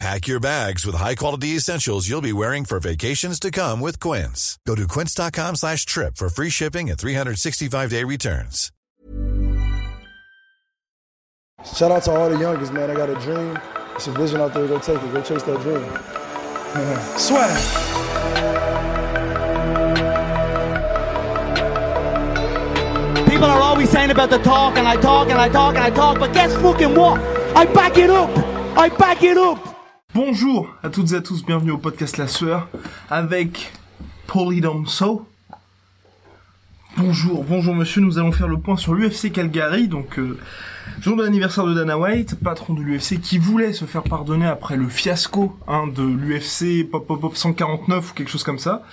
Pack 0.00 0.26
your 0.26 0.40
bags 0.40 0.84
with 0.84 0.96
high-quality 0.96 1.48
essentials 1.48 2.08
you'll 2.08 2.20
be 2.20 2.32
wearing 2.32 2.64
for 2.64 2.80
vacations 2.80 3.38
to 3.40 3.50
come 3.50 3.80
with 3.80 4.00
Quince. 4.00 4.58
Go 4.66 4.74
to 4.74 4.86
quince.com 4.88 5.56
slash 5.56 5.86
trip 5.86 6.16
for 6.16 6.28
free 6.28 6.50
shipping 6.50 6.90
and 6.90 6.98
365-day 6.98 8.04
returns. 8.04 8.70
Shout 11.74 11.92
out 11.92 12.02
to 12.02 12.10
all 12.10 12.28
the 12.28 12.38
youngest, 12.38 12.72
man. 12.72 12.90
I 12.90 12.94
got 12.94 13.08
a 13.08 13.14
dream. 13.14 13.58
It's 13.94 14.06
a 14.06 14.12
vision 14.12 14.40
out 14.40 14.52
there. 14.52 14.66
Go 14.66 14.78
take 14.78 15.00
it. 15.02 15.12
Go 15.12 15.22
chase 15.22 15.42
that 15.44 15.60
dream. 15.62 15.84
Sweat. 17.16 17.50
People 23.28 23.46
are 23.46 23.60
always 23.62 23.88
saying 23.88 24.10
about 24.10 24.30
the 24.30 24.38
talk 24.38 24.76
and 24.76 24.86
I 24.86 24.96
talk 24.96 25.28
and 25.30 25.38
I 25.40 25.48
talk 25.48 25.76
and 25.76 25.84
I 25.84 25.90
talk, 25.90 26.18
but 26.18 26.32
guess 26.34 26.54
fucking 26.56 26.94
what? 26.94 27.20
I 27.56 27.64
back 27.66 27.96
it 27.96 28.10
up! 28.10 28.30
I 28.76 28.88
back 28.88 29.22
it 29.22 29.36
up! 29.38 29.73
Bonjour 30.14 30.72
à 30.84 30.90
toutes 30.90 31.10
et 31.10 31.16
à 31.16 31.20
tous, 31.20 31.44
bienvenue 31.44 31.72
au 31.72 31.78
podcast 31.78 32.18
La 32.18 32.28
Sueur 32.28 32.68
avec 33.10 33.72
Polydomso. 34.28 35.26
Bonjour, 36.96 37.42
bonjour 37.42 37.74
monsieur, 37.74 38.00
nous 38.00 38.16
allons 38.16 38.30
faire 38.30 38.46
le 38.46 38.58
point 38.58 38.76
sur 38.76 38.94
l'UFC 38.94 39.32
Calgary, 39.32 39.88
donc 39.88 40.20
euh, 40.20 40.38
jour 41.00 41.16
de 41.16 41.24
l'anniversaire 41.24 41.66
de 41.66 41.74
Dana 41.74 41.98
White, 41.98 42.36
patron 42.36 42.74
de 42.74 42.80
l'UFC 42.80 43.20
qui 43.20 43.38
voulait 43.38 43.72
se 43.72 43.86
faire 43.86 44.04
pardonner 44.04 44.46
après 44.46 44.76
le 44.76 44.88
fiasco 44.88 45.58
hein, 45.66 45.88
de 45.88 46.04
l'UFC 46.04 46.88
Pop 46.88 47.08
Pop 47.08 47.20
Pop 47.20 47.36
149 47.36 48.12
ou 48.12 48.14
quelque 48.14 48.30
chose 48.30 48.44
comme 48.44 48.60
ça, 48.60 48.84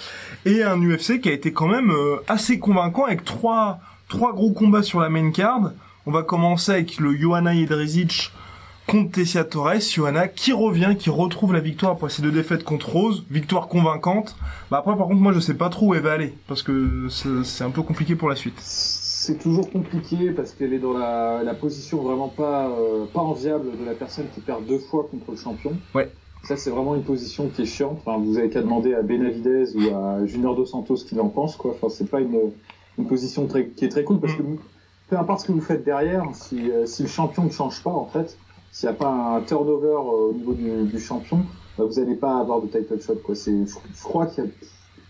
et 0.45 0.64
un 0.64 0.82
UFC 0.82 1.22
qui 1.22 1.30
a 1.30 1.34
été 1.34 1.54
quand 1.54 1.67
même 1.67 1.92
euh, 1.92 2.16
assez 2.28 2.58
convaincant 2.58 3.06
avec 3.06 3.23
trois, 3.26 3.80
trois 4.10 4.34
gros 4.34 4.54
combats 4.54 4.82
sur 4.82 5.00
la 5.00 5.10
main 5.10 5.30
card. 5.30 5.72
On 6.08 6.12
va 6.12 6.23
commencer 6.23 6.72
avec 6.72 6.98
le 6.98 7.16
Johanna 7.16 7.54
Jedrzejczyk 7.54 8.32
contre 8.88 9.12
Tessia 9.12 9.44
Torres, 9.44 9.80
Johanna 9.80 10.28
qui 10.28 10.54
revient, 10.54 10.96
qui 10.98 11.10
retrouve 11.10 11.54
la 11.54 11.60
victoire 11.60 11.94
après 11.94 12.10
ses 12.10 12.22
deux 12.22 12.32
défaites 12.32 12.64
contre 12.64 12.90
Rose, 12.90 13.26
victoire 13.30 13.68
convaincante. 13.68 14.36
Bah 14.70 14.78
après 14.80 14.98
par 14.98 15.08
contre 15.08 15.22
moi 15.22 15.32
je 15.34 15.40
sais 15.40 15.54
pas 15.54 15.70
trop 15.70 15.88
où 15.88 15.96
elle 15.96 16.02
va 16.02 16.14
aller 16.14 16.34
parce 16.48 16.64
que 16.64 17.08
c'est 17.44 17.64
un 17.64 17.70
peu 17.70 17.82
compliqué 17.82 18.16
pour 18.16 18.30
la 18.30 18.36
suite. 18.36 18.56
C'est 18.60 19.38
toujours 19.38 19.70
compliqué 19.70 20.32
parce 20.32 20.52
qu'elle 20.54 20.73
est 20.73 20.80
dans 20.80 20.94
la, 20.94 21.44
la 21.44 21.54
position 21.54 22.02
vraiment 22.02 22.28
pas, 22.28 22.70
euh, 22.70 23.06
pas 23.14 23.22
enviable 23.22 23.68
de 23.80 23.86
la 23.86 23.94
personne 23.94 24.26
qui 24.34 24.42
perd 24.42 24.66
deux 24.66 24.80
fois 24.80 25.08
contre 25.12 25.30
le 25.32 25.38
champion. 25.38 25.73
Ouais. 25.94 26.12
Ça, 26.44 26.58
c'est 26.58 26.72
vraiment 26.72 26.95
une 26.95 27.04
position 27.04 27.48
qui 27.50 27.62
est 27.62 27.66
chiante. 27.66 28.00
Enfin, 28.04 28.18
vous 28.18 28.40
avez 28.40 28.50
qu'à 28.50 28.62
demander 28.62 28.95
à 28.95 29.04
Benavidez 29.04 29.76
ou 29.76 29.95
à 29.95 30.26
Junior 30.26 30.56
Dos 30.56 30.66
Santos 30.66 30.95
ce 30.95 31.06
qu'il 31.06 31.20
en 31.22 31.30
pense, 31.30 31.56
quoi. 31.56 31.76
Enfin, 31.76 31.94
c'est 31.95 32.10
pas 32.10 32.20
une, 32.20 32.36
une 32.98 33.06
position 33.06 33.45
très, 33.45 33.68
qui 33.68 33.86
est 33.86 33.90
très 33.90 34.04
cool 34.04 34.20
parce 34.20 34.34
que 34.34 34.42
peu 35.08 35.20
importe 35.20 35.42
ce 35.42 35.45
que 35.45 35.52
vous 35.52 35.62
faites 35.62 35.86
derrière, 35.86 36.23
si, 36.34 36.72
euh, 36.72 36.88
si 36.88 37.04
le 37.04 37.08
champion 37.08 37.44
ne 37.44 37.52
change 37.52 37.84
pas, 37.84 37.92
en 37.92 38.08
fait, 38.08 38.36
s'il 38.72 38.89
n'y 38.89 38.95
a 38.95 38.97
pas 38.97 39.09
un 39.09 39.41
turnover 39.41 39.88
euh, 39.88 40.30
au 40.30 40.33
niveau 40.33 40.53
du, 40.53 40.83
du 40.86 41.00
champion, 41.00 41.45
bah, 41.77 41.86
vous 41.86 42.00
n'allez 42.00 42.16
pas 42.16 42.38
avoir 42.38 42.61
de 42.61 42.67
title 42.67 43.00
shot, 43.02 43.16
quoi. 43.23 43.36
C'est, 43.36 43.66
je, 43.66 43.75
je 43.95 44.03
crois 44.03 44.27
qu'il 44.27 44.45
y 44.45 44.47
a, 44.47 44.50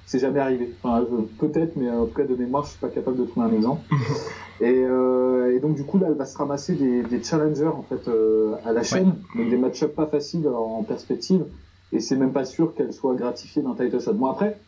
c'est 0.06 0.20
jamais 0.20 0.40
arrivé. 0.40 0.74
Enfin, 0.84 1.06
peut-être, 1.40 1.78
mais 1.78 1.90
en 1.90 2.06
tout 2.06 2.14
cas 2.14 2.26
de 2.26 2.36
mémoire, 2.36 2.64
je 2.66 2.72
suis 2.72 2.80
pas 2.80 2.90
capable 2.90 3.18
de 3.18 3.26
trouver 3.26 3.48
un 3.48 3.54
exemple. 3.54 3.82
et, 4.62 4.84
euh, 4.84 5.56
et 5.56 5.60
donc 5.60 5.76
du 5.76 5.86
coup 5.86 6.00
là, 6.00 6.08
elle 6.10 6.18
va 6.18 6.26
se 6.26 6.38
ramasser 6.38 6.74
des, 6.76 7.04
des 7.04 7.24
challengers 7.24 7.68
en 7.68 7.84
fait 7.84 8.08
euh, 8.10 8.56
à 8.66 8.74
la 8.74 8.84
chaîne, 8.84 9.16
donc 9.36 9.50
des 9.50 9.58
match-ups 9.58 9.96
pas 9.96 10.08
faciles 10.08 10.48
en 10.50 10.84
perspective. 10.84 11.46
Et 11.94 12.00
c'est 12.00 12.16
même 12.18 12.34
pas 12.34 12.46
sûr 12.46 12.74
qu'elle 12.74 12.92
soit 12.94 13.16
gratifiée 13.16 13.62
d'un 13.62 13.74
title 13.74 14.02
shot. 14.02 14.14
Bon 14.14 14.28
après, 14.28 14.60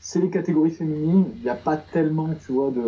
c'est 0.00 0.20
les 0.20 0.30
catégories 0.30 0.70
féminines. 0.70 1.26
Il 1.36 1.42
n'y 1.42 1.50
a 1.50 1.54
pas 1.54 1.76
tellement, 1.76 2.28
tu 2.44 2.52
vois, 2.52 2.70
de, 2.70 2.82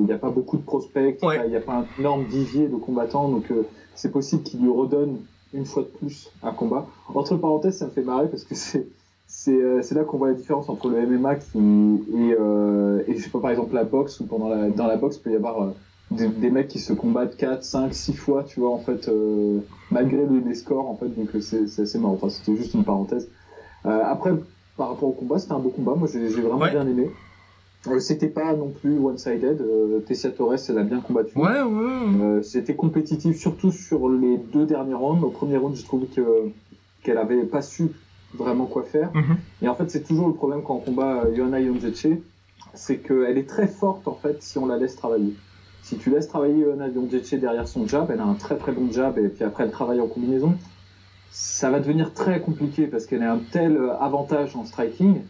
il 0.00 0.06
n'y 0.06 0.12
a 0.12 0.18
pas 0.18 0.30
beaucoup 0.30 0.56
de 0.56 0.62
prospects. 0.62 1.18
Ouais. 1.22 1.40
Il 1.44 1.50
n'y 1.50 1.56
a 1.56 1.60
pas 1.60 1.74
un 1.74 1.86
énorme 2.00 2.24
vivier 2.24 2.68
de 2.68 2.76
combattants, 2.76 3.28
donc 3.28 3.50
euh, 3.50 3.64
c'est 3.96 4.12
possible 4.12 4.42
qu'il 4.44 4.60
lui 4.62 4.70
redonne 4.70 5.18
une 5.52 5.64
fois 5.64 5.82
de 5.82 5.88
plus 5.88 6.28
un 6.42 6.52
combat. 6.52 6.86
Entre 7.14 7.36
parenthèses, 7.36 7.78
ça 7.78 7.86
me 7.86 7.90
fait 7.90 8.02
marrer 8.02 8.28
parce 8.28 8.44
que 8.44 8.54
c'est 8.54 8.88
c'est 9.26 9.60
euh, 9.60 9.82
c'est 9.82 9.94
là 9.96 10.04
qu'on 10.04 10.18
voit 10.18 10.28
la 10.28 10.34
différence 10.34 10.68
entre 10.68 10.88
le 10.88 10.98
MMA 10.98 11.34
qui 11.36 11.58
et, 11.58 12.36
euh, 12.38 13.02
et 13.08 13.16
je 13.16 13.24
sais 13.24 13.30
pas 13.30 13.40
par 13.40 13.50
exemple 13.50 13.74
la 13.74 13.82
boxe 13.84 14.20
où 14.20 14.26
pendant 14.26 14.48
la 14.48 14.70
dans 14.70 14.86
la 14.86 14.96
boxe 14.96 15.16
il 15.16 15.22
peut 15.22 15.32
y 15.32 15.36
avoir 15.36 15.60
euh, 15.62 15.70
des, 16.12 16.28
des 16.28 16.50
mecs 16.50 16.68
qui 16.68 16.78
se 16.78 16.92
combattent 16.92 17.36
4, 17.36 17.64
5, 17.64 17.92
6 17.92 18.14
fois 18.14 18.44
tu 18.44 18.60
vois 18.60 18.70
en 18.70 18.78
fait 18.78 19.08
euh, 19.08 19.58
malgré 19.90 20.24
le- 20.24 20.38
les 20.38 20.54
scores 20.54 20.88
en 20.88 20.94
fait 20.96 21.08
donc 21.08 21.34
euh, 21.34 21.40
c'est 21.40 21.66
c'est 21.66 21.82
assez 21.82 21.98
marrant 21.98 22.14
enfin 22.14 22.28
c'était 22.28 22.54
juste 22.54 22.74
une 22.74 22.84
parenthèse 22.84 23.28
euh, 23.86 24.00
après 24.04 24.30
par 24.76 24.90
rapport 24.90 25.08
au 25.08 25.12
combat 25.12 25.38
c'était 25.40 25.54
un 25.54 25.58
beau 25.58 25.70
combat 25.70 25.96
moi 25.96 26.06
j'ai 26.12 26.28
j'ai 26.30 26.40
vraiment 26.40 26.60
Ouais. 26.60 26.70
bien 26.70 26.86
aimé 26.86 27.10
c'était 28.00 28.28
pas 28.28 28.54
non 28.54 28.70
plus 28.70 28.98
one-sided 28.98 29.60
euh, 29.60 30.00
Tessia 30.00 30.30
Torres 30.30 30.56
elle 30.68 30.78
a 30.78 30.82
bien 30.82 31.00
combattu 31.00 31.38
Ouais, 31.38 31.62
ouais. 31.62 32.20
euh, 32.20 32.42
c'était 32.42 32.74
compétitif, 32.74 33.36
surtout 33.38 33.70
sur 33.72 34.08
les 34.08 34.36
deux 34.38 34.66
derniers 34.66 34.94
rounds. 34.94 35.22
Au 35.24 35.30
premier 35.30 35.56
round, 35.56 35.74
je 35.76 35.84
trouvais 35.84 36.06
que 36.06 36.22
qu'elle 37.02 37.18
avait 37.18 37.44
pas 37.44 37.62
su 37.62 37.88
vraiment 38.34 38.66
quoi 38.66 38.82
faire. 38.82 39.10
Mhm. 39.14 39.36
Et 39.62 39.68
en 39.68 39.74
fait, 39.74 39.90
c'est 39.90 40.02
toujours 40.02 40.26
le 40.28 40.34
problème 40.34 40.62
quand 40.62 40.74
on 40.74 40.78
combat 40.80 41.24
euh, 41.24 41.34
Johanna 41.34 41.62
Jędrzejczyk, 41.62 42.20
c'est 42.74 42.98
qu'elle 42.98 43.38
est 43.38 43.48
très 43.48 43.68
forte 43.68 44.06
en 44.08 44.14
fait 44.14 44.42
si 44.42 44.58
on 44.58 44.66
la 44.66 44.76
laisse 44.76 44.96
travailler. 44.96 45.34
Si 45.82 45.96
tu 45.96 46.10
laisses 46.10 46.26
travailler 46.28 46.64
Johanna 46.64 46.92
Jędrzejczyk 46.92 47.40
derrière 47.40 47.68
son 47.68 47.86
jab, 47.86 48.10
elle 48.10 48.20
a 48.20 48.24
un 48.24 48.34
très 48.34 48.56
très 48.56 48.72
bon 48.72 48.90
jab 48.90 49.18
et 49.18 49.28
puis 49.28 49.44
après 49.44 49.64
elle 49.64 49.70
travaille 49.70 50.00
en 50.00 50.08
combinaison. 50.08 50.54
Ça 51.30 51.70
va 51.70 51.80
devenir 51.80 52.12
très 52.14 52.40
compliqué 52.40 52.86
parce 52.86 53.06
qu'elle 53.06 53.22
a 53.22 53.32
un 53.32 53.40
tel 53.52 53.76
euh, 53.76 53.96
avantage 53.98 54.56
en 54.56 54.64
striking 54.64 55.20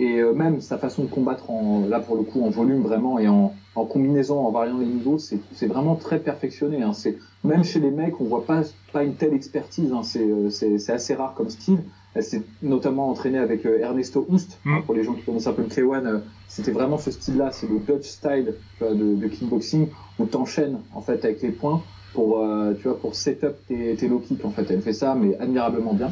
et 0.00 0.18
euh, 0.18 0.32
même 0.32 0.60
sa 0.60 0.78
façon 0.78 1.04
de 1.04 1.08
combattre 1.08 1.50
en 1.50 1.86
là 1.86 2.00
pour 2.00 2.16
le 2.16 2.22
coup 2.22 2.42
en 2.42 2.50
volume 2.50 2.82
vraiment 2.82 3.18
et 3.18 3.28
en, 3.28 3.54
en 3.76 3.84
combinaison 3.84 4.40
en 4.40 4.50
variant 4.50 4.78
les 4.78 4.86
niveaux 4.86 5.18
c'est 5.18 5.38
c'est 5.52 5.66
vraiment 5.66 5.94
très 5.94 6.18
perfectionné 6.18 6.82
hein. 6.82 6.92
c'est 6.92 7.16
même 7.44 7.62
chez 7.62 7.78
les 7.78 7.90
mecs 7.90 8.20
on 8.20 8.24
voit 8.24 8.44
pas 8.44 8.62
pas 8.92 9.04
une 9.04 9.14
telle 9.14 9.34
expertise 9.34 9.92
hein. 9.92 10.02
c'est 10.02 10.24
euh, 10.24 10.50
c'est 10.50 10.78
c'est 10.78 10.92
assez 10.92 11.14
rare 11.14 11.34
comme 11.34 11.48
style 11.48 11.78
elle 12.14 12.22
s'est 12.24 12.42
notamment 12.62 13.08
entraînée 13.08 13.38
avec 13.38 13.66
euh, 13.66 13.78
Ernesto 13.80 14.26
Hust 14.30 14.58
Mm. 14.64 14.82
pour 14.82 14.94
les 14.94 15.04
gens 15.04 15.14
qui 15.14 15.22
connaissent 15.22 15.46
un 15.46 15.52
peu 15.52 15.62
le 15.62 15.68
K1 15.68 16.06
euh, 16.06 16.18
c'était 16.48 16.72
vraiment 16.72 16.98
ce 16.98 17.10
style 17.12 17.36
là 17.36 17.50
c'est 17.52 17.68
le 17.68 17.78
Dutch 17.78 18.06
style 18.06 18.54
tu 18.78 18.84
de, 18.84 19.14
de 19.14 19.28
kickboxing 19.28 19.88
où 20.18 20.26
t'enchaînes 20.26 20.80
en 20.92 21.02
fait 21.02 21.24
avec 21.24 21.40
les 21.42 21.50
points 21.50 21.82
pour 22.14 22.40
euh, 22.40 22.72
tu 22.80 22.88
vois 22.88 22.98
pour 22.98 23.14
setup 23.14 23.54
tes, 23.68 23.94
tes 23.96 24.08
low 24.08 24.20
kicks 24.20 24.44
en 24.44 24.50
fait. 24.50 24.66
Elle 24.70 24.80
fait 24.80 24.92
ça 24.92 25.14
mais 25.14 25.36
admirablement 25.38 25.92
bien. 25.92 26.10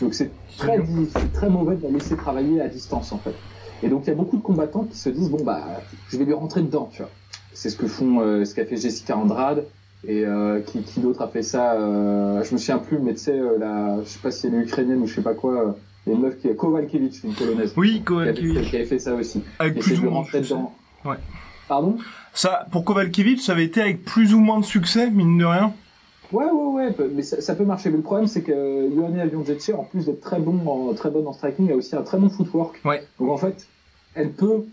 Donc 0.00 0.14
c'est 0.14 0.30
très 0.56 0.78
c'est 1.12 1.32
très 1.32 1.48
mauvais 1.48 1.76
de 1.76 1.82
la 1.82 1.90
laisser 1.90 2.16
travailler 2.16 2.60
à 2.60 2.68
distance 2.68 3.10
en 3.12 3.18
fait. 3.18 3.34
Et 3.82 3.88
donc 3.88 4.02
il 4.04 4.08
y 4.08 4.12
a 4.12 4.16
beaucoup 4.16 4.36
de 4.36 4.42
combattants 4.42 4.84
qui 4.84 4.96
se 4.96 5.08
disent 5.08 5.30
bon 5.30 5.42
bah 5.42 5.62
je 6.08 6.18
vais 6.18 6.24
lui 6.24 6.34
rentrer 6.34 6.60
dedans 6.60 6.88
tu 6.92 7.02
vois. 7.02 7.10
C'est 7.54 7.70
ce 7.70 7.76
que 7.76 7.88
font 7.88 8.20
euh, 8.20 8.44
ce 8.44 8.54
qu'a 8.54 8.64
fait 8.64 8.76
Jessica 8.76 9.16
Andrade 9.16 9.64
et 10.06 10.24
euh, 10.24 10.60
qui, 10.60 10.82
qui 10.82 11.00
d'autre 11.00 11.22
a 11.22 11.28
fait 11.28 11.42
ça 11.42 11.72
euh, 11.72 12.44
je 12.44 12.52
me 12.52 12.58
souviens 12.58 12.78
plus 12.78 13.00
mais 13.00 13.14
tu 13.14 13.20
sais 13.20 13.40
la 13.58 13.98
je 14.04 14.08
sais 14.08 14.20
pas 14.20 14.30
si 14.30 14.46
elle 14.46 14.54
est 14.54 14.58
ukrainienne 14.58 15.02
ou 15.02 15.06
je 15.08 15.16
sais 15.16 15.22
pas 15.22 15.34
quoi 15.34 15.74
il 16.06 16.12
y 16.12 16.14
a 16.14 16.16
une 16.16 16.24
meuf 16.24 16.38
qui 16.38 16.48
est 16.48 16.54
Kovalkiewicz 16.54 17.22
une 17.24 17.34
polonaise. 17.34 17.74
Oui, 17.76 17.90
qui 17.90 17.96
avait, 17.96 18.04
Kovalkiewicz. 18.32 18.70
qui 18.70 18.76
avait 18.76 18.84
fait 18.86 18.98
ça 18.98 19.14
aussi. 19.14 19.42
Qui 19.60 19.66
essaie 19.66 19.80
plus 19.80 20.00
de 20.00 20.06
rentrer 20.08 20.40
dedans. 20.40 20.74
Ouais. 21.04 21.16
pardon? 21.68 21.98
Ça, 22.38 22.66
pour 22.70 22.84
Kovalkiewicz, 22.84 23.40
ça 23.44 23.50
avait 23.50 23.64
été 23.64 23.80
avec 23.80 24.04
plus 24.04 24.32
ou 24.32 24.38
moins 24.38 24.60
de 24.60 24.64
succès, 24.64 25.10
mine 25.10 25.38
de 25.38 25.44
rien. 25.44 25.72
Ouais, 26.30 26.44
ouais, 26.44 26.72
ouais, 26.84 26.92
peu- 26.92 27.10
mais 27.12 27.22
ça, 27.22 27.40
ça 27.40 27.56
peut 27.56 27.64
marcher. 27.64 27.90
Mais 27.90 27.96
le 27.96 28.02
problème, 28.04 28.28
c'est 28.28 28.42
que 28.42 28.52
euh, 28.52 28.94
Johanna 28.94 29.28
Jędrzejczyk, 29.28 29.74
en 29.74 29.82
plus 29.82 30.06
d'être 30.06 30.20
très 30.20 30.38
bon, 30.38 30.60
en, 30.68 30.94
très 30.94 31.10
bonne 31.10 31.26
en 31.26 31.32
striking, 31.32 31.68
a 31.72 31.74
aussi 31.74 31.96
un 31.96 32.02
très 32.02 32.16
bon 32.16 32.28
footwork. 32.30 32.80
Ouais. 32.84 33.02
Donc 33.18 33.30
en 33.30 33.38
fait, 33.38 33.66
elle 34.14 34.30
peut 34.30 34.66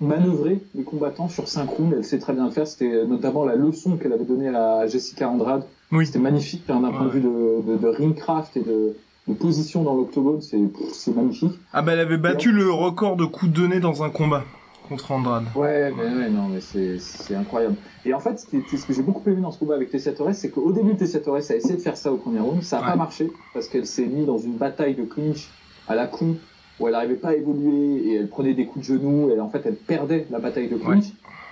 manœuvrer 0.00 0.60
les 0.74 0.82
combattants 0.82 1.28
sur 1.28 1.46
5 1.46 1.68
rounds. 1.70 1.94
Elle 1.96 2.04
sait 2.04 2.18
très 2.18 2.32
bien 2.32 2.46
le 2.46 2.50
faire. 2.50 2.66
C'était 2.66 2.90
euh, 2.92 3.04
notamment 3.06 3.44
la 3.44 3.54
leçon 3.54 3.96
qu'elle 3.96 4.12
avait 4.12 4.24
donnée 4.24 4.48
à 4.48 4.88
Jessica 4.88 5.28
Andrade. 5.28 5.62
Oui. 5.92 6.06
C'était 6.06 6.18
magnifique 6.18 6.64
hein, 6.68 6.80
d'un 6.80 6.90
point 6.90 7.02
de 7.02 7.06
Ouais. 7.06 7.12
vue 7.12 7.20
de, 7.20 7.72
de, 7.72 7.76
de 7.76 7.86
ringcraft 7.86 8.56
et 8.56 8.62
de, 8.62 8.96
de 9.28 9.34
position 9.34 9.84
dans 9.84 9.94
l'octogone. 9.94 10.40
C'est 10.42 11.14
magnifique. 11.14 11.52
Ah 11.72 11.82
bah 11.82 11.92
elle 11.92 12.00
avait 12.00 12.16
battu 12.16 12.50
le 12.50 12.72
record 12.72 13.14
de 13.14 13.24
coups 13.24 13.52
donnés 13.52 13.78
dans 13.78 14.02
un 14.02 14.10
combat 14.10 14.42
contre 14.88 15.12
Andrade. 15.12 15.44
Ouais, 15.54 15.90
mais 15.90 16.02
ouais, 16.02 16.30
non, 16.30 16.48
mais 16.48 16.60
c'est, 16.60 17.34
incroyable. 17.34 17.76
Et 18.04 18.12
en 18.14 18.20
fait, 18.20 18.38
ce, 18.38 18.46
que 18.86 18.92
j'ai 18.92 19.02
beaucoup 19.02 19.28
aimé 19.28 19.40
dans 19.40 19.50
ce 19.50 19.58
combat 19.58 19.74
avec 19.74 19.90
Tessia 19.90 20.12
Torres, 20.12 20.34
c'est 20.34 20.50
qu'au 20.50 20.72
début, 20.72 20.94
Tessia 20.96 21.20
Torres 21.20 21.36
a 21.36 21.54
essayé 21.56 21.74
de 21.76 21.80
faire 21.80 21.96
ça 21.96 22.12
au 22.12 22.16
premier 22.16 22.40
round, 22.40 22.62
ça 22.62 22.76
n'a 22.76 22.82
Ouais. 22.84 22.90
pas 22.90 22.96
marché, 22.96 23.30
parce 23.52 23.68
qu'elle 23.68 23.86
s'est 23.86 24.06
mise 24.06 24.26
dans 24.26 24.38
une 24.38 24.56
bataille 24.56 24.94
de 24.94 25.04
clinch 25.04 25.48
à 25.88 25.94
la 25.94 26.06
con, 26.06 26.36
où 26.78 26.86
elle 26.86 26.92
n'arrivait 26.92 27.14
pas 27.14 27.28
à 27.30 27.34
évoluer, 27.34 28.08
et 28.08 28.14
elle 28.16 28.28
prenait 28.28 28.54
des 28.54 28.66
coups 28.66 28.86
de 28.88 28.94
genoux, 28.94 29.30
et 29.30 29.40
en 29.40 29.48
fait, 29.48 29.62
elle 29.64 29.76
perdait 29.76 30.26
la 30.30 30.38
bataille 30.38 30.68
de 30.68 30.76
clinch. 30.76 31.06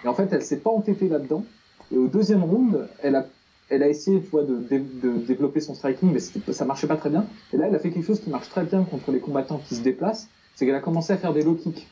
Et 0.05 0.09
en 0.09 0.15
fait, 0.15 0.29
elle 0.33 0.43
s'est 0.43 0.59
pas 0.59 0.71
entêtée 0.71 1.09
là-dedans. 1.09 1.45
Et 1.93 1.97
au 1.97 2.09
deuxième 2.09 2.43
round, 2.43 2.89
elle 3.03 3.15
a, 3.17 3.27
elle 3.71 3.83
a 3.83 3.89
essayé, 3.89 4.21
tu 4.21 4.29
vois, 4.31 4.43
de, 4.43 4.57
de 4.71 5.27
développer 5.27 5.61
son 5.61 5.75
striking, 5.75 6.13
mais 6.13 6.21
ça 6.53 6.65
marchait 6.65 6.87
pas 6.87 6.97
très 6.97 7.09
bien. 7.11 7.25
Et 7.53 7.57
là, 7.57 7.67
elle 7.69 7.75
a 7.75 7.79
fait 7.79 7.91
quelque 7.91 8.07
chose 8.07 8.21
qui 8.21 8.31
marche 8.31 8.49
très 8.51 8.65
bien 8.65 8.83
contre 8.83 9.11
les 9.13 9.21
combattants 9.21 9.61
qui 9.67 9.75
se 9.77 9.83
déplacent, 9.83 10.29
c'est 10.55 10.67
qu'elle 10.67 10.75
a 10.75 10.81
commencé 10.81 11.13
à 11.13 11.17
faire 11.17 11.33
des 11.33 11.43
low 11.43 11.55
kicks. 11.55 11.87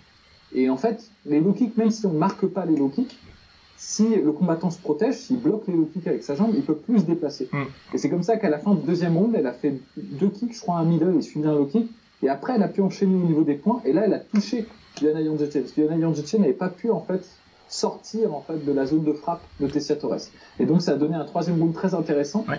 Et 0.54 0.68
en 0.68 0.76
fait, 0.76 1.10
les 1.26 1.40
low 1.40 1.52
kicks, 1.52 1.76
même 1.76 1.90
si 1.90 2.06
on 2.06 2.12
marque 2.12 2.46
pas 2.46 2.64
les 2.66 2.76
low 2.76 2.88
kicks, 2.88 3.16
si 3.76 4.06
le 4.16 4.32
combattant 4.32 4.70
se 4.70 4.78
protège, 4.78 5.14
s'il 5.16 5.38
bloque 5.40 5.62
les 5.68 5.74
low 5.74 5.88
kicks 5.92 6.06
avec 6.06 6.22
sa 6.22 6.34
jambe, 6.34 6.52
il 6.54 6.62
peut 6.62 6.74
plus 6.74 6.98
se 6.98 7.04
déplacer. 7.04 7.48
Mm. 7.52 7.62
Et 7.94 7.98
c'est 7.98 8.10
comme 8.10 8.22
ça 8.22 8.36
qu'à 8.36 8.50
la 8.50 8.58
fin 8.58 8.74
du 8.74 8.82
deuxième 8.86 9.16
round, 9.16 9.34
elle 9.34 9.46
a 9.46 9.52
fait 9.52 9.74
deux 9.96 10.28
kicks, 10.28 10.54
je 10.54 10.60
crois 10.60 10.76
un 10.76 10.84
middle 10.84 11.14
et 11.18 11.22
suivi 11.22 11.46
un 11.46 11.54
low 11.54 11.64
kick. 11.66 11.90
Et 12.22 12.28
après, 12.28 12.54
elle 12.56 12.62
a 12.62 12.68
pu 12.68 12.82
enchaîner 12.82 13.14
au 13.14 13.26
niveau 13.26 13.42
des 13.42 13.54
points. 13.54 13.80
Et 13.86 13.92
là, 13.94 14.02
elle 14.04 14.12
a 14.12 14.18
touché 14.18 14.66
Joanna 15.00 15.22
Jędrzejczyk. 15.24 15.62
Parce 15.62 15.72
que 15.72 15.80
Joanna 15.82 15.98
Jędrzejczyk 16.00 16.40
n'avait 16.40 16.52
pas 16.52 16.68
pu 16.68 16.90
en 16.90 17.00
fait 17.00 17.26
sortir 17.68 18.34
en 18.34 18.42
fait 18.42 18.64
de 18.64 18.72
la 18.72 18.84
zone 18.84 19.04
de 19.04 19.12
frappe 19.12 19.40
de 19.60 19.66
Tessia 19.68 19.94
Torres. 19.96 20.18
Et 20.58 20.66
donc 20.66 20.82
ça 20.82 20.92
a 20.92 20.96
donné 20.96 21.14
un 21.14 21.24
troisième 21.24 21.58
round 21.60 21.72
très 21.72 21.94
intéressant 21.94 22.44
Ouais. 22.48 22.58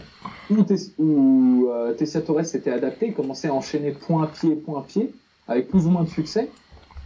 où, 0.50 0.64
Tess- 0.64 0.92
où, 0.98 1.68
euh, 1.70 1.94
Tessia 1.94 2.22
Torres 2.22 2.46
s'était 2.46 2.72
adapté, 2.72 3.12
commençait 3.12 3.50
à 3.50 3.54
enchaîner 3.54 3.92
point 3.92 4.26
pied 4.28 4.56
point 4.56 4.82
pied 4.88 5.14
avec 5.50 5.68
plus 5.68 5.86
ou 5.86 5.90
moins 5.90 6.04
de 6.04 6.10
succès. 6.10 6.50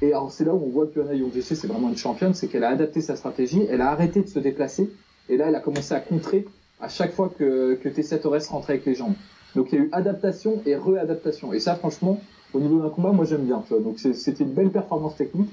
Et 0.01 0.07
alors 0.13 0.31
c'est 0.31 0.43
là 0.45 0.53
où 0.53 0.61
on 0.65 0.69
voit 0.69 0.87
que 0.87 0.95
Joanna 0.95 1.15
Jędrzejczyk 1.17 1.57
c'est 1.57 1.67
vraiment 1.67 1.89
une 1.89 1.97
championne, 1.97 2.33
c'est 2.33 2.47
qu'elle 2.47 2.63
a 2.63 2.69
adapté 2.69 3.01
sa 3.01 3.15
stratégie, 3.15 3.65
elle 3.69 3.81
a 3.81 3.89
arrêté 3.91 4.21
de 4.21 4.27
se 4.27 4.39
déplacer 4.39 4.89
et 5.29 5.37
là 5.37 5.45
elle 5.47 5.55
a 5.55 5.59
commencé 5.61 5.93
à 5.93 5.99
contrer 5.99 6.45
à 6.81 6.89
chaque 6.89 7.13
fois 7.13 7.31
que, 7.37 7.75
que 7.75 7.87
Tessia 7.89 8.17
Torres 8.17 8.41
rentrait 8.49 8.73
avec 8.73 8.85
les 8.85 8.95
jambes. 8.95 9.13
Donc 9.55 9.69
il 9.71 9.79
y 9.79 9.81
a 9.81 9.85
eu 9.85 9.89
adaptation 9.93 10.61
et 10.65 10.75
réadaptation. 10.75 11.53
Et 11.53 11.59
ça 11.61 11.75
franchement, 11.75 12.19
au 12.53 12.59
niveau 12.59 12.81
d'un 12.81 12.89
combat, 12.89 13.13
moi 13.13 13.23
j'aime 13.25 13.45
bien. 13.45 13.63
Tu 13.65 13.73
vois. 13.73 13.81
Donc 13.81 13.97
c'était 13.99 14.43
une 14.43 14.51
belle 14.51 14.69
performance 14.69 15.15
technique. 15.15 15.49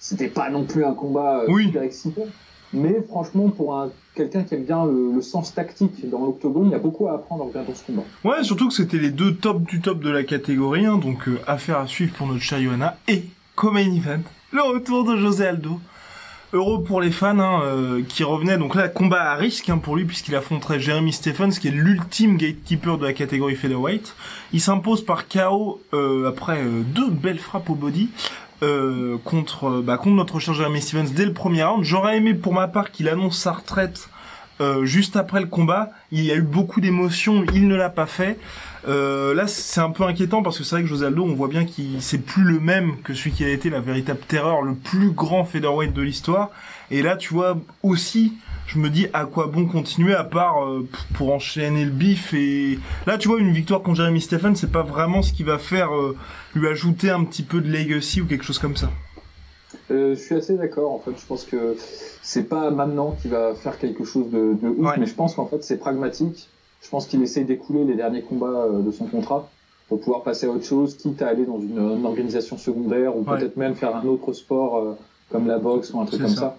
C'était 0.00 0.28
pas 0.28 0.50
non 0.50 0.64
plus 0.64 0.84
un 0.84 0.92
combat 0.92 1.42
euh, 1.42 1.46
Oui. 1.48 1.66
super 1.66 1.82
excitant. 1.82 2.26
Mais 2.72 3.00
franchement, 3.08 3.48
pour 3.50 3.76
un, 3.76 3.90
quelqu'un 4.16 4.42
qui 4.42 4.56
aime 4.56 4.64
bien 4.64 4.84
le, 4.84 5.12
le 5.14 5.22
sens 5.22 5.54
tactique 5.54 6.10
dans 6.10 6.18
l'octogone, 6.24 6.66
il 6.66 6.72
y 6.72 6.74
a 6.74 6.80
beaucoup 6.80 7.06
à 7.06 7.12
apprendre 7.14 7.44
en 7.44 7.46
regardant 7.46 7.72
ce 7.74 7.84
combat. 7.86 8.02
Ouais, 8.24 8.42
surtout 8.42 8.66
que 8.66 8.74
c'était 8.74 8.98
les 8.98 9.10
deux 9.10 9.36
tops 9.36 9.64
du 9.64 9.80
top 9.80 10.00
de 10.00 10.10
la 10.10 10.24
catégorie, 10.24 10.84
hein, 10.84 10.98
donc 10.98 11.28
euh, 11.28 11.38
affaire 11.46 11.78
à 11.78 11.86
suivre 11.86 12.12
pour 12.16 12.26
notre 12.26 12.40
cher 12.42 12.60
Johanna. 12.60 12.96
Et, 13.06 13.22
comme 13.54 13.74
main 13.74 13.94
event, 13.94 14.22
le 14.52 14.62
retour 14.62 15.04
de 15.04 15.16
José 15.16 15.46
Aldo. 15.46 15.80
Heureux 16.52 16.84
pour 16.84 17.00
les 17.00 17.10
fans 17.10 17.38
hein, 17.40 17.62
euh, 17.64 18.02
qui 18.08 18.22
revenaient, 18.22 18.58
donc 18.58 18.76
là, 18.76 18.88
combat 18.88 19.32
à 19.32 19.34
risque 19.34 19.68
hein, 19.68 19.78
pour 19.78 19.96
lui 19.96 20.04
puisqu'il 20.04 20.36
affronterait 20.36 20.78
Jeremy 20.78 21.12
Stephens, 21.12 21.50
qui 21.60 21.66
est 21.66 21.72
l'ultime 21.72 22.36
gatekeeper 22.36 22.96
de 22.96 23.04
la 23.06 23.12
catégorie 23.12 23.56
featherweight. 23.56 24.14
Il 24.52 24.60
s'impose 24.60 25.04
par 25.04 25.26
KO 25.26 25.82
euh, 25.92 26.28
après 26.28 26.58
euh, 26.58 26.82
deux 26.82 27.10
belles 27.10 27.40
frappes 27.40 27.70
au 27.70 27.74
body. 27.74 28.08
contre, 29.24 29.82
bah, 29.82 29.98
contre 29.98 30.16
notre 30.16 30.38
cher 30.38 30.54
Jeremy 30.54 30.80
Stephens 30.80 31.12
dès 31.12 31.26
le 31.26 31.32
premier 31.32 31.64
round. 31.64 31.84
J'aurais 31.84 32.18
aimé 32.18 32.34
pour 32.34 32.52
ma 32.52 32.68
part 32.68 32.92
qu'il 32.92 33.08
annonce 33.08 33.36
sa 33.36 33.52
retraite 33.52 34.08
euh, 34.60 34.84
juste 34.84 35.16
après 35.16 35.40
le 35.40 35.46
combat. 35.46 35.90
Il 36.12 36.24
y 36.24 36.30
a 36.30 36.36
eu 36.36 36.42
beaucoup 36.42 36.80
d'émotions, 36.80 37.44
il 37.52 37.66
ne 37.68 37.74
l'a 37.74 37.90
pas 37.90 38.06
fait. 38.06 38.38
Euh, 38.86 39.34
là, 39.34 39.46
c'est 39.46 39.80
un 39.80 39.90
peu 39.90 40.04
inquiétant 40.04 40.42
parce 40.42 40.58
que 40.58 40.64
c'est 40.64 40.76
vrai 40.76 40.82
que 40.82 40.88
José 40.88 41.06
Aldo, 41.06 41.24
on 41.24 41.34
voit 41.34 41.48
bien 41.48 41.64
qu'il 41.64 42.00
c'est 42.00 42.18
plus 42.18 42.44
le 42.44 42.60
même 42.60 43.00
que 43.02 43.14
celui 43.14 43.32
qui 43.32 43.44
a 43.44 43.48
été 43.48 43.70
la 43.70 43.80
véritable 43.80 44.20
terreur, 44.28 44.62
le 44.62 44.74
plus 44.74 45.10
grand 45.10 45.44
featherweight 45.44 45.92
de 45.92 46.02
l'histoire. 46.02 46.50
Et 46.90 47.02
là, 47.02 47.16
tu 47.16 47.32
vois 47.32 47.58
aussi, 47.82 48.34
je 48.66 48.78
me 48.78 48.90
dis 48.90 49.08
à 49.12 49.24
quoi 49.24 49.46
bon 49.46 49.66
continuer 49.66 50.14
à 50.14 50.24
part 50.24 50.64
euh, 50.64 50.86
pour 51.14 51.32
enchaîner 51.32 51.84
le 51.84 51.90
bif. 51.90 52.34
Et 52.34 52.78
là, 53.06 53.18
tu 53.18 53.28
vois, 53.28 53.40
une 53.40 53.52
victoire 53.52 53.82
contre 53.82 53.96
Jeremy 53.96 54.20
Stephen, 54.20 54.54
c'est 54.54 54.70
pas 54.70 54.82
vraiment 54.82 55.22
ce 55.22 55.32
qui 55.32 55.42
va 55.42 55.58
faire 55.58 55.88
lui 56.54 56.68
ajouter 56.68 57.10
un 57.10 57.24
petit 57.24 57.42
peu 57.42 57.60
de 57.60 57.70
legacy 57.70 58.20
ou 58.20 58.26
quelque 58.26 58.44
chose 58.44 58.58
comme 58.58 58.76
ça. 58.76 58.90
Euh, 59.90 60.14
je 60.14 60.20
suis 60.20 60.34
assez 60.34 60.54
d'accord. 60.56 60.92
En 60.92 60.98
fait, 60.98 61.12
je 61.18 61.26
pense 61.26 61.44
que 61.44 61.76
c'est 62.22 62.44
pas 62.48 62.70
maintenant 62.70 63.16
qu'il 63.20 63.30
va 63.30 63.54
faire 63.54 63.78
quelque 63.78 64.04
chose 64.04 64.30
de, 64.30 64.54
de 64.60 64.68
ouf, 64.68 64.86
Ouais. 64.86 64.94
mais 64.98 65.06
je 65.06 65.14
pense 65.14 65.34
qu'en 65.34 65.46
fait 65.46 65.62
c'est 65.62 65.76
pragmatique. 65.76 66.48
Je 66.82 66.90
pense 66.90 67.06
qu'il 67.06 67.22
essaye 67.22 67.44
d'écouler 67.44 67.84
les 67.84 67.94
derniers 67.94 68.22
combats 68.22 68.46
euh, 68.66 68.80
de 68.80 68.90
son 68.90 69.06
contrat 69.06 69.48
pour 69.88 70.00
pouvoir 70.00 70.22
passer 70.22 70.46
à 70.46 70.50
autre 70.50 70.64
chose, 70.64 70.96
quitte 70.96 71.20
à 71.22 71.28
aller 71.28 71.44
dans 71.44 71.58
une, 71.60 71.78
une 71.78 72.06
organisation 72.06 72.56
secondaire 72.56 73.16
ou 73.16 73.20
Ouais. 73.28 73.38
peut-être 73.38 73.56
même 73.56 73.74
faire 73.74 73.94
un 73.96 74.04
autre 74.06 74.32
sport 74.32 74.76
euh, 74.78 74.96
comme 75.30 75.46
la 75.46 75.58
boxe 75.58 75.92
ou 75.92 76.00
un 76.00 76.06
truc 76.06 76.20
comme 76.22 76.30
ça. 76.30 76.36
ça. 76.40 76.56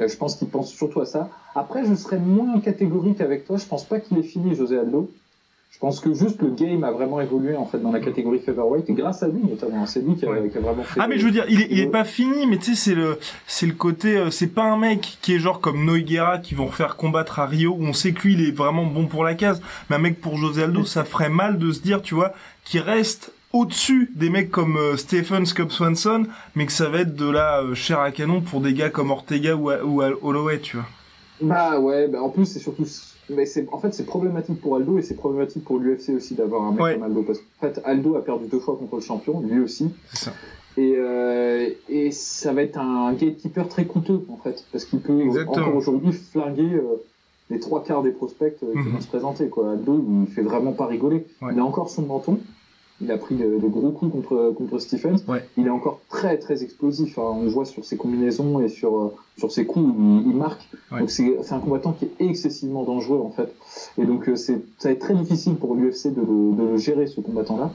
Euh, 0.00 0.08
je 0.08 0.16
pense 0.16 0.34
qu'il 0.36 0.48
pense 0.48 0.70
surtout 0.72 1.00
à 1.00 1.06
ça. 1.06 1.28
Après, 1.54 1.84
je 1.84 1.94
serais 1.94 2.18
moins 2.18 2.58
catégorique 2.60 3.20
avec 3.20 3.44
toi. 3.46 3.56
Je 3.56 3.66
pense 3.66 3.84
pas 3.84 4.00
qu'il 4.00 4.18
ait 4.18 4.22
fini, 4.24 4.54
José 4.56 4.78
Aldo. 4.78 5.08
Je 5.74 5.80
pense 5.80 5.98
que 6.00 6.14
juste 6.14 6.40
le 6.40 6.50
game 6.50 6.84
a 6.84 6.92
vraiment 6.92 7.20
évolué 7.20 7.56
en 7.56 7.66
fait 7.66 7.78
dans 7.78 7.90
la 7.90 7.98
catégorie 8.00 8.38
featherweight 8.38 8.88
et 8.88 8.92
grâce 8.94 9.22
à 9.24 9.28
lui 9.28 9.40
notamment. 9.42 9.84
C'est 9.86 10.00
lui 10.00 10.14
qui 10.14 10.24
a, 10.24 10.30
Ouais. 10.30 10.48
qui 10.48 10.56
a 10.56 10.60
vraiment 10.60 10.84
fait. 10.84 11.00
Ah 11.02 11.08
mais 11.08 11.18
je 11.18 11.24
veux 11.26 11.32
dire, 11.32 11.44
il 11.48 11.60
est, 11.62 11.66
il 11.68 11.80
est 11.80 11.84
Ouais. 11.86 11.90
pas 11.90 12.04
fini, 12.04 12.46
mais 12.46 12.58
tu 12.58 12.74
sais, 12.74 12.90
c'est 12.90 12.94
le, 12.94 13.18
c'est 13.48 13.66
le 13.66 13.72
côté, 13.74 14.16
euh, 14.16 14.30
c'est 14.30 14.46
pas 14.46 14.62
un 14.64 14.78
mec 14.78 15.18
qui 15.20 15.34
est 15.34 15.38
genre 15.40 15.60
comme 15.60 15.84
Noiguera 15.84 16.38
qui 16.38 16.54
vont 16.54 16.66
refaire 16.66 16.96
combattre 16.96 17.40
à 17.40 17.46
Rio 17.46 17.72
où 17.78 17.84
on 17.84 17.92
sait 17.92 18.12
que 18.12 18.22
lui 18.22 18.34
il 18.34 18.48
est 18.48 18.52
vraiment 18.52 18.86
bon 18.86 19.06
pour 19.06 19.24
la 19.24 19.34
case, 19.34 19.60
mais 19.90 19.96
un 19.96 19.98
mec 19.98 20.20
pour 20.20 20.36
José 20.38 20.62
Aldo, 20.62 20.84
ça 20.84 21.04
ferait 21.04 21.28
mal 21.28 21.58
de 21.58 21.72
se 21.72 21.80
dire, 21.80 22.00
tu 22.02 22.14
vois, 22.14 22.32
qu'il 22.64 22.80
reste 22.80 23.32
au-dessus 23.52 24.10
des 24.14 24.30
mecs 24.30 24.50
comme 24.52 24.76
euh, 24.76 24.96
Stephen 24.96 25.44
Scott 25.44 25.70
Swanson, 25.72 26.24
mais 26.54 26.66
que 26.66 26.72
ça 26.72 26.88
va 26.88 27.00
être 27.00 27.16
de 27.16 27.28
la 27.28 27.60
euh, 27.62 27.74
chair 27.74 27.98
à 28.00 28.10
canon 28.12 28.40
pour 28.40 28.60
des 28.60 28.74
gars 28.74 28.90
comme 28.90 29.10
Ortega 29.10 29.54
ou, 29.56 29.70
ou 29.72 30.02
Holloway, 30.22 30.60
tu 30.60 30.76
vois. 30.76 30.86
Bah 31.42 31.78
ouais, 31.80 32.06
bah 32.08 32.22
en 32.22 32.30
plus 32.30 32.46
c'est 32.46 32.60
surtout, 32.60 32.86
mais 33.30 33.46
c'est 33.46 33.66
en 33.72 33.78
fait 33.78 33.92
c'est 33.94 34.04
problématique 34.06 34.60
pour 34.60 34.76
Aldo 34.76 34.98
et 34.98 35.02
c'est 35.02 35.14
problématique 35.14 35.64
pour 35.64 35.78
l'UFC 35.78 36.10
aussi 36.16 36.34
d'avoir 36.34 36.62
un 36.64 36.72
mec 36.72 36.80
Ouais. 36.82 36.94
comme 36.94 37.02
Aldo 37.04 37.22
parce 37.22 37.38
qu'en 37.38 37.68
fait 37.68 37.80
Aldo 37.84 38.16
a 38.16 38.22
perdu 38.24 38.46
deux 38.46 38.58
fois 38.60 38.76
contre 38.76 38.96
le 38.96 39.00
champion, 39.00 39.40
lui 39.40 39.60
aussi, 39.60 39.90
ça. 40.12 40.32
et 40.76 40.94
euh, 40.96 41.68
et 41.88 42.10
ça 42.10 42.52
va 42.52 42.62
être 42.62 42.78
un 42.78 43.12
gatekeeper 43.14 43.68
très 43.68 43.86
coûteux 43.86 44.22
en 44.28 44.36
fait 44.36 44.64
parce 44.72 44.84
qu'il 44.84 45.00
peut 45.00 45.20
Exactement. 45.20 45.56
encore 45.62 45.76
aujourd'hui 45.76 46.12
flinguer 46.12 46.74
euh, 46.74 47.02
les 47.50 47.60
trois 47.60 47.82
quarts 47.82 48.02
des 48.02 48.10
prospects 48.12 48.56
euh, 48.62 48.72
qui 48.72 48.78
Mhm. 48.78 48.94
vont 48.94 49.00
se 49.00 49.08
présenter 49.08 49.48
quoi. 49.48 49.72
Aldo 49.72 50.04
il 50.26 50.26
fait 50.32 50.42
vraiment 50.42 50.72
pas 50.72 50.86
rigoler, 50.86 51.26
Ouais. 51.42 51.52
il 51.52 51.58
a 51.58 51.64
encore 51.64 51.88
son 51.90 52.02
menton. 52.02 52.38
Il 53.04 53.12
a 53.12 53.18
pris 53.18 53.34
de, 53.36 53.58
de 53.58 53.68
gros 53.68 53.90
coups 53.90 54.10
contre 54.12 54.52
contre 54.56 54.78
Stephens. 54.78 55.18
Ouais. 55.28 55.44
Il 55.56 55.66
est 55.66 55.70
encore 55.70 56.00
très 56.08 56.38
très 56.38 56.62
explosif. 56.62 57.18
hein. 57.18 57.22
On 57.36 57.46
voit 57.48 57.64
sur 57.66 57.84
ses 57.84 57.96
combinaisons 57.96 58.60
et 58.60 58.68
sur 58.68 58.98
euh, 58.98 59.14
sur 59.38 59.52
ses 59.52 59.66
coups, 59.66 59.86
il, 59.96 60.28
il 60.30 60.34
marque. 60.36 60.68
Ouais. 60.90 61.00
Donc 61.00 61.10
c'est 61.10 61.36
c'est 61.42 61.54
un 61.54 61.60
combattant 61.60 61.92
qui 61.92 62.06
est 62.06 62.14
excessivement 62.30 62.82
dangereux 62.84 63.20
en 63.24 63.30
fait. 63.30 63.52
Et 63.98 64.04
donc 64.06 64.28
euh, 64.28 64.36
c'est 64.36 64.58
ça 64.78 64.88
va 64.88 64.92
être 64.94 65.00
très 65.00 65.14
difficile 65.14 65.54
pour 65.56 65.74
l'UFC 65.74 66.08
de, 66.14 66.20
le- 66.20 66.56
de 66.56 66.70
le 66.72 66.76
gérer 66.78 67.06
ce 67.06 67.20
combattant-là. 67.20 67.70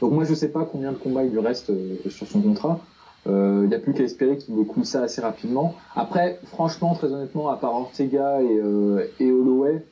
Donc 0.00 0.12
moi 0.12 0.24
je 0.24 0.34
sais 0.34 0.48
pas 0.48 0.64
combien 0.70 0.92
de 0.92 0.98
combats 0.98 1.24
il 1.24 1.30
lui 1.32 1.40
reste 1.40 1.70
euh, 1.70 1.96
sur 2.10 2.26
son 2.26 2.40
contrat. 2.42 2.80
Euh, 3.28 3.60
Il 3.64 3.68
n'y 3.68 3.74
a 3.74 3.78
plus 3.78 3.94
qu'à 3.94 4.02
espérer 4.02 4.36
qu'il 4.36 4.54
me 4.56 4.64
coule 4.64 4.84
ça 4.84 5.00
assez 5.02 5.20
rapidement. 5.20 5.74
Après, 5.94 6.40
franchement, 6.46 6.94
très 6.94 7.06
honnêtement, 7.06 7.48
à 7.50 7.56
part 7.56 7.72
Ortega 7.74 8.42
et, 8.42 8.58
euh, 8.58 9.06
et 9.20 9.30
Holloway, 9.30 9.84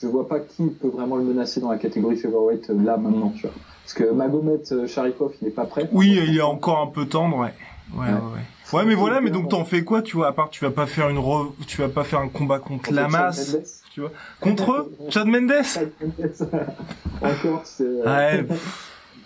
je 0.00 0.06
vois 0.06 0.28
pas 0.28 0.40
qui 0.40 0.66
peut 0.66 0.88
vraiment 0.88 1.16
le 1.16 1.24
menacer 1.24 1.60
dans 1.60 1.70
la 1.70 1.78
catégorie 1.78 2.16
featherweight 2.16 2.70
euh, 2.70 2.82
là 2.82 2.96
maintenant, 2.96 3.30
tu 3.30 3.42
vois. 3.42 3.52
Parce 3.84 3.94
que 3.94 4.10
Magomed 4.10 4.60
euh, 4.72 4.86
Sharipov, 4.86 5.32
il 5.42 5.48
est 5.48 5.50
pas 5.52 5.64
prêt. 5.66 5.88
Oui, 5.92 6.18
il 6.26 6.36
est 6.38 6.42
encore 6.42 6.80
un 6.80 6.86
peu 6.86 7.06
tendre, 7.06 7.36
ouais. 7.38 7.52
Ouais, 7.94 8.06
ouais, 8.06 8.12
Ouais. 8.12 8.78
ouais. 8.80 8.84
Mais 8.86 8.94
voilà, 8.94 9.20
mais 9.20 9.30
donc 9.30 9.50
t'en 9.50 9.64
fais 9.64 9.84
quoi, 9.84 10.00
tu 10.02 10.16
vois, 10.16 10.28
à 10.28 10.32
part 10.32 10.48
tu 10.50 10.64
vas 10.64 10.70
pas 10.70 10.86
faire 10.86 11.08
une 11.10 11.18
re... 11.18 11.52
tu 11.66 11.80
vas 11.80 11.88
pas 11.88 12.02
faire 12.02 12.20
un 12.20 12.28
combat 12.28 12.58
contre 12.58 12.92
la 12.92 13.08
masse, 13.08 13.52
Mendes. 13.54 13.62
tu 13.92 14.00
vois. 14.00 14.10
Contre 14.40 14.72
eux 14.72 14.92
Chad 15.10 15.26
Mendes? 15.26 15.52
Chad 15.62 15.90
Mendes. 16.00 16.50
Encore, 17.22 17.60
c'est. 17.64 17.84
euh, 17.84 18.04
Ouais. 18.04 18.46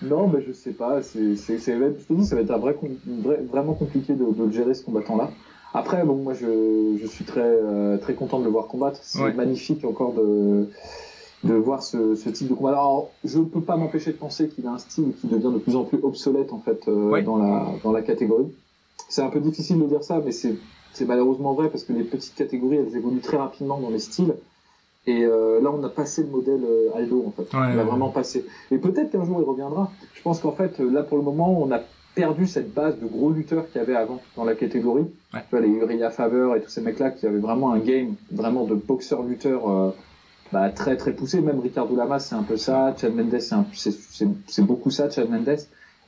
Non, 0.01 0.29
mais 0.29 0.45
je 0.47 0.53
sais 0.53 0.71
pas. 0.71 1.03
C'est, 1.03 1.35
c'est, 1.35 1.57
te 1.57 2.13
dis, 2.13 2.25
ça 2.25 2.37
va 2.37 2.43
être 2.43 2.53
un 2.53 2.59
vrai, 2.59 2.75
com- 2.75 2.97
vrai- 3.25 3.43
vraiment 3.51 3.75
compliqué 3.75 4.13
de, 4.13 4.25
gérer 4.53 4.75
ce 4.75 4.85
combattant-là. 4.85 5.31
Après, 5.79 6.03
bon, 6.05 6.17
moi, 6.17 6.35
je, 6.35 6.97
je 7.01 7.07
suis 7.07 7.25
très, 7.25 7.41
euh, 7.41 7.97
très 7.99 8.15
content 8.15 8.39
de 8.41 8.45
le 8.45 8.51
voir 8.51 8.67
combattre. 8.67 8.99
C'est 9.03 9.23
Ouais. 9.23 9.33
magnifique 9.33 9.85
encore 9.85 10.13
de, 10.13 10.69
de 11.45 11.55
voir 11.55 11.83
ce, 11.83 12.15
ce 12.17 12.29
type 12.31 12.49
de 12.49 12.55
combat. 12.55 12.71
Alors, 12.71 13.11
je 13.25 13.39
ne 13.39 13.45
peux 13.45 13.61
pas 13.61 13.77
m'empêcher 13.77 14.11
de 14.13 14.17
penser 14.17 14.49
qu'il 14.49 14.67
a 14.67 14.73
un 14.73 14.79
style 14.79 15.13
qui 15.21 15.27
devient 15.29 15.53
de 15.55 15.59
plus 15.59 15.77
en 15.77 15.85
plus 15.85 15.99
obsolète 16.03 16.53
en 16.53 16.59
fait 16.59 16.81
euh, 16.89 17.11
Ouais. 17.13 17.23
dans 17.23 17.37
la, 17.37 17.67
dans 17.85 17.93
la 17.93 18.03
catégorie. 18.03 18.49
C'est 19.09 19.23
un 19.23 19.31
peu 19.31 19.41
difficile 19.41 19.79
de 19.79 19.87
dire 19.87 20.03
ça, 20.03 20.21
mais 20.25 20.33
c'est, 20.33 20.55
c'est 20.95 21.05
malheureusement 21.07 21.53
vrai 21.55 21.69
parce 21.71 21.85
que 21.85 21.93
les 21.93 22.05
petites 22.05 22.35
catégories, 22.35 22.77
elles 22.79 22.97
évoluent 22.97 23.21
très 23.21 23.37
rapidement 23.37 23.79
dans 23.79 23.91
les 23.91 24.01
styles. 24.01 24.35
Et 25.07 25.25
euh, 25.25 25.61
là, 25.63 25.71
on 25.73 25.83
a 25.85 25.89
passé 25.89 26.23
le 26.23 26.29
modèle 26.29 26.65
Aldo, 26.95 27.25
en 27.29 27.31
fait. 27.31 27.49
Ouais, 27.57 27.65
on 27.73 27.77
ouais. 27.79 27.85
vraiment 27.85 28.11
passé. 28.11 28.45
Et 28.73 28.79
peut-être 28.79 29.11
qu'un 29.13 29.25
jour, 29.25 29.39
il 29.41 29.45
reviendra. 29.45 29.91
Je 30.13 30.21
pense 30.23 30.41
qu'en 30.41 30.53
fait, 30.53 30.81
là, 30.81 31.03
pour 31.03 31.17
le 31.17 31.25
moment, 31.25 31.51
on 31.63 31.71
a 31.71 31.81
perdu 32.19 32.49
cette 32.49 32.75
base 32.75 32.99
de 32.99 33.07
gros 33.07 33.31
lutteurs 33.31 33.71
qu'il 33.71 33.81
y 33.81 33.85
avait 33.85 33.95
avant 33.95 34.21
dans 34.35 34.45
la 34.45 34.57
catégorie. 34.57 35.07
Ouais. 35.33 35.41
Tu 35.49 35.51
vois, 35.51 35.61
les 35.61 35.69
Uriah 35.69 36.11
Faber 36.11 36.51
et 36.57 36.61
tous 36.61 36.69
ces 36.69 36.81
mecs-là 36.81 37.11
qui 37.11 37.27
avaient 37.27 37.39
vraiment 37.39 37.73
un 37.73 37.79
game 37.79 38.17
vraiment 38.33 38.65
de 38.65 38.75
boxeur-lutteur 38.75 39.71
euh, 39.71 39.91
bah, 40.53 40.69
très 40.71 40.97
très 40.97 41.13
poussé. 41.13 41.41
Même 41.41 41.61
Ricardo 41.61 41.95
Lamas, 41.95 42.19
c'est 42.19 42.35
un 42.35 42.43
peu 42.43 42.57
ça. 42.57 42.93
Chad 43.01 43.15
Mendes, 43.15 43.39
c'est, 43.73 44.67
beaucoup 44.67 44.91
ça, 44.91 45.09
Chad 45.09 45.31
Mendes. 45.31 45.61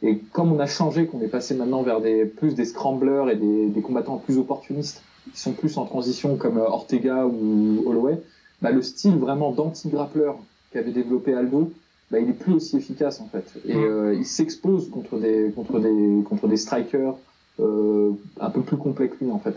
Et 0.02 0.19
comme 0.33 0.52
on 0.52 0.59
a 0.59 0.67
changé, 0.67 1.07
qu'on 1.07 1.21
est 1.21 1.29
passé 1.29 1.55
maintenant 1.55 1.83
vers 1.83 2.00
des, 2.00 2.25
plus 2.25 2.57
des 2.57 2.64
scramblers 2.64 3.31
et 3.31 3.37
des, 3.37 3.69
des 3.69 3.81
combattants 3.81 4.17
plus 4.17 4.37
opportunistes, 4.37 5.05
qui 5.33 5.38
sont 5.38 5.52
plus 5.52 5.79
en 5.79 5.85
transition 5.85 6.37
comme 6.37 6.59
euh, 6.59 6.67
Ortega 6.67 7.25
ou 7.25 7.85
Holloway, 7.87 8.21
bah, 8.62 8.73
le 8.73 8.83
style 8.83 9.17
vraiment 9.17 9.52
d'anti-grappleur 9.52 10.38
qu'avait 10.73 10.90
développé 10.90 11.35
Aldo, 11.35 11.71
bah, 12.11 12.19
il 12.19 12.29
est 12.29 12.33
plus 12.35 12.55
aussi 12.55 12.76
efficace 12.76 13.21
en 13.21 13.26
fait. 13.26 13.45
Et 13.67 13.75
Mm. 13.75 13.85
euh, 13.85 14.14
il 14.14 14.26
s'expose 14.26 14.90
contre 14.90 15.19
des, 15.19 15.52
contre 15.55 15.79
des, 15.81 16.23
contre 16.29 16.49
des 16.49 16.57
strikers 16.57 17.14
euh, 17.61 18.12
un 18.40 18.50
peu 18.50 18.62
plus 18.62 18.76
complets 18.76 19.09
que 19.09 19.23
lui 19.25 19.31
en 19.31 19.38
fait. 19.38 19.55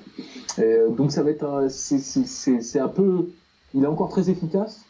Et, 0.58 0.62
euh, 0.64 0.90
donc 0.90 1.12
ça 1.12 1.24
va 1.24 1.30
être 1.32 1.44
un, 1.46 1.70
c'est, 1.70 2.00
c'est, 2.00 2.26
c'est, 2.26 2.62
c'est 2.62 2.80
un 2.80 2.90
peu, 2.90 3.30
il 3.74 3.84
est 3.84 3.88
encore 3.88 4.10
très 4.10 4.30
efficace. 4.30 4.82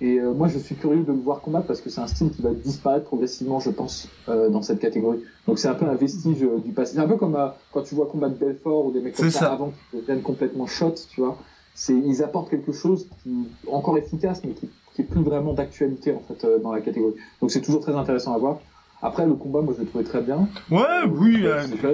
Et 0.00 0.18
euh, 0.18 0.32
moi, 0.34 0.48
je 0.48 0.58
suis 0.58 0.74
curieux 0.74 1.04
de 1.04 1.12
le 1.12 1.18
voir 1.20 1.40
combattre 1.42 1.68
parce 1.68 1.80
que 1.80 1.88
c'est 1.88 2.00
un 2.00 2.08
style 2.08 2.30
qui 2.30 2.42
va 2.42 2.50
disparaître 2.52 3.04
progressivement, 3.06 3.60
je 3.60 3.70
pense, 3.70 4.08
euh, 4.28 4.48
dans 4.50 4.60
cette 4.60 4.80
catégorie. 4.80 5.20
Donc 5.46 5.60
c'est 5.60 5.68
un 5.68 5.74
peu 5.74 5.84
un 5.86 5.94
vestige 5.94 6.42
euh, 6.42 6.58
du 6.58 6.72
passé. 6.72 6.94
C'est 6.94 7.00
un 7.00 7.06
peu 7.06 7.16
comme 7.16 7.38
quand 7.72 7.82
tu 7.82 7.94
vois 7.94 8.06
combattre 8.06 8.34
Belfort 8.36 8.86
ou 8.86 8.90
des 8.90 9.00
mecs 9.00 9.14
comme 9.14 9.30
ça, 9.30 9.52
avant 9.52 9.70
qui 9.90 9.98
deviennent 9.98 10.22
complètement 10.22 10.66
shot, 10.66 10.94
tu 11.08 11.20
vois. 11.20 11.38
C'est 11.76 11.94
ils 11.94 12.20
apportent 12.24 12.50
quelque 12.50 12.72
chose 12.72 13.06
qui 13.22 13.30
encore 13.70 13.96
efficace, 13.96 14.42
mais 14.44 14.54
qui, 14.54 14.68
qui 14.94 15.02
est 15.02 15.04
plus 15.04 15.22
vraiment 15.22 15.52
d'actualité 15.52 16.12
en 16.12 16.22
fait 16.26 16.46
dans 16.62 16.72
la 16.72 16.80
catégorie. 16.80 17.14
Donc 17.40 17.50
c'est 17.50 17.60
toujours 17.60 17.80
très 17.80 17.94
intéressant 17.94 18.34
à 18.34 18.38
voir. 18.38 18.58
Après 19.02 19.26
le 19.26 19.34
combat, 19.34 19.60
moi 19.60 19.74
je 19.76 19.82
l'ai 19.82 19.88
trouvé 19.88 20.04
très 20.04 20.20
bien. 20.20 20.48
Ouais, 20.70 21.04
oui, 21.08 21.44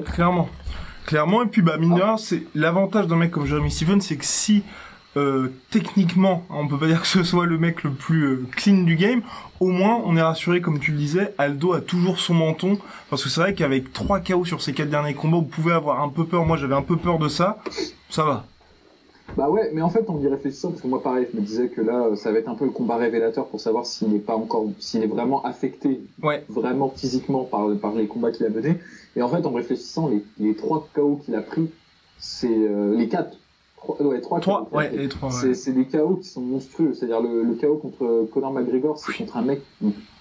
clairement. 0.04 0.48
Clairement, 1.06 1.42
et 1.42 1.46
puis 1.46 1.62
bah 1.62 1.78
mine 1.78 1.98
ah. 2.02 2.16
c'est 2.18 2.42
l'avantage 2.54 3.06
d'un 3.06 3.16
mec 3.16 3.30
comme 3.30 3.46
Jeremy 3.46 3.70
Stevens, 3.70 4.02
c'est 4.02 4.16
que 4.16 4.26
si 4.26 4.62
euh, 5.16 5.48
techniquement, 5.70 6.44
on 6.50 6.68
peut 6.68 6.78
pas 6.78 6.86
dire 6.88 7.00
que 7.00 7.06
ce 7.06 7.22
soit 7.22 7.46
le 7.46 7.58
mec 7.58 7.82
le 7.82 7.90
plus 7.90 8.24
euh, 8.24 8.46
clean 8.56 8.82
du 8.82 8.96
game. 8.96 9.22
Au 9.60 9.68
moins, 9.68 10.00
on 10.04 10.16
est 10.16 10.22
rassuré, 10.22 10.60
comme 10.60 10.78
tu 10.78 10.92
le 10.92 10.98
disais, 10.98 11.34
Aldo 11.38 11.72
a 11.72 11.80
toujours 11.80 12.18
son 12.18 12.34
menton. 12.34 12.78
Parce 13.10 13.24
que 13.24 13.28
c'est 13.28 13.40
vrai 13.40 13.54
qu'avec 13.54 13.92
3 13.92 14.20
KO 14.20 14.44
sur 14.44 14.62
ses 14.62 14.72
4 14.72 14.88
derniers 14.88 15.14
combats, 15.14 15.38
vous 15.38 15.42
pouvez 15.42 15.72
avoir 15.72 16.02
un 16.02 16.08
peu 16.08 16.24
peur. 16.24 16.44
Moi, 16.44 16.56
j'avais 16.56 16.74
un 16.74 16.82
peu 16.82 16.96
peur 16.96 17.18
de 17.18 17.28
ça. 17.28 17.58
Ça 18.10 18.24
va. 18.24 18.44
Bah 19.36 19.50
ouais, 19.50 19.70
mais 19.72 19.82
en 19.82 19.88
fait, 19.90 20.08
en 20.10 20.18
y 20.20 20.26
réfléchissant, 20.26 20.70
parce 20.70 20.82
que 20.82 20.88
moi, 20.88 21.02
pareil, 21.02 21.26
je 21.32 21.36
me 21.38 21.44
disais 21.44 21.68
que 21.68 21.80
là, 21.80 22.16
ça 22.16 22.32
va 22.32 22.38
être 22.38 22.48
un 22.48 22.54
peu 22.54 22.64
le 22.64 22.70
combat 22.70 22.96
révélateur 22.96 23.46
pour 23.46 23.60
savoir 23.60 23.86
s'il 23.86 24.08
n'est 24.08 24.18
pas 24.18 24.34
encore, 24.34 24.66
s'il 24.78 25.02
est 25.02 25.06
vraiment 25.06 25.44
affecté, 25.44 26.00
vraiment 26.48 26.88
physiquement 26.88 27.44
par, 27.44 27.68
par 27.80 27.94
les 27.94 28.06
combats 28.06 28.32
qu'il 28.32 28.46
a 28.46 28.48
menés. 28.50 28.78
Et 29.16 29.22
en 29.22 29.28
fait, 29.28 29.46
en 29.46 29.52
réfléchissant, 29.52 30.08
les, 30.08 30.24
les 30.38 30.54
3 30.56 30.88
KO 30.94 31.20
qu'il 31.24 31.34
a 31.34 31.42
pris, 31.42 31.70
c'est 32.18 32.48
euh, 32.48 32.96
les 32.96 33.08
4 33.08 33.38
ouais, 34.00 34.20
trois, 34.20 34.40
trois 34.40 34.68
ouais, 34.72 34.90
les 34.90 35.08
trois. 35.08 35.30
C'est 35.30 35.72
des 35.72 35.84
KO 35.84 36.16
qui 36.16 36.28
sont 36.28 36.40
monstrueux. 36.40 36.94
C'est-à-dire 36.94 37.20
le, 37.20 37.42
le 37.44 37.54
KO 37.54 37.76
contre 37.76 38.26
Conor 38.32 38.52
McGregor, 38.52 38.98
c'est 38.98 39.12
contre 39.16 39.36
un 39.36 39.42
mec 39.42 39.62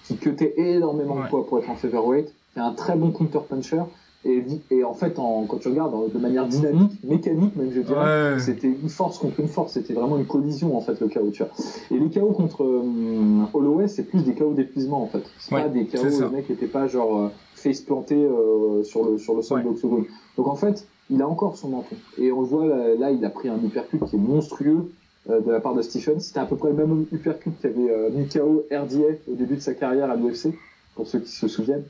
qui 0.04 0.16
cutait 0.16 0.54
énormément 0.56 1.16
de 1.16 1.28
poids 1.28 1.46
pour 1.46 1.58
être 1.58 1.68
en 1.70 1.74
featherweight, 1.76 2.32
qui 2.52 2.60
a 2.60 2.64
un 2.64 2.72
très 2.72 2.94
bon 2.96 3.10
counter 3.10 3.40
puncher. 3.48 3.82
Et, 4.24 4.44
et 4.70 4.84
en 4.84 4.94
fait, 4.94 5.18
en, 5.18 5.44
quand 5.46 5.58
tu 5.58 5.68
regardes 5.68 6.12
de 6.12 6.18
manière 6.18 6.46
dynamique, 6.46 6.92
mécanique 7.04 7.54
même, 7.56 7.70
je 7.72 7.80
dirais, 7.80 8.38
c'était 8.40 8.66
une 8.68 8.88
force 8.88 9.18
contre 9.18 9.40
une 9.40 9.48
force. 9.48 9.74
C'était 9.74 9.94
vraiment 9.94 10.18
une 10.18 10.26
collision 10.26 10.76
en 10.76 10.80
fait 10.80 11.00
le 11.00 11.08
KO. 11.08 11.30
Tu 11.30 11.42
vois. 11.42 11.52
Et 11.90 11.98
les 11.98 12.10
KO 12.10 12.32
contre 12.32 12.64
euh, 12.64 13.44
Holloway, 13.54 13.86
c'est 13.86 14.02
plus 14.02 14.24
des 14.24 14.34
KO 14.34 14.54
d'épuisement 14.54 15.02
en 15.02 15.06
fait. 15.06 15.22
C'est 15.38 15.50
pas 15.50 15.68
des 15.68 15.86
KO 15.86 15.98
où 15.98 16.20
le 16.20 16.30
mec 16.30 16.50
était 16.50 16.66
pas 16.66 16.88
genre 16.88 17.16
euh, 17.16 17.28
face 17.54 17.80
planté 17.80 18.16
euh, 18.16 18.82
sur 18.82 19.04
le 19.04 19.18
sur 19.18 19.34
le 19.34 19.42
sol 19.42 19.62
d'octogone. 19.62 20.04
Donc 20.36 20.48
en 20.48 20.56
fait, 20.56 20.86
il 21.10 21.22
a 21.22 21.28
encore 21.28 21.56
son 21.56 21.68
menton. 21.68 21.96
Et 22.18 22.32
on 22.32 22.40
le 22.40 22.46
voit 22.46 22.66
là, 22.98 23.10
il 23.12 23.24
a 23.24 23.30
pris 23.30 23.48
un 23.48 23.62
uppercut 23.62 24.00
qui 24.04 24.16
est 24.16 24.20
monstrueux 24.20 24.90
euh, 25.30 25.40
de 25.40 25.50
la 25.50 25.60
part 25.60 25.74
de 25.74 25.82
Stephen. 25.82 26.20
C'était 26.20 26.40
à 26.40 26.46
peu 26.46 26.56
près 26.56 26.70
le 26.70 26.76
même 26.76 27.04
uppercut 27.12 27.52
qu'avait 27.60 27.90
euh, 27.90 28.08
Mikao 28.10 28.64
RDA 28.72 29.18
au 29.30 29.34
début 29.34 29.56
de 29.56 29.60
sa 29.60 29.74
carrière 29.74 30.10
à 30.10 30.16
l'UFC, 30.16 30.54
pour 30.94 31.06
ceux 31.06 31.20
qui 31.20 31.30
se 31.30 31.48
souviennent. 31.48 31.84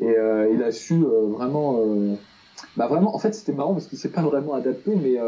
Et 0.00 0.08
euh, 0.08 0.50
il 0.52 0.62
a 0.62 0.72
su 0.72 0.94
euh, 0.94 1.26
vraiment, 1.28 1.78
bah 2.76 2.86
vraiment, 2.86 3.14
en 3.14 3.18
fait 3.18 3.34
c'était 3.34 3.52
marrant 3.52 3.74
parce 3.74 3.86
qu'il 3.86 3.98
s'est 3.98 4.10
pas 4.10 4.22
vraiment 4.22 4.54
adapté, 4.54 4.92
mais 4.96 5.18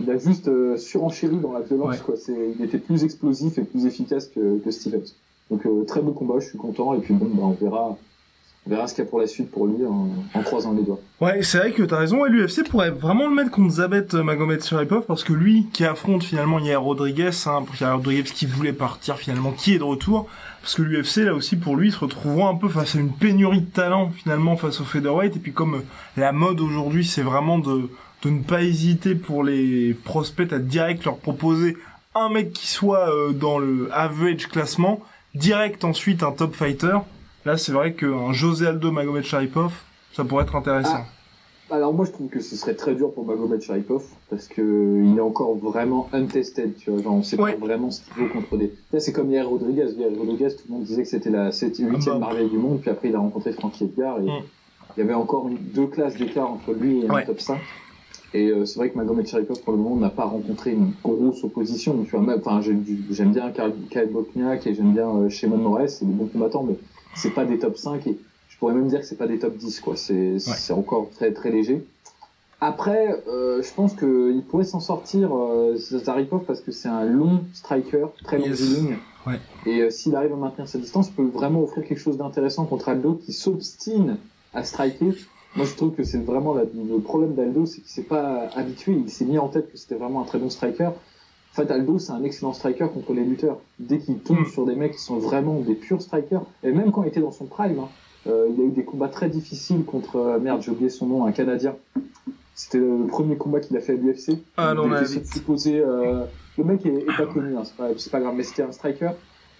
il 0.00 0.10
a 0.10 0.18
juste 0.18 0.76
surenchéri 0.76 1.36
dans 1.36 1.52
la 1.52 1.60
violence. 1.60 1.98
Quoi. 1.98 2.14
Il 2.28 2.64
était 2.64 2.78
plus 2.78 3.04
explosif 3.04 3.58
et 3.58 3.62
plus 3.62 3.86
efficace 3.86 4.26
que, 4.28 4.58
que 4.58 4.70
Stevens. 4.70 5.14
Donc 5.50 5.66
très 5.86 6.00
beau 6.00 6.12
combat, 6.12 6.40
je 6.40 6.48
suis 6.48 6.58
content. 6.58 6.94
Et 6.94 6.98
puis 6.98 7.14
bon, 7.14 7.26
bah, 7.26 7.42
on 7.44 7.50
verra 7.50 7.96
on 8.66 8.70
verra 8.70 8.86
ce 8.86 8.94
qu'il 8.94 9.04
y 9.04 9.06
a 9.06 9.10
pour 9.10 9.20
la 9.20 9.26
suite 9.26 9.50
pour 9.50 9.66
lui 9.66 9.84
en, 9.86 10.42
croisant 10.42 10.72
les 10.74 10.82
doigts. 10.82 11.00
Ouais, 11.20 11.42
c'est 11.42 11.58
vrai 11.58 11.72
que 11.72 11.82
t'as 11.82 11.98
raison. 11.98 12.26
Et 12.26 12.28
l'UFC 12.28 12.68
pourrait 12.68 12.90
vraiment 12.90 13.26
le 13.26 13.34
mettre 13.34 13.50
contre 13.50 13.74
Zabet 13.74 14.06
Magomed 14.12 14.62
Sharipov 14.62 15.06
parce 15.06 15.24
que 15.24 15.32
lui, 15.32 15.68
qui 15.72 15.84
affronte 15.84 16.22
finalement 16.22 16.58
Yair 16.58 16.82
Rodriguez, 16.82 17.30
hein, 17.46 17.64
Yair 17.80 17.96
Rodriguez 17.96 18.24
qui 18.24 18.46
voulait 18.46 18.74
partir 18.74 19.16
finalement, 19.16 19.52
qui 19.52 19.74
est 19.74 19.78
de 19.78 19.84
retour. 19.84 20.28
Parce 20.60 20.74
que 20.74 20.82
l'UFC, 20.82 21.24
là 21.24 21.32
aussi, 21.32 21.56
pour 21.56 21.76
lui, 21.76 21.92
se 21.92 21.98
retrouvera 21.98 22.50
un 22.50 22.56
peu 22.56 22.68
face 22.68 22.94
à 22.94 22.98
une 22.98 23.12
pénurie 23.12 23.62
de 23.62 23.70
talent 23.70 24.10
finalement 24.10 24.56
face 24.56 24.80
au 24.80 24.84
featherweight. 24.84 25.36
Et 25.36 25.38
puis 25.38 25.52
comme 25.52 25.82
la 26.16 26.32
mode 26.32 26.60
aujourd'hui, 26.60 27.06
c'est 27.06 27.22
vraiment 27.22 27.58
de, 27.58 27.88
de 28.22 28.30
ne 28.30 28.42
pas 28.42 28.62
hésiter 28.62 29.14
pour 29.14 29.44
les 29.44 29.94
prospects 29.94 30.52
à 30.52 30.58
direct 30.58 31.04
leur 31.04 31.16
proposer 31.16 31.76
un 32.14 32.28
mec 32.28 32.52
qui 32.52 32.66
soit 32.66 33.08
euh, 33.08 33.32
dans 33.32 33.58
le 33.58 33.88
average 33.92 34.48
classement, 34.48 35.00
direct 35.34 35.84
ensuite 35.84 36.22
un 36.22 36.32
top 36.32 36.54
fighter 36.54 36.98
Là, 37.44 37.56
c'est 37.56 37.72
vrai 37.72 37.94
qu'un 37.94 38.32
José 38.32 38.66
Aldo 38.66 38.90
Magomed 38.90 39.22
Sharipov, 39.22 39.72
ça 40.12 40.24
pourrait 40.24 40.44
être 40.44 40.56
intéressant. 40.56 41.04
Ah, 41.70 41.76
alors 41.76 41.92
moi, 41.92 42.06
je 42.06 42.12
trouve 42.12 42.28
que 42.28 42.40
ce 42.40 42.56
serait 42.56 42.74
très 42.74 42.94
dur 42.94 43.12
pour 43.12 43.26
Magomed 43.26 43.60
Sharipov 43.60 44.02
parce 44.30 44.48
que 44.48 45.02
il 45.04 45.16
est 45.16 45.20
encore 45.20 45.54
vraiment 45.56 46.08
untested, 46.12 46.76
tu 46.76 46.90
vois. 46.90 47.02
Genre, 47.02 47.14
on 47.14 47.22
sait 47.22 47.36
pas 47.36 47.54
vraiment 47.56 47.90
ce 47.90 48.00
qu'il 48.02 48.14
vaut 48.14 48.28
contre 48.32 48.56
des. 48.56 48.72
Là, 48.92 49.00
c'est 49.00 49.12
comme 49.12 49.30
hier 49.30 49.48
Rodriguez. 49.48 49.86
Rodriguez, 50.18 50.48
tout 50.50 50.64
le 50.68 50.74
monde 50.74 50.84
disait 50.84 51.02
que 51.02 51.08
c'était 51.08 51.30
la 51.30 51.52
7 51.52 51.78
8 51.78 52.08
e 52.08 52.18
merveille 52.18 52.48
du 52.48 52.58
monde, 52.58 52.80
puis 52.80 52.90
après 52.90 53.08
il 53.08 53.14
a 53.14 53.18
rencontré 53.18 53.52
Frankie 53.52 53.84
Edgar 53.84 54.18
et 54.18 54.22
mm. 54.22 54.42
il 54.96 55.00
y 55.00 55.02
avait 55.02 55.14
encore 55.14 55.48
deux 55.74 55.86
classes 55.86 56.16
d'écart 56.16 56.50
entre 56.50 56.72
lui 56.72 57.04
et 57.04 57.08
un 57.08 57.22
top 57.22 57.40
5. 57.40 57.58
Et 58.34 58.48
euh, 58.48 58.66
c'est 58.66 58.78
vrai 58.78 58.90
que 58.90 58.96
Magomed 58.96 59.26
Sharipov, 59.26 59.60
pour 59.62 59.72
le 59.72 59.78
moment, 59.78 59.96
n'a 59.96 60.10
pas 60.10 60.24
rencontré 60.24 60.72
une 60.72 60.92
grosse 61.02 61.44
opposition. 61.44 62.04
Tu 62.04 62.16
vois, 62.16 62.36
enfin, 62.36 62.60
j'aime 62.60 63.32
bien 63.32 63.50
Kyle 63.52 64.08
Bokniak 64.10 64.66
et 64.66 64.74
j'aime 64.74 64.92
bien 64.92 65.08
euh, 65.08 65.28
Shimon 65.30 65.56
Moraes, 65.56 65.88
c'est 65.88 66.04
des 66.04 66.12
bons 66.12 66.26
combattants, 66.26 66.62
mais 66.62 66.76
c'est 67.14 67.30
pas 67.30 67.44
des 67.44 67.58
top 67.58 67.76
5 67.76 68.06
et 68.06 68.16
je 68.48 68.58
pourrais 68.58 68.74
même 68.74 68.88
dire 68.88 69.00
que 69.00 69.06
c'est 69.06 69.16
pas 69.16 69.26
des 69.26 69.38
top 69.38 69.56
10 69.56 69.80
quoi. 69.80 69.96
C'est 69.96 70.38
c'est 70.38 70.72
encore 70.72 71.08
très 71.14 71.32
très 71.32 71.50
léger. 71.50 71.84
Après, 72.60 73.22
euh, 73.28 73.62
je 73.62 73.72
pense 73.72 73.94
qu'il 73.94 74.42
pourrait 74.48 74.64
s'en 74.64 74.80
sortir 74.80 75.30
euh, 75.32 75.76
Zaripov 75.76 76.42
parce 76.44 76.60
que 76.60 76.72
c'est 76.72 76.88
un 76.88 77.04
long 77.04 77.44
striker, 77.52 78.06
très 78.24 78.38
long 78.38 78.46
Ouais. 79.26 79.38
Et 79.66 79.82
euh, 79.82 79.90
s'il 79.90 80.16
arrive 80.16 80.32
à 80.32 80.36
maintenir 80.36 80.66
sa 80.68 80.78
distance, 80.78 81.08
il 81.08 81.14
peut 81.14 81.30
vraiment 81.38 81.62
offrir 81.62 81.84
quelque 81.84 82.00
chose 82.00 82.16
d'intéressant 82.16 82.64
contre 82.64 82.88
Aldo 82.88 83.14
qui 83.14 83.32
s'obstine 83.32 84.16
à 84.54 84.64
striker. 84.64 85.12
Moi, 85.54 85.66
je 85.66 85.74
trouve 85.74 85.92
que 85.92 86.02
c'est 86.02 86.18
vraiment 86.18 86.54
le 86.54 86.98
problème 87.00 87.34
d'Aldo, 87.34 87.66
c'est 87.66 87.80
qu'il 87.80 87.90
s'est 87.90 88.02
pas 88.02 88.48
habitué. 88.54 88.92
Il 88.92 89.10
s'est 89.10 89.24
mis 89.24 89.38
en 89.38 89.48
tête 89.48 89.70
que 89.70 89.78
c'était 89.78 89.96
vraiment 89.96 90.22
un 90.22 90.24
très 90.24 90.38
bon 90.38 90.50
striker. 90.50 90.90
En 91.58 91.62
fait, 91.62 91.72
Aldo, 91.72 91.98
c'est 91.98 92.12
un 92.12 92.22
excellent 92.22 92.52
striker 92.52 92.86
contre 92.94 93.12
les 93.14 93.24
lutteurs. 93.24 93.58
Dès 93.80 93.98
qu'il 93.98 94.20
tombe 94.20 94.42
mm. 94.42 94.46
sur 94.46 94.64
des 94.64 94.76
mecs 94.76 94.92
qui 94.92 95.00
sont 95.00 95.18
vraiment 95.18 95.58
des 95.58 95.74
purs 95.74 96.00
strikers, 96.00 96.44
et 96.62 96.70
même 96.70 96.92
quand 96.92 97.02
il 97.02 97.08
était 97.08 97.20
dans 97.20 97.32
son 97.32 97.46
prime, 97.46 97.80
hein, 97.80 97.88
euh, 98.28 98.46
il 98.54 98.60
a 98.60 98.64
eu 98.64 98.70
des 98.70 98.84
combats 98.84 99.08
très 99.08 99.28
difficiles 99.28 99.84
contre, 99.84 100.16
euh, 100.16 100.38
merde, 100.38 100.62
j'ai 100.62 100.70
oublié 100.70 100.88
son 100.88 101.06
nom, 101.06 101.26
un 101.26 101.32
Canadien. 101.32 101.74
C'était 102.54 102.78
le 102.78 103.08
premier 103.08 103.34
combat 103.36 103.58
qu'il 103.58 103.76
a 103.76 103.80
fait 103.80 103.94
à 103.94 103.96
l'UFC. 103.96 104.38
Ah 104.56 104.72
non, 104.72 104.86
mais... 104.86 105.04
supposé, 105.04 105.80
euh, 105.80 106.26
le 106.58 106.62
mec 106.62 106.86
est, 106.86 107.04
pas 107.16 107.26
connu, 107.26 107.56
hein, 107.56 107.62
c'est 107.64 107.76
pas, 107.76 107.88
pas, 108.12 108.20
grave, 108.20 108.34
mais 108.36 108.44
c'était 108.44 108.62
un 108.62 108.70
striker. 108.70 109.10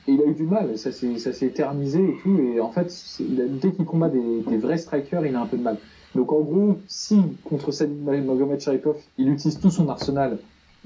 Et 0.06 0.12
il 0.12 0.22
a 0.22 0.26
eu 0.26 0.34
du 0.34 0.44
mal, 0.44 0.78
ça 0.78 0.92
s'est 0.92 1.46
éternisé 1.46 1.98
et 1.98 2.16
tout. 2.22 2.38
Et 2.38 2.60
en 2.60 2.70
fait, 2.70 2.94
dès 3.18 3.72
qu'il 3.72 3.84
combat 3.86 4.08
des, 4.08 4.42
des, 4.46 4.56
vrais 4.56 4.78
strikers, 4.78 5.26
il 5.26 5.34
a 5.34 5.40
un 5.40 5.46
peu 5.46 5.56
de 5.56 5.64
mal. 5.64 5.78
Donc 6.14 6.30
en 6.30 6.42
gros, 6.42 6.78
si 6.86 7.20
contre 7.42 7.72
Magomed 7.84 8.60
Sharipov, 8.60 8.96
il 9.18 9.30
utilise 9.30 9.58
tout 9.58 9.70
son 9.70 9.88
arsenal 9.88 10.38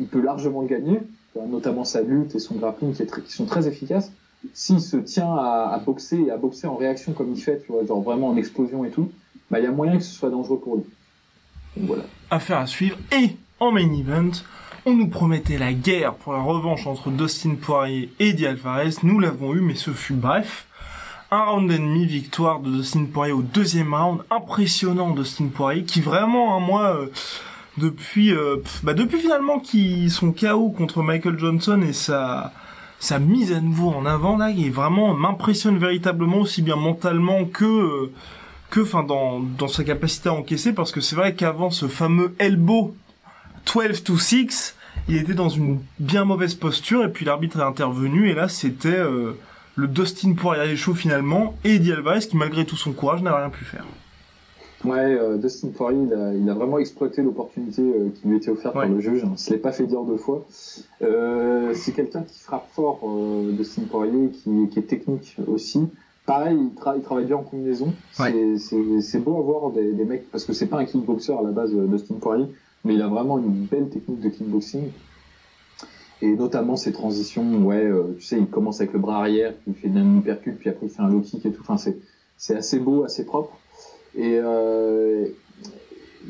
il 0.03 0.09
peut 0.09 0.21
largement 0.21 0.65
gagner, 0.65 1.01
notamment 1.49 1.85
sa 1.85 2.03
lutte 2.03 2.35
et 2.35 2.41
son 2.41 2.57
grappling 2.57 2.93
qui, 2.93 3.33
sont 3.33 3.47
très 3.47 3.69
efficaces. 3.69 4.13
S'il 4.53 4.81
se 4.81 4.97
tient 4.97 5.33
à, 5.37 5.81
boxer 5.85 6.25
et 6.27 6.31
à 6.33 6.37
boxer 6.37 6.67
en 6.67 6.75
réaction 6.75 7.13
comme 7.13 7.33
il 7.33 7.41
fait, 7.41 7.63
tu 7.65 7.71
vois, 7.71 7.87
genre 7.87 8.03
vraiment 8.03 8.29
en 8.29 8.37
explosion 8.37 8.85
et 8.85 8.91
tout, 8.91 9.11
bah 9.51 9.61
il 9.61 9.65
y 9.65 9.69
a 9.69 9.71
moyen 9.71 9.97
que 9.97 10.03
ce 10.03 10.13
soit 10.13 10.31
dangereux 10.31 10.59
pour 10.59 10.77
lui. 10.77 10.85
Donc 11.77 11.87
voilà. 11.87 12.03
Affaire 12.31 12.59
à 12.59 12.67
suivre. 12.67 12.99
Et 13.13 13.37
en 13.61 13.71
main 13.71 13.93
event, 13.93 14.33
on 14.85 14.95
nous 14.95 15.07
promettait 15.07 15.59
la 15.59 15.73
guerre 15.73 16.15
pour 16.15 16.33
la 16.33 16.41
revanche 16.41 16.87
entre 16.89 17.11
Dustin 17.11 17.55
Poirier 17.55 18.13
et 18.19 18.33
Di 18.33 18.47
Alvarez. 18.47 18.97
Nous 19.05 19.21
l'avons 19.21 19.55
eu, 19.55 19.61
mais 19.61 19.77
ce 19.77 19.93
fut 19.93 20.15
bref. 20.15 20.67
Un 21.31 21.45
round 21.45 21.71
ennemi, 21.71 22.05
victoire 22.05 22.59
de 22.59 22.71
Dustin 22.71 23.05
Poirier 23.05 23.33
au 23.33 23.43
deuxième 23.43 23.95
round. 23.95 24.23
Impressionnant 24.31 25.11
Dustin 25.11 25.47
Poirier, 25.55 25.85
qui 25.85 26.01
vraiment, 26.01 26.57
hein, 26.57 26.61
moi, 26.61 26.97
euh, 26.97 27.07
depuis 27.79 28.35
euh, 28.35 28.57
bah 28.83 28.95
depuis 28.95 29.19
finalement 29.19 29.59
qui 29.59 30.11
sont 30.11 30.33
KO 30.33 30.71
contre 30.71 31.03
Michael 31.03 31.39
Johnson 31.39 31.81
et 31.83 31.93
sa 31.93 32.53
sa 32.99 33.19
mise 33.19 33.53
à 33.53 33.61
nouveau 33.61 33.89
en 33.89 34.05
avant 34.05 34.37
là 34.37 34.53
qui 34.53 34.69
vraiment 34.69 35.15
m'impressionne 35.15 35.79
véritablement 35.79 36.39
aussi 36.39 36.63
bien 36.63 36.77
mentalement 36.77 37.45
que 37.45 37.65
euh, 37.65 38.13
que 38.71 38.81
enfin 38.81 39.03
dans 39.03 39.41
dans 39.41 39.69
sa 39.69 39.85
capacité 39.85 40.29
à 40.29 40.35
encaisser 40.35 40.73
parce 40.73 40.93
que 40.93 41.01
c'est 41.01 41.17
vrai 41.17 41.35
qu'avant 41.35 41.71
ce 41.71 41.89
fameux 41.89 42.35
elbow 42.39 42.95
12 43.73 44.05
to 44.05 44.19
6 44.19 44.77
il 45.09 45.17
était 45.17 45.35
dans 45.35 45.49
une 45.49 45.81
bien 45.99 46.25
mauvaise 46.25 46.55
posture 46.55 47.05
et 47.05 47.09
puis 47.11 47.25
l'arbitre 47.25 47.59
est 47.59 47.65
intervenu 47.65 48.29
et 48.29 48.35
là 48.35 48.49
c'était 48.49 48.89
euh, 48.89 49.33
le 49.77 49.89
Dustin 49.89 50.35
Poirier 50.35 50.77
chaud 50.77 50.95
finalement 50.95 51.57
et 51.65 51.77
Eddie 51.77 51.93
Alvarez 51.93 52.29
qui 52.29 52.37
malgré 52.37 52.67
tout 52.67 52.77
son 52.77 52.93
courage 52.93 53.23
n'a 53.23 53.35
rien 53.35 53.49
pu 53.49 53.65
faire. 53.65 53.85
Ouais, 54.85 55.15
euh, 55.15 55.37
Dustin 55.37 55.69
Poirier, 55.69 56.09
il 56.35 56.51
a, 56.51 56.55
vraiment 56.55 56.79
exploité 56.79 57.23
l'opportunité 57.23 57.83
euh, 57.83 58.09
qui 58.15 58.27
lui 58.27 58.37
était 58.37 58.51
offerte 58.51 58.75
par 58.75 58.89
le 58.89 58.99
juge. 58.99 59.25
Il 59.31 59.39
se 59.39 59.51
l'est 59.51 59.59
pas 59.59 59.71
fait 59.71 59.87
dire 59.87 60.03
deux 60.03 60.17
fois. 60.17 60.45
Euh, 61.03 61.73
c'est 61.75 61.93
quelqu'un 61.93 62.23
qui 62.23 62.41
frappe 62.41 62.69
fort, 62.73 63.01
Dustin 63.53 63.83
Poirier, 63.83 64.31
qui, 64.31 64.69
qui, 64.69 64.79
est 64.79 64.89
technique 64.89 65.37
aussi. 65.47 65.89
Pareil, 66.27 66.57
il, 66.57 66.71
il 66.97 67.03
travaille 67.03 67.27
bien 67.27 67.37
en 67.37 67.43
combinaison. 67.43 67.93
C'est 68.13 69.19
beau 69.21 69.39
à 69.39 69.43
voir 69.43 69.71
des, 69.71 69.93
des, 69.93 70.05
mecs, 70.05 70.29
parce 70.31 70.45
que 70.45 70.53
c'est 70.53 70.67
pas 70.67 70.79
un 70.79 70.85
kickboxer 70.85 71.33
à 71.33 71.43
la 71.43 71.51
base, 71.51 71.73
Dustin 71.73 72.15
Poirier, 72.15 72.47
mais 72.85 72.95
il 72.95 73.03
a 73.03 73.09
vraiment 73.09 73.39
une 73.39 73.67
belle 73.67 73.89
technique 73.89 74.21
de 74.21 74.31
kickboxing. 74.31 74.91
et 76.23 76.35
notamment 76.35 76.75
ces 76.75 76.93
transitions, 76.93 77.65
ouais, 77.65 77.85
euh, 77.85 78.17
tu 78.19 78.25
sais, 78.25 78.39
il 78.39 78.47
commence 78.47 78.81
avec 78.81 78.93
le 78.93 78.99
bras 78.99 79.19
arrière, 79.19 79.55
il 79.69 79.75
fait 79.75 79.89
un 79.89 80.19
hypercute, 80.19 80.59
puis 80.59 80.71
après 80.71 80.87
il 80.87 80.91
fait 80.91 81.03
un 81.03 81.09
low 81.09 81.21
kick 81.21 81.47
et 81.47 81.53
tout. 81.53 81.63
Enfin, 81.69 81.77
c'est 82.37 82.57
assez 82.57 82.81
beau, 82.81 83.05
assez 83.05 83.25
propre. 83.25 83.57
Et 84.17 84.39
euh, 84.39 85.27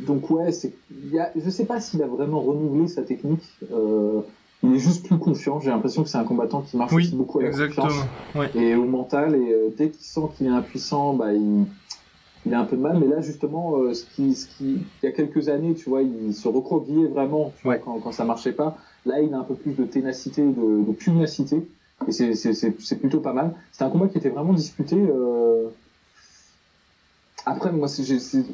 donc 0.06 0.30
ouais, 0.30 0.52
c'est, 0.52 0.72
y 1.12 1.18
a, 1.18 1.30
je 1.36 1.50
sais 1.50 1.64
pas 1.64 1.80
s'il 1.80 2.02
a 2.02 2.06
vraiment 2.06 2.40
renouvelé 2.40 2.88
sa 2.88 3.02
technique. 3.02 3.42
Euh, 3.72 4.20
il 4.62 4.74
est 4.74 4.78
juste 4.78 5.06
plus 5.06 5.18
confiant. 5.18 5.58
J'ai 5.60 5.70
l'impression 5.70 6.04
que 6.04 6.08
c'est 6.08 6.18
un 6.18 6.24
combattant 6.24 6.60
qui 6.62 6.76
marche 6.76 6.92
Oui, 6.92 7.02
aussi 7.04 7.16
beaucoup 7.16 7.40
à 7.40 7.42
la 7.42 7.48
exactement. 7.48 7.88
confiance 7.88 8.06
Ouais. 8.36 8.50
et 8.54 8.74
au 8.76 8.84
mental. 8.84 9.34
Et 9.34 9.52
euh, 9.52 9.68
dès 9.76 9.90
qu'il 9.90 10.04
sent 10.04 10.20
qu'il 10.36 10.46
est 10.46 10.50
impuissant, 10.50 11.14
bah 11.14 11.32
il, 11.32 11.64
il 12.46 12.54
a 12.54 12.60
un 12.60 12.64
peu 12.64 12.76
de 12.76 12.82
mal. 12.82 12.98
Mais 13.00 13.08
là 13.08 13.20
justement, 13.20 13.76
euh, 13.78 13.92
ce 13.92 14.04
qui, 14.04 14.34
ce 14.34 14.46
qui, 14.46 14.78
il 15.02 15.06
y 15.06 15.08
a 15.08 15.12
quelques 15.12 15.48
années, 15.48 15.74
tu 15.74 15.90
vois, 15.90 16.02
il 16.02 16.32
se 16.32 16.46
recroquevillait 16.46 17.08
vraiment 17.08 17.52
tu 17.58 17.64
vois, 17.64 17.78
quand, 17.78 17.98
quand 17.98 18.12
ça 18.12 18.24
marchait 18.24 18.52
pas. 18.52 18.76
Là, 19.04 19.20
il 19.20 19.34
a 19.34 19.38
un 19.38 19.42
peu 19.42 19.54
plus 19.54 19.72
de 19.72 19.82
ténacité, 19.84 20.42
de, 20.42 20.84
de 20.86 20.92
pugnacité. 20.92 21.66
Et 22.06 22.12
c'est, 22.12 22.34
c'est, 22.36 22.52
c'est, 22.52 22.80
c'est 22.80 22.96
plutôt 23.00 23.18
pas 23.18 23.32
mal. 23.32 23.52
C'était 23.72 23.84
un 23.84 23.90
combat 23.90 24.06
qui 24.06 24.18
était 24.18 24.28
vraiment 24.28 24.52
disputé. 24.52 24.96
Euh... 24.96 25.66
Après, 27.44 27.72
moi, 27.72 27.88
c'est, 27.88 28.04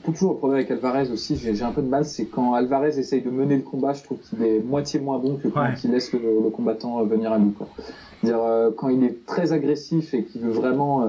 toujours 0.03 0.33
le 0.33 0.39
problème 0.39 0.59
avec 0.61 0.71
Alvarez 0.71 1.11
aussi. 1.11 1.37
J'ai, 1.37 1.63
un 1.63 1.73
peu 1.73 1.83
de 1.83 1.89
mal. 1.89 2.05
C'est 2.07 2.25
quand 2.25 2.55
Alvarez 2.55 2.99
essaye 2.99 3.21
de 3.21 3.31
mener 3.31 3.57
le 3.57 3.63
combat, 3.63 3.93
je 3.93 4.03
trouve 4.03 4.19
qu'il 4.19 4.43
est 4.43 4.61
moitié 4.61 4.99
moins 4.99 5.19
bon 5.19 5.37
que 5.37 5.49
quand 5.49 5.61
Ouais. 5.63 5.75
il 5.85 5.91
laisse 5.91 6.13
le, 6.13 6.21
le 6.21 6.51
combattant 6.51 7.01
euh, 7.01 7.05
venir 7.05 7.33
à 7.33 7.39
lui. 7.39 7.53
Quoi. 7.53 7.69
Dire, 8.23 8.39
euh, 8.43 8.71
quand 8.75 8.89
il 8.89 9.05
est 9.05 9.27
très 9.27 9.53
agressif 9.53 10.15
et 10.15 10.25
qu'il 10.25 10.41
veut 10.41 10.53
vraiment 10.53 11.03
euh, 11.03 11.09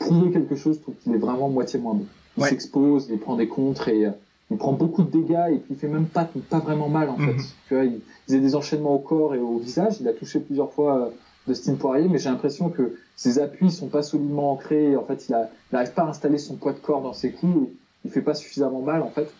prouver 0.00 0.32
quelque 0.32 0.56
chose, 0.56 0.76
je 0.76 0.80
trouve 0.82 0.94
qu'il 0.96 1.14
est 1.14 1.18
vraiment 1.18 1.48
moitié 1.48 1.78
moins 1.78 1.94
bon. 1.94 2.06
Il 2.36 2.42
Ouais. 2.42 2.48
s'expose, 2.48 3.08
il 3.10 3.18
prend 3.18 3.36
des 3.36 3.48
contres 3.48 3.88
et 3.88 4.06
euh, 4.06 4.10
il 4.50 4.56
prend 4.56 4.72
beaucoup 4.72 5.02
de 5.02 5.10
dégâts 5.10 5.52
et 5.52 5.56
puis 5.58 5.74
il 5.74 5.76
fait 5.76 5.88
même 5.88 6.06
pas, 6.06 6.28
pas 6.48 6.58
vraiment 6.58 6.88
mal 6.88 7.10
en 7.10 7.16
fait. 7.16 7.32
Mhm. 7.34 7.42
Tu 7.68 7.74
vois, 7.74 7.84
il, 7.84 7.92
il 7.94 8.00
faisait 8.26 8.40
des 8.40 8.56
enchaînements 8.56 8.94
au 8.94 8.98
corps 8.98 9.34
et 9.36 9.38
au 9.38 9.58
visage. 9.58 9.98
Il 10.00 10.08
a 10.08 10.12
touché 10.12 10.40
plusieurs 10.40 10.72
fois 10.72 11.10
euh, 11.48 11.52
Dustin 11.52 11.74
Poirier, 11.74 12.08
mais 12.08 12.18
j'ai 12.18 12.28
l'impression 12.28 12.68
que 12.70 12.96
ses 13.16 13.38
appuis 13.38 13.70
sont 13.70 13.88
pas 13.88 14.02
solidement 14.02 14.52
ancrés. 14.52 14.96
En 14.96 15.04
fait, 15.04 15.28
il 15.28 15.36
n'arrive 15.72 15.92
pas 15.92 16.02
à 16.02 16.08
installer 16.08 16.38
son 16.38 16.56
poids 16.56 16.72
de 16.72 16.78
corps 16.78 17.02
dans 17.02 17.12
ses 17.12 17.32
coups. 17.32 17.68
Il 18.04 18.10
fait 18.10 18.22
pas 18.22 18.34
suffisamment 18.34 18.80
mal 18.80 19.02
en 19.02 19.10
fait. 19.10 19.30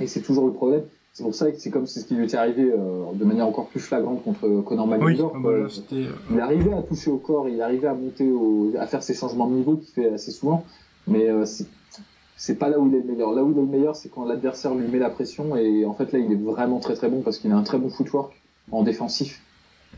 Et 0.00 0.06
c'est 0.06 0.20
toujours 0.22 0.46
le 0.46 0.52
problème. 0.52 0.82
C'est 1.12 1.22
pour 1.22 1.34
ça 1.34 1.50
que 1.50 1.58
c'est 1.58 1.70
comme 1.70 1.86
c'est 1.86 2.00
ce 2.00 2.04
qui 2.06 2.14
lui 2.14 2.24
était 2.26 2.36
arrivé 2.36 2.70
euh, 2.70 3.04
de 3.14 3.24
manière 3.24 3.46
encore 3.46 3.68
plus 3.68 3.80
flagrante 3.80 4.22
contre 4.22 4.46
Conor 4.66 4.86
McGregor. 4.86 5.32
ah 5.34 5.38
bah 5.42 5.48
euh, 5.50 5.68
Il 6.30 6.40
arrivait 6.40 6.74
à 6.74 6.82
toucher 6.82 7.10
au 7.10 7.16
corps, 7.16 7.48
il 7.48 7.62
arrivait 7.62 7.86
à 7.88 7.94
monter, 7.94 8.30
au, 8.30 8.72
à 8.78 8.86
faire 8.86 9.02
ses 9.02 9.14
changements 9.14 9.46
de 9.46 9.54
niveau 9.54 9.76
qu'il 9.76 9.94
fait 9.94 10.12
assez 10.12 10.30
souvent, 10.30 10.64
mais 11.06 11.30
euh, 11.30 11.46
c'est- 11.46 11.68
c'est 12.36 12.56
pas 12.56 12.68
là 12.68 12.78
où 12.78 12.86
il 12.86 12.94
est 12.94 12.98
le 13.00 13.04
meilleur. 13.10 13.32
Là 13.32 13.42
où 13.42 13.50
il 13.50 13.56
est 13.56 13.62
le 13.62 13.66
meilleur, 13.66 13.96
c'est 13.96 14.10
quand 14.10 14.26
l'adversaire 14.26 14.74
lui 14.74 14.86
met 14.88 14.98
la 14.98 15.08
pression 15.08 15.56
et 15.56 15.86
en 15.86 15.94
fait 15.94 16.12
là 16.12 16.18
il 16.18 16.30
est 16.30 16.34
vraiment 16.34 16.80
très 16.80 16.94
très 16.94 17.08
bon 17.08 17.22
parce 17.22 17.38
qu'il 17.38 17.50
a 17.50 17.56
un 17.56 17.62
très 17.62 17.78
bon 17.78 17.88
footwork 17.88 18.34
en 18.70 18.82
défensif 18.82 19.40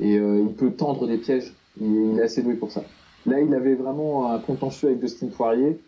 et 0.00 0.16
euh, 0.18 0.40
il 0.46 0.54
peut 0.54 0.70
tendre 0.70 1.06
des 1.06 1.18
pièges. 1.18 1.54
Il, 1.80 2.12
il 2.14 2.18
est 2.18 2.22
assez 2.22 2.42
doué 2.42 2.54
pour 2.54 2.70
ça. 2.72 2.82
Là 3.26 3.40
il 3.40 3.52
avait 3.54 3.74
vraiment 3.74 4.30
un 4.32 4.38
contentieux 4.38 4.88
avec 4.88 5.00
Dustin 5.00 5.28
Poirier 5.28 5.78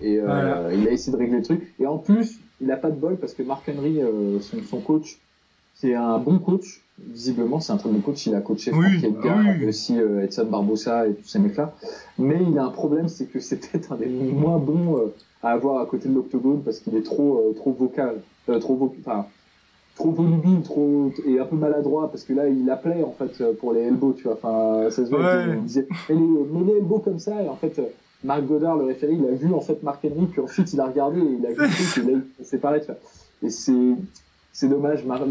et 0.00 0.18
euh, 0.18 0.24
Voilà. 0.26 0.74
il 0.74 0.86
a 0.86 0.90
essayé 0.92 1.12
de 1.12 1.18
régler 1.18 1.38
le 1.38 1.42
truc. 1.42 1.74
Et 1.78 1.86
en 1.86 1.98
plus 1.98 2.40
il 2.60 2.70
a 2.72 2.76
pas 2.76 2.90
de 2.90 2.96
bol 2.98 3.16
parce 3.16 3.34
que 3.34 3.42
Mark 3.42 3.68
Henry, 3.68 4.00
euh, 4.02 4.40
son, 4.40 4.58
son 4.62 4.80
coach, 4.80 5.18
qui 5.76 5.90
est 5.90 5.94
un 5.94 6.18
bon 6.18 6.38
coach, 6.40 6.82
visiblement 6.98 7.60
c'est 7.60 7.72
un 7.72 7.76
très 7.76 7.88
bon 7.88 8.00
coach, 8.00 8.26
il 8.26 8.34
a 8.34 8.40
coaché 8.40 8.72
Oui, 8.72 8.98
Frank 8.98 9.04
Edgar, 9.04 9.38
oui. 9.60 9.66
aussi 9.68 9.96
euh, 9.98 10.24
Edson 10.24 10.46
Barbosa 10.46 11.06
et 11.06 11.14
tous 11.14 11.28
ces 11.28 11.38
mecs-là. 11.38 11.72
Mais 12.18 12.42
il 12.42 12.58
a 12.58 12.64
un 12.64 12.70
problème, 12.70 13.06
c'est 13.08 13.26
que 13.26 13.38
c'est 13.38 13.56
peut-être 13.60 13.92
un 13.92 13.96
des 13.96 14.06
moins 14.06 14.58
bons 14.58 14.96
euh, 14.98 15.14
à 15.42 15.50
avoir 15.50 15.80
à 15.80 15.86
côté 15.86 16.08
de 16.08 16.14
l'octogone 16.14 16.62
parce 16.64 16.80
qu'il 16.80 16.96
est 16.96 17.02
trop 17.02 17.38
euh, 17.38 17.52
trop 17.54 17.70
vocal, 17.70 18.16
euh, 18.48 18.58
trop 18.58 18.74
vo- 18.74 18.92
enfin 19.00 19.26
trop 19.98 20.10
volubile, 20.12 20.62
trop 20.62 21.10
et 21.26 21.38
un 21.40 21.44
peu 21.44 21.56
maladroit 21.56 22.08
parce 22.10 22.22
que 22.24 22.32
là 22.32 22.48
il 22.48 22.68
appelait 22.70 23.02
en 23.02 23.12
fait 23.18 23.40
euh, 23.42 23.52
pour 23.52 23.72
les 23.72 23.80
elbows, 23.82 24.12
tu 24.14 24.24
vois. 24.24 24.34
Enfin, 24.34 24.90
ça 24.90 25.04
se 25.04 25.10
voit, 25.10 25.18
Ouais. 25.20 25.44
il 25.56 25.62
disait 25.64 25.86
mets 26.08 26.14
les, 26.14 26.72
les 26.72 26.78
elbows 26.78 27.00
comme 27.00 27.18
ça 27.18 27.42
et 27.42 27.48
en 27.48 27.56
fait. 27.56 27.80
Marc 28.24 28.46
Godard, 28.46 28.76
le 28.76 28.84
référé, 28.84 29.12
il 29.12 29.24
a 29.26 29.30
vu 29.30 29.54
en 29.54 29.60
fait 29.60 29.80
Mark 29.84 30.04
Henry, 30.04 30.26
puis 30.26 30.40
ensuite 30.40 30.72
il 30.72 30.80
a 30.80 30.86
regardé 30.86 31.20
et 31.20 31.36
il 31.38 31.46
a 31.46 31.50
vu 31.50 31.68
s'est 31.68 32.02
séparé, 32.42 32.80
tu 32.80 32.86
vois. 32.86 32.96
Et 33.44 33.48
c'est, 33.50 33.92
c'est 34.52 34.66
dommage. 34.68 35.04
Mar- 35.06 35.22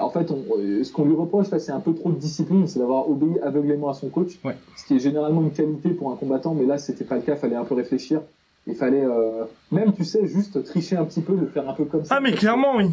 En 0.00 0.10
fait, 0.10 0.30
on- 0.30 0.44
euh, 0.56 0.84
ce 0.84 0.92
qu'on 0.92 1.04
lui 1.04 1.16
reproche, 1.16 1.50
là, 1.50 1.58
c'est 1.58 1.72
un 1.72 1.80
peu 1.80 1.92
trop 1.94 2.10
de 2.10 2.14
discipline, 2.16 2.68
c'est 2.68 2.78
d'avoir 2.78 3.10
obéi 3.10 3.40
aveuglément 3.40 3.88
à 3.88 3.94
son 3.94 4.08
coach, 4.08 4.38
Ouais. 4.44 4.54
ce 4.76 4.84
qui 4.86 4.94
est 4.94 4.98
généralement 5.00 5.42
une 5.42 5.50
qualité 5.50 5.88
pour 5.90 6.12
un 6.12 6.14
combattant, 6.16 6.54
mais 6.54 6.64
là, 6.64 6.78
c'était 6.78 7.04
pas 7.04 7.16
le 7.16 7.22
cas, 7.22 7.34
fallait 7.34 7.56
un 7.56 7.64
peu 7.64 7.74
réfléchir. 7.74 8.20
Il 8.68 8.74
fallait 8.74 9.04
euh, 9.04 9.44
même, 9.70 9.92
tu 9.92 10.04
sais, 10.04 10.26
juste 10.26 10.64
tricher 10.64 10.96
un 10.96 11.04
petit 11.04 11.20
peu, 11.20 11.36
le 11.36 11.46
faire 11.46 11.68
un 11.68 11.72
peu 11.72 11.84
comme 11.84 12.04
ça. 12.04 12.16
Ah 12.16 12.20
mais 12.20 12.32
clairement 12.32 12.76
oui. 12.76 12.86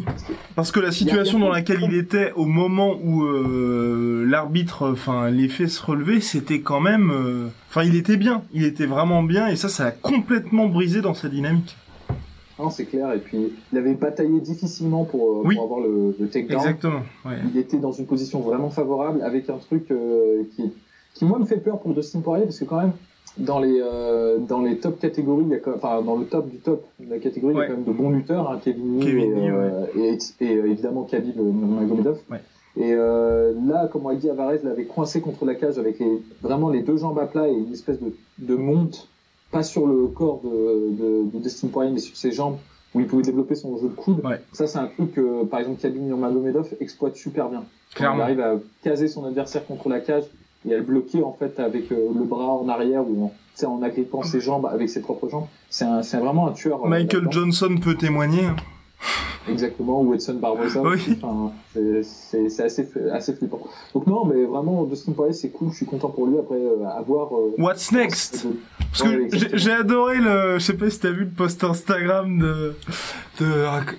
Parce 0.54 0.70
que 0.70 0.78
la 0.78 0.92
situation 0.92 1.40
dans 1.40 1.48
laquelle 1.50 1.80
il 1.82 1.94
était 1.96 2.32
au 2.36 2.46
moment 2.46 2.94
où 3.02 3.24
euh, 3.24 4.24
l'arbitre, 4.28 4.88
enfin 4.92 5.30
les 5.30 5.48
faits 5.48 5.70
se 5.70 5.84
relevaient, 5.84 6.20
c'était 6.20 6.60
quand 6.60 6.80
même, 6.80 7.10
euh, 7.10 7.48
enfin 7.70 7.82
il 7.82 7.96
était 7.96 8.16
bien, 8.16 8.42
il 8.52 8.64
était 8.64 8.86
vraiment 8.86 9.24
bien 9.24 9.48
et 9.48 9.56
ça, 9.56 9.68
ça 9.68 9.86
a 9.86 9.90
complètement 9.90 10.66
brisé 10.68 11.00
dans 11.00 11.14
sa 11.14 11.28
dynamique. 11.28 11.76
Non, 12.56 12.70
c'est 12.70 12.84
clair. 12.84 13.12
Et 13.12 13.18
puis, 13.18 13.52
il 13.72 13.78
avait 13.78 13.94
bataillé 13.94 14.40
difficilement 14.40 15.02
pour, 15.04 15.38
euh, 15.38 15.42
Oui. 15.44 15.56
pour 15.56 15.64
avoir 15.64 15.80
le, 15.80 16.14
le 16.20 16.28
takedown. 16.28 16.60
Exactement. 16.60 17.00
Ouais. 17.24 17.38
Il 17.52 17.58
était 17.58 17.78
dans 17.78 17.90
une 17.90 18.06
position 18.06 18.38
vraiment 18.38 18.70
favorable 18.70 19.22
avec 19.22 19.50
un 19.50 19.56
truc 19.58 19.90
euh, 19.90 20.44
qui, 20.54 20.72
qui 21.14 21.24
moi 21.24 21.40
me 21.40 21.46
fait 21.46 21.56
peur 21.56 21.80
pour 21.80 21.92
Dustin 21.94 22.20
Poirier 22.20 22.44
parce 22.44 22.60
que 22.60 22.64
quand 22.64 22.80
même 22.80 22.92
dans 23.38 23.58
les 23.58 23.80
euh, 23.82 24.38
dans 24.38 24.60
les 24.62 24.78
top 24.78 24.98
catégories, 25.00 25.44
il 25.46 25.50
y 25.50 25.54
a 25.54 25.58
quand- 25.58 25.72
enfin 25.76 26.02
dans 26.02 26.16
le 26.16 26.24
top 26.26 26.48
du 26.48 26.58
top 26.58 26.84
de 27.00 27.10
la 27.10 27.18
catégorie, 27.18 27.54
il 27.54 27.56
y 27.56 27.60
Ouais. 27.60 27.64
a 27.66 27.68
quand 27.68 27.74
même 27.76 27.84
de 27.84 27.92
bons 27.92 28.10
lutteurs, 28.10 28.50
hein, 28.50 28.60
Kevin 28.62 29.00
Lee 29.00 29.06
Kevin 29.06 29.36
et, 29.38 29.50
euh, 29.50 29.86
et, 29.96 30.18
et, 30.44 30.56
euh, 30.56 30.66
évidemment 30.70 31.02
Khabib 31.02 31.36
Nurmagomedov. 31.36 32.18
Ouais. 32.30 32.40
Et 32.76 32.92
euh, 32.92 33.52
là, 33.66 33.88
comme 33.92 34.10
Eddie 34.12 34.30
Alvarez 34.30 34.60
l'avait 34.64 34.84
coincé 34.84 35.20
contre 35.20 35.44
la 35.44 35.54
cage 35.54 35.78
avec 35.78 35.98
les, 36.00 36.20
vraiment 36.42 36.70
les 36.70 36.82
deux 36.82 36.96
jambes 36.96 37.18
à 37.18 37.26
plat 37.26 37.48
et 37.48 37.52
une 37.52 37.72
espèce 37.72 38.00
de, 38.00 38.12
de 38.38 38.56
monte, 38.56 39.08
pas 39.52 39.62
sur 39.62 39.86
le 39.86 40.06
corps 40.08 40.40
de, 40.42 40.90
de, 40.90 41.30
de 41.32 41.38
Dustin 41.40 41.68
Poirier, 41.68 41.92
mais 41.92 42.00
sur 42.00 42.16
ses 42.16 42.32
jambes, 42.32 42.56
où 42.94 43.00
il 43.00 43.06
pouvait 43.06 43.22
développer 43.22 43.54
son 43.54 43.76
jeu 43.78 43.88
de 43.88 43.94
coude. 43.94 44.24
Ouais. 44.24 44.40
Ça, 44.52 44.66
c'est 44.66 44.78
un 44.78 44.86
truc 44.88 45.12
que, 45.14 45.44
par 45.44 45.60
exemple, 45.60 45.80
Khabib 45.80 46.02
Nurmagomedov 46.02 46.74
exploite 46.80 47.14
super 47.16 47.48
bien. 47.48 47.60
Quand 47.60 47.64
il 47.92 47.96
Clairement. 47.98 48.22
arrive 48.24 48.40
à 48.40 48.56
caser 48.82 49.06
son 49.06 49.24
adversaire 49.24 49.64
contre 49.66 49.88
la 49.88 50.00
cage 50.00 50.24
et 50.66 50.74
à 50.74 50.78
le 50.78 50.82
bloquer 50.82 51.22
en 51.22 51.32
fait 51.32 51.58
avec 51.60 51.90
euh, 51.92 52.08
le 52.16 52.24
bras 52.24 52.52
en 52.54 52.68
arrière 52.68 53.02
ou 53.08 53.24
en, 53.62 53.66
en 53.66 53.82
agrippant 53.82 54.22
ses 54.22 54.40
jambes 54.40 54.66
avec 54.66 54.88
ses 54.88 55.00
propres 55.00 55.28
jambes. 55.28 55.46
C'est 55.70 56.18
vraiment 56.18 56.48
un 56.48 56.52
tueur. 56.52 56.84
euh, 56.84 56.88
Michael. 56.88 57.28
Johnson 57.30 57.76
peut 57.82 57.94
témoigner. 57.94 58.44
hein. 58.44 58.56
Exactement, 59.46 60.00
ou 60.00 60.14
Edson 60.14 60.34
Barbosa. 60.40 60.80
Oui. 60.80 61.18
Enfin, 61.22 61.52
c'est- 62.02 62.60
assez, 62.62 62.88
assez 63.12 63.34
flippant. 63.34 63.60
Donc 63.92 64.06
non, 64.06 64.24
mais 64.24 64.42
vraiment, 64.44 64.84
Dustin 64.84 65.12
Poirier, 65.12 65.34
c'est 65.34 65.50
cool. 65.50 65.70
Je 65.70 65.76
suis 65.76 65.86
content 65.86 66.08
pour 66.08 66.26
lui. 66.26 66.38
Après, 66.38 66.56
avoir. 66.96 67.28
euh, 67.36 67.52
What's 67.58 67.92
next 67.92 68.46
Parce 68.78 69.02
que 69.02 69.08
Ouais, 69.08 69.28
j'ai 69.58 69.70
adoré 69.72 70.16
le, 70.16 70.54
je 70.58 70.64
sais 70.64 70.72
pas 70.72 70.88
si 70.88 70.98
t'as 70.98 71.10
vu 71.10 71.24
le 71.24 71.30
post 71.30 71.62
Instagram 71.62 72.38
de, 72.38 72.74
de, 73.40 73.44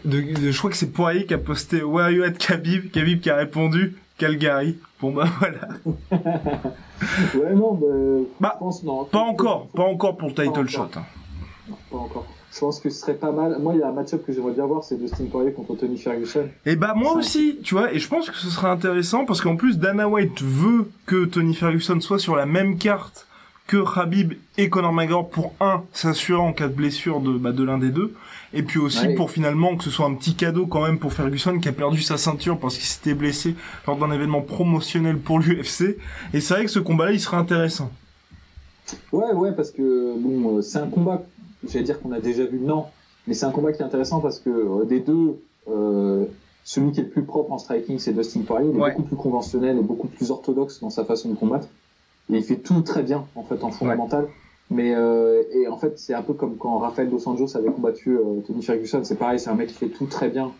de, 0.05 0.21
de- 0.45 0.51
je 0.51 0.57
crois 0.57 0.71
que 0.71 0.77
c'est 0.77 0.91
Poirier 0.91 1.27
qui 1.27 1.35
a 1.35 1.37
posté 1.37 1.83
Where 1.83 2.05
are 2.05 2.11
you 2.11 2.23
at 2.23 2.31
Khabib, 2.31 2.89
Khabib 2.91 3.19
qui 3.19 3.29
a 3.29 3.35
répondu 3.35 3.95
Calgary. 4.17 4.77
Bon 5.01 5.11
bah 5.11 5.25
voilà. 5.39 5.67
Ouais, 7.35 7.53
non, 7.53 7.73
bah, 7.73 7.87
Bah, 8.39 8.51
je 8.55 8.59
pense 8.59 8.83
non. 8.83 9.05
Pas 9.05 9.19
encore, 9.19 9.67
pas 9.67 9.83
encore 9.83 10.17
pour 10.17 10.29
le 10.29 10.33
title 10.35 10.49
encore. 10.49 10.67
shot. 10.69 10.81
hein. 10.95 11.03
Non, 11.69 11.75
pas 11.91 11.97
encore. 11.97 12.25
Je 12.53 12.59
pense 12.61 12.79
que 12.79 12.89
ce 12.89 13.01
serait 13.01 13.15
pas 13.15 13.31
mal. 13.33 13.57
Moi, 13.59 13.73
il 13.73 13.79
y 13.81 13.83
a 13.83 13.89
un 13.89 13.91
match-up 13.91 14.25
que 14.25 14.31
j'aimerais 14.31 14.53
bien 14.53 14.65
voir, 14.65 14.81
c'est 14.83 14.95
Dustin 14.97 15.25
Poirier 15.29 15.51
contre 15.51 15.75
Tony 15.75 15.97
Ferguson. 15.97 16.47
Et 16.65 16.77
bah 16.77 16.93
moi 16.95 17.13
aussi, 17.13 17.59
tu 17.61 17.75
vois, 17.75 17.91
et 17.91 17.99
je 17.99 18.07
pense 18.07 18.29
que 18.29 18.37
ce 18.37 18.49
sera 18.49 18.71
intéressant 18.71 19.25
parce 19.25 19.41
qu'en 19.41 19.57
plus 19.57 19.77
Dana 19.77 20.07
White 20.07 20.41
veut 20.41 20.89
que 21.05 21.25
Tony 21.25 21.53
Ferguson 21.53 21.99
soit 21.99 22.19
sur 22.19 22.37
la 22.37 22.45
même 22.45 22.77
carte 22.77 23.27
que 23.67 23.83
Khabib 23.83 24.35
et 24.57 24.69
Conor 24.69 24.93
McGregor 24.93 25.27
pour 25.29 25.53
un 25.59 25.83
s'assurer 25.91 26.39
en 26.39 26.53
cas 26.53 26.69
de 26.69 26.73
blessure 26.73 27.19
de 27.19 27.33
bah, 27.33 27.51
de 27.51 27.63
l'un 27.63 27.77
des 27.77 27.89
deux 27.89 28.13
et 28.55 28.63
puis 28.63 28.79
aussi 28.79 29.05
Ouais. 29.07 29.15
pour 29.15 29.29
finalement 29.29 29.75
que 29.75 29.83
ce 29.83 29.89
soit 29.91 30.05
un 30.05 30.13
petit 30.15 30.33
cadeau 30.35 30.65
quand 30.65 30.81
même 30.83 30.97
pour 30.97 31.13
Ferguson 31.13 31.59
qui 31.59 31.67
a 31.69 31.73
perdu 31.73 32.01
sa 32.01 32.17
ceinture 32.17 32.57
parce 32.57 32.75
qu'il 32.75 32.85
s'était 32.85 33.13
blessé 33.13 33.55
lors 33.85 33.97
d'un 33.97 34.11
événement 34.11 34.41
promotionnel 34.41 35.17
pour 35.19 35.39
l'UFC 35.39 35.97
et 36.33 36.41
c'est 36.41 36.53
vrai 36.55 36.65
que 36.65 36.71
ce 36.71 36.79
combat-là 36.79 37.11
il 37.11 37.19
sera 37.19 37.37
intéressant. 37.37 37.91
Ouais, 39.11 39.31
ouais, 39.33 39.51
parce 39.51 39.71
que 39.71 40.15
bon, 40.17 40.57
euh, 40.57 40.61
c'est 40.61 40.77
un 40.77 40.87
combat. 40.87 41.23
J'allais 41.67 41.85
dire 41.85 41.99
qu'on 42.01 42.11
a 42.11 42.19
déjà 42.19 42.45
vu, 42.45 42.59
non, 42.59 42.85
mais 43.27 43.33
c'est 43.33 43.45
un 43.45 43.51
combat 43.51 43.71
qui 43.73 43.81
est 43.81 43.85
intéressant 43.85 44.19
parce 44.19 44.37
que 44.39 44.49
euh, 44.49 44.85
des 44.85 44.99
deux, 44.99 45.39
euh, 45.67 46.25
celui 46.63 46.91
qui 46.91 46.99
est 46.99 47.03
le 47.03 47.09
plus 47.09 47.23
propre 47.23 47.51
en 47.51 47.57
striking, 47.57 47.97
c'est 47.97 48.13
Dustin 48.13 48.41
Poirier. 48.41 48.69
Il 48.71 48.77
est 48.77 48.81
Ouais. 48.81 48.91
beaucoup 48.91 49.03
plus 49.07 49.15
conventionnel 49.15 49.77
et 49.79 49.81
beaucoup 49.81 50.07
plus 50.07 50.29
orthodoxe 50.29 50.79
dans 50.81 50.91
sa 50.91 51.03
façon 51.03 51.29
de 51.29 51.35
combattre. 51.35 51.67
Et 52.31 52.37
il 52.37 52.43
fait 52.43 52.57
tout 52.57 52.81
très 52.81 53.01
bien, 53.03 53.25
en 53.35 53.43
fait, 53.43 53.63
en 53.63 53.71
fondamental. 53.71 54.27
Mais 54.71 54.93
euh, 54.95 55.43
et 55.53 55.67
en 55.67 55.77
fait, 55.77 55.97
c'est 55.99 56.13
un 56.13 56.23
peu 56.23 56.33
comme 56.33 56.57
quand 56.57 56.77
Rafael 56.79 57.09
dos 57.09 57.27
Anjos 57.27 57.55
avait 57.55 57.69
combattu 57.71 58.17
euh, 58.17 58.41
Tony 58.47 58.63
Ferguson. 58.63 59.01
C'est 59.03 59.15
pareil, 59.17 59.39
c'est 59.39 59.49
un 59.49 59.55
mec 59.55 59.67
qui 59.69 59.75
fait 59.75 59.89
tout 59.89 60.07
très 60.07 60.29
bien, 60.29 60.51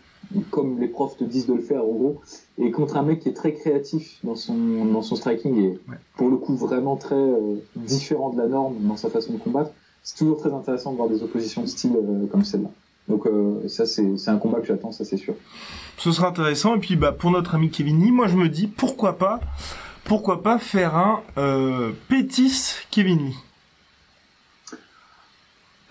comme 0.50 0.78
les 0.78 0.86
profs 0.86 1.16
te 1.16 1.24
disent 1.24 1.46
de 1.46 1.54
le 1.54 1.60
faire, 1.60 1.82
en 1.82 1.88
gros. 1.92 2.20
Et 2.58 2.70
contre 2.70 2.96
un 2.96 3.02
mec 3.02 3.20
qui 3.20 3.28
est 3.28 3.32
très 3.34 3.52
créatif 3.52 4.18
dans 4.22 4.36
son 4.36 4.54
dans 4.92 5.02
son 5.02 5.16
striking 5.16 5.56
et 5.58 5.68
Ouais. 5.90 5.96
pour 6.16 6.28
le 6.28 6.36
coup 6.36 6.54
vraiment 6.56 6.96
très 6.96 7.14
euh, 7.16 7.56
différent 7.74 8.30
de 8.30 8.38
la 8.38 8.46
norme 8.46 8.76
dans 8.82 8.96
sa 8.96 9.10
façon 9.10 9.32
de 9.32 9.38
combattre. 9.38 9.70
C'est 10.04 10.16
toujours 10.18 10.38
très 10.38 10.52
intéressant 10.52 10.92
de 10.92 10.96
voir 10.98 11.08
des 11.08 11.22
oppositions 11.24 11.62
de 11.62 11.66
style 11.66 11.92
euh, 11.96 12.26
comme 12.30 12.44
celle-là. 12.44 12.70
Donc 13.08 13.26
euh, 13.26 13.66
ça 13.68 13.86
c'est 13.86 14.16
c'est 14.16 14.30
un 14.30 14.38
combat 14.38 14.60
que 14.60 14.66
j'attends, 14.66 14.92
ça 14.92 15.04
c'est 15.04 15.16
sûr. 15.16 15.34
Ce 15.98 16.12
sera 16.12 16.28
intéressant. 16.28 16.76
Et 16.76 16.78
puis 16.78 16.94
bah 16.94 17.10
pour 17.12 17.32
notre 17.32 17.56
ami 17.56 17.70
Kevin 17.70 18.00
Lee, 18.00 18.12
moi 18.12 18.28
je 18.28 18.36
me 18.36 18.48
dis 18.48 18.68
pourquoi 18.68 19.18
pas, 19.18 19.40
pourquoi 20.04 20.42
pas 20.44 20.58
faire 20.58 20.94
un 20.96 21.20
euh, 21.38 21.90
Pétis 22.08 22.74
Kevin 22.92 23.18
Lee? 23.18 23.36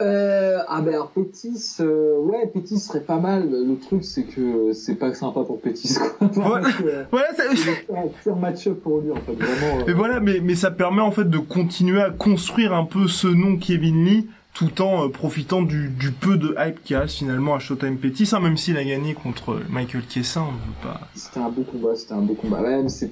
Euh, 0.01 0.59
ah 0.67 0.81
ben 0.81 0.93
alors 0.93 1.09
Pétis, 1.11 1.77
euh, 1.79 2.17
ouais 2.19 2.47
Pétis 2.53 2.79
serait 2.79 2.99
pas 3.03 3.17
mal. 3.17 3.49
Le 3.49 3.75
truc 3.79 4.03
c'est 4.03 4.23
que 4.23 4.73
c'est 4.73 4.95
pas 4.95 5.13
sympa 5.13 5.41
pour 5.45 5.61
Pétis 5.61 5.95
quoi. 6.19 6.27
Voilà. 6.33 6.67
Euh, 6.83 7.03
Voilà, 7.11 7.33
ça- 7.33 7.43
c'est 7.55 7.93
un 7.95 8.07
pire 8.21 8.35
match-up 8.35 8.81
pour 8.83 8.99
lui 8.99 9.11
en 9.11 9.15
fait 9.15 9.33
vraiment. 9.33 9.79
euh, 9.81 9.85
Et 9.89 9.93
voilà, 9.93 10.19
mais, 10.19 10.41
mais 10.41 10.55
ça 10.55 10.69
permet 10.71 11.01
en 11.01 11.11
fait 11.11 11.29
de 11.29 11.37
continuer 11.37 12.01
à 12.01 12.09
construire 12.09 12.73
un 12.73 12.83
peu 12.85 13.07
ce 13.07 13.27
nom 13.27 13.55
Kevin 13.57 14.03
Lee 14.03 14.27
tout 14.53 14.81
en 14.81 15.05
euh, 15.05 15.09
profitant 15.09 15.61
du, 15.61 15.89
du 15.89 16.11
peu 16.11 16.37
de 16.37 16.55
hype 16.59 16.81
qui 16.83 16.95
reste 16.95 17.15
finalement 17.17 17.55
à 17.55 17.59
Showtime 17.59 17.97
Pétis, 17.97 18.29
hein, 18.33 18.39
même 18.39 18.55
s'il 18.57 18.77
a 18.77 18.83
gagné 18.85 19.13
contre 19.13 19.59
Michael 19.69 20.03
Kessin, 20.03 20.41
on 20.47 20.51
veut 20.51 20.91
pas. 20.93 21.01
C'était 21.13 21.39
un 21.41 21.49
beau 21.49 21.63
combat, 21.63 21.93
c'était 21.95 22.13
un 22.13 22.21
beau 22.21 22.35
combat. 22.35 22.61
Ouais, 22.61 22.81
mais 22.83 22.87
c'est 22.89 23.11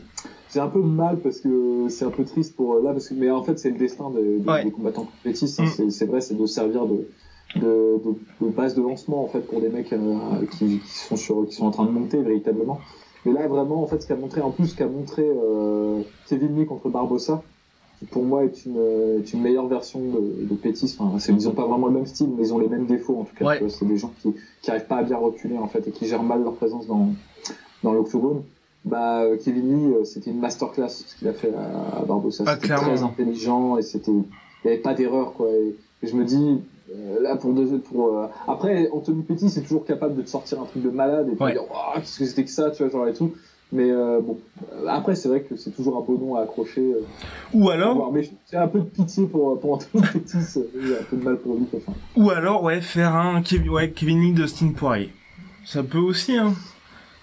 c'est 0.54 0.60
un 0.60 0.68
peu 0.68 0.82
mal 0.82 1.18
parce 1.20 1.40
que 1.40 1.88
c'est 1.90 2.06
un 2.06 2.12
peu 2.12 2.24
triste 2.26 2.56
pour 2.56 2.76
là 2.80 2.92
parce 2.94 3.10
que 3.10 3.16
mais 3.16 3.30
en 3.32 3.42
fait 3.44 3.58
c'est 3.58 3.72
le 3.72 3.78
destin 3.78 4.10
des, 4.12 4.38
des- 4.40 4.48
Ouais. 4.50 4.64
des 4.64 4.72
combattants 4.72 5.06
compétitifs. 5.06 5.60
hein. 5.60 5.86
Mm. 5.86 5.90
C'est 5.90 6.06
vrai, 6.06 6.22
c'est 6.22 6.36
de 6.36 6.46
servir 6.46 6.86
de 6.86 7.08
de, 7.56 7.62
de, 7.62 8.16
de 8.42 8.50
base 8.52 8.74
de 8.76 8.82
lancement 8.82 9.24
en 9.24 9.28
fait 9.28 9.42
pour 9.42 9.62
des 9.62 9.70
mecs 9.70 9.92
euh, 9.94 10.18
qui, 10.58 10.80
qui 10.80 10.88
sont 11.08 11.16
sur 11.16 11.46
qui 11.48 11.54
sont 11.56 11.66
en 11.66 11.72
train 11.72 11.86
de 11.86 11.92
monter 11.92 12.18
véritablement. 12.22 12.80
Mais 13.26 13.32
là 13.34 13.48
vraiment 13.48 13.82
en 13.84 13.88
fait 13.88 14.02
ce 14.02 14.08
qu'a 14.08 14.16
montré 14.16 14.42
en 14.42 14.52
plus 14.52 14.68
ce 14.68 14.76
qu'a 14.76 14.88
montré 14.88 15.24
euh, 15.26 16.02
Kevin 16.28 16.56
Lee 16.58 16.66
contre 16.66 16.90
Barbossa 16.90 17.42
qui 18.00 18.06
pour 18.06 18.24
moi 18.24 18.44
est 18.44 18.66
une, 18.66 18.78
est 19.20 19.34
une 19.34 19.42
meilleure 19.42 19.68
version 19.68 20.00
de, 20.00 20.46
de 20.50 20.56
Pétis. 20.56 20.96
Enfin, 21.00 21.18
ils 21.32 21.48
ont 21.48 21.52
pas 21.52 21.66
vraiment 21.68 21.88
le 21.88 21.94
même 21.94 22.06
style, 22.08 22.30
mais 22.36 22.48
ils 22.48 22.54
ont 22.54 22.58
les 22.60 22.68
mêmes 22.68 22.86
défauts 22.88 23.18
en 23.20 23.24
tout 23.24 23.36
cas. 23.36 23.46
Ouais. 23.46 23.70
C'est 23.70 23.88
des 23.88 23.98
gens 23.98 24.12
qui 24.22 24.34
qui 24.62 24.72
arrivent 24.72 24.88
pas 24.88 24.98
à 24.98 25.04
bien 25.04 25.18
reculer 25.18 25.58
en 25.58 25.68
fait 25.68 25.88
et 25.88 25.92
qui 25.92 26.06
gèrent 26.08 26.24
mal 26.24 26.44
leur 26.44 26.54
présence 26.56 26.86
dans 26.88 27.10
dans 27.84 27.94
l'octogone. 27.94 28.42
Bah 28.86 29.22
euh, 29.22 29.38
Kevin 29.44 29.70
Lee, 29.90 29.94
euh, 29.96 30.04
c'était 30.04 30.32
une 30.32 30.40
masterclass 30.40 30.90
ce 30.90 31.16
qu'il 31.18 31.28
a 31.28 31.34
fait 31.34 31.52
à, 31.54 32.00
à 32.00 32.06
Barbossa. 32.06 32.44
Ah, 32.46 32.56
c'était 32.62 32.76
très 32.76 33.02
intelligent 33.04 33.78
et 33.78 33.82
c'était 33.82 34.12
il 34.12 34.26
y 34.66 34.68
avait 34.74 34.82
pas 34.82 34.94
d'erreur 34.94 35.34
quoi. 35.34 35.48
Et, 35.52 35.76
et 36.02 36.08
je 36.08 36.16
me 36.16 36.26
dis 36.26 36.60
euh, 36.94 37.22
là 37.22 37.38
pour 37.38 37.54
deux 37.54 37.78
pour 37.80 38.18
euh, 38.18 38.28
après 38.48 38.90
Anthony 38.92 39.24
Petty 39.24 39.50
c'est 39.50 39.62
toujours 39.62 39.86
capable 39.86 40.16
de 40.16 40.22
te 40.22 40.30
sortir 40.30 40.62
un 40.62 40.66
truc 40.66 40.84
de 40.84 40.90
malade 40.90 41.30
et 41.32 41.36
de 41.36 41.42
Ouais. 41.42 41.54
dire 41.54 41.62
Ouah, 41.72 41.94
qu'est-ce 41.96 42.20
que 42.20 42.26
c'était 42.26 42.44
que 42.44 42.50
ça 42.52 42.72
tu 42.72 42.84
vois 42.84 42.92
genre 42.92 43.08
et 43.08 43.14
tout. 43.14 43.32
Mais 43.72 43.90
euh, 43.90 44.20
bon 44.22 44.38
après 44.90 45.16
c'est 45.16 45.30
vrai 45.30 45.42
que 45.44 45.56
c'est 45.56 45.72
toujours 45.72 45.98
un 45.98 46.02
beau 46.02 46.18
nom 46.18 46.36
à 46.36 46.42
accrocher. 46.42 46.94
Ou 47.54 47.70
alors, 47.70 48.12
mais 48.12 48.30
j'ai 48.52 48.58
un 48.58 48.68
peu 48.68 48.80
de 48.80 48.84
pitié 48.86 49.26
pour 49.28 49.58
pour 49.62 49.74
Anthony 49.76 50.04
Petty, 50.14 50.38
j'ai 50.86 50.98
un 50.98 51.04
peu 51.10 51.16
de 51.16 51.24
mal 51.24 51.38
pour 51.38 51.56
lui. 51.56 51.66
Enfin, 51.74 51.94
ou 52.18 52.30
alors, 52.32 52.62
ouais, 52.64 52.82
faire 52.82 53.16
un 53.16 53.42
Kevin, 53.42 53.70
ouais, 53.70 53.92
Kevin 53.92 54.20
Lee 54.20 54.34
Dustin 54.34 54.74
Poirier. 54.76 55.10
Ça 55.66 55.82
peut 55.84 55.98
aussi, 56.00 56.36
hein. 56.38 56.54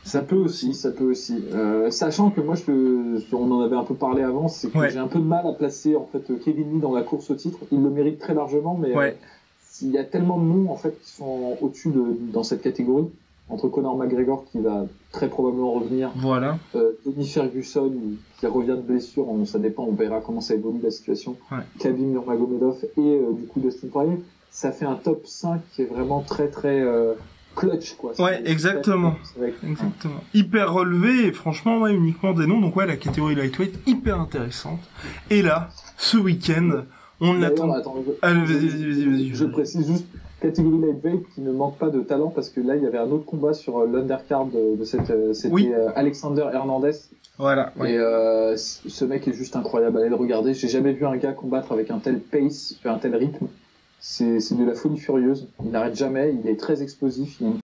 Ça 0.04 0.22
peut 0.22 0.36
aussi, 0.36 0.74
ça 0.74 0.90
peut 0.90 1.04
aussi. 1.10 1.44
Euh, 1.52 1.90
sachant 1.90 2.30
que 2.30 2.40
moi, 2.40 2.54
je, 2.54 3.20
on 3.34 3.50
en 3.52 3.60
avait 3.60 3.76
un 3.76 3.84
peu 3.84 3.94
parlé 3.94 4.22
avant, 4.22 4.48
c'est 4.48 4.70
que 4.70 4.78
Ouais. 4.78 4.90
j'ai 4.90 4.98
un 4.98 5.08
peu 5.08 5.18
de 5.18 5.24
mal 5.24 5.46
à 5.46 5.52
placer 5.52 5.94
en 5.94 6.06
fait 6.10 6.22
Kevin 6.44 6.72
Lee 6.74 6.80
dans 6.80 6.94
la 6.94 7.02
course 7.02 7.30
au 7.30 7.34
titre. 7.34 7.58
Il 7.70 7.82
le 7.82 7.90
mérite 7.90 8.18
très 8.18 8.34
largement, 8.34 8.76
mais 8.80 8.96
Ouais. 8.96 9.10
euh, 9.10 9.26
s'il 9.68 9.90
y 9.90 9.98
a 9.98 10.04
tellement 10.04 10.38
de 10.38 10.44
noms 10.44 10.70
en 10.70 10.76
fait 10.76 10.98
qui 11.02 11.10
sont 11.10 11.56
au-dessus 11.60 11.90
de 11.90 12.02
dans 12.32 12.42
cette 12.42 12.62
catégorie, 12.62 13.08
entre 13.50 13.68
Conor 13.68 13.96
McGregor 13.96 14.44
qui 14.50 14.58
va 14.60 14.86
très 15.12 15.28
probablement 15.28 15.72
revenir, 15.72 16.10
Voilà. 16.16 16.58
euh, 16.76 16.92
Tony 17.04 17.26
Ferguson 17.26 17.92
qui 18.38 18.46
revient 18.46 18.76
de 18.76 18.82
blessure, 18.82 19.28
on, 19.28 19.44
ça 19.44 19.58
dépend, 19.58 19.84
on 19.84 19.92
verra 19.92 20.20
comment 20.20 20.40
ça 20.40 20.54
évolue 20.54 20.80
la 20.82 20.90
situation. 20.90 21.36
Ouais. 21.52 21.58
Khabib 21.78 22.06
Nurmagomedov 22.10 22.78
et 22.96 23.00
euh, 23.00 23.32
du 23.32 23.46
coup 23.46 23.60
Dustin 23.60 23.88
Poirier, 23.88 24.18
ça 24.50 24.72
fait 24.72 24.86
un 24.86 24.94
top 24.94 25.26
5 25.26 25.60
qui 25.74 25.82
est 25.82 25.86
vraiment 25.86 26.20
très 26.20 26.48
très 26.48 26.80
euh, 26.80 27.14
clutch 27.60 27.94
quoi. 27.96 28.12
Ouais, 28.20 28.42
exactement. 28.44 29.14
Exactement. 29.64 30.20
Hyper 30.34 30.72
relevé 30.72 31.26
et 31.26 31.32
franchement, 31.32 31.78
ouais, 31.80 31.94
uniquement 31.94 32.32
des 32.32 32.46
noms. 32.46 32.60
Donc 32.60 32.76
ouais, 32.76 32.86
la 32.86 32.96
catégorie 32.96 33.34
lightweight, 33.34 33.78
hyper 33.86 34.18
intéressante. 34.20 34.80
Et 35.30 35.42
là, 35.42 35.68
ce 35.96 36.16
week-end, 36.16 36.82
on 37.20 37.34
l'attend. 37.34 37.74
je- 37.76 38.10
Allez, 38.22 38.46
je- 38.46 38.52
vas-y, 38.54 38.68
vas-y, 38.68 38.84
vas-y, 38.92 39.04
vas-y. 39.10 39.34
Je 39.34 39.44
précise 39.44 39.86
juste 39.86 40.06
catégorie 40.40 40.80
lightweight 40.80 41.22
qui 41.34 41.42
ne 41.42 41.52
manque 41.52 41.76
pas 41.76 41.90
de 41.90 42.00
talent 42.00 42.32
parce 42.34 42.48
que 42.48 42.62
là 42.62 42.74
il 42.74 42.82
y 42.82 42.86
avait 42.86 42.96
un 42.96 43.10
autre 43.10 43.26
combat 43.26 43.52
sur 43.52 43.78
euh, 43.80 43.86
l'undercard 43.86 44.46
de, 44.46 44.74
de 44.74 44.84
cette 44.84 45.10
euh, 45.10 45.34
c'était 45.34 45.52
Oui. 45.52 45.70
euh, 45.70 45.90
Alexander 45.94 46.46
Hernandez 46.50 46.92
Voilà. 47.36 47.74
ouais. 47.78 47.92
et 47.92 47.98
euh, 47.98 48.56
ce 48.56 49.04
mec 49.04 49.28
est 49.28 49.34
juste 49.34 49.54
incroyable 49.54 49.98
allez 49.98 50.08
le 50.08 50.14
regarder 50.14 50.54
j'ai 50.54 50.68
jamais 50.68 50.92
vu 50.94 51.04
un 51.04 51.14
gars 51.18 51.32
combattre 51.32 51.72
avec 51.72 51.90
un 51.90 51.98
tel 51.98 52.20
pace 52.20 52.74
un 52.86 52.96
tel 52.96 53.14
rythme 53.16 53.48
c'est 54.00 54.40
c'est 54.40 54.56
de 54.56 54.64
la 54.64 54.74
folie 54.74 54.98
furieuse 54.98 55.48
il 55.62 55.70
n'arrête 55.70 55.96
jamais 55.96 56.34
il 56.42 56.48
est 56.48 56.56
très 56.56 56.82
explosif 56.82 57.40
il 57.40 57.60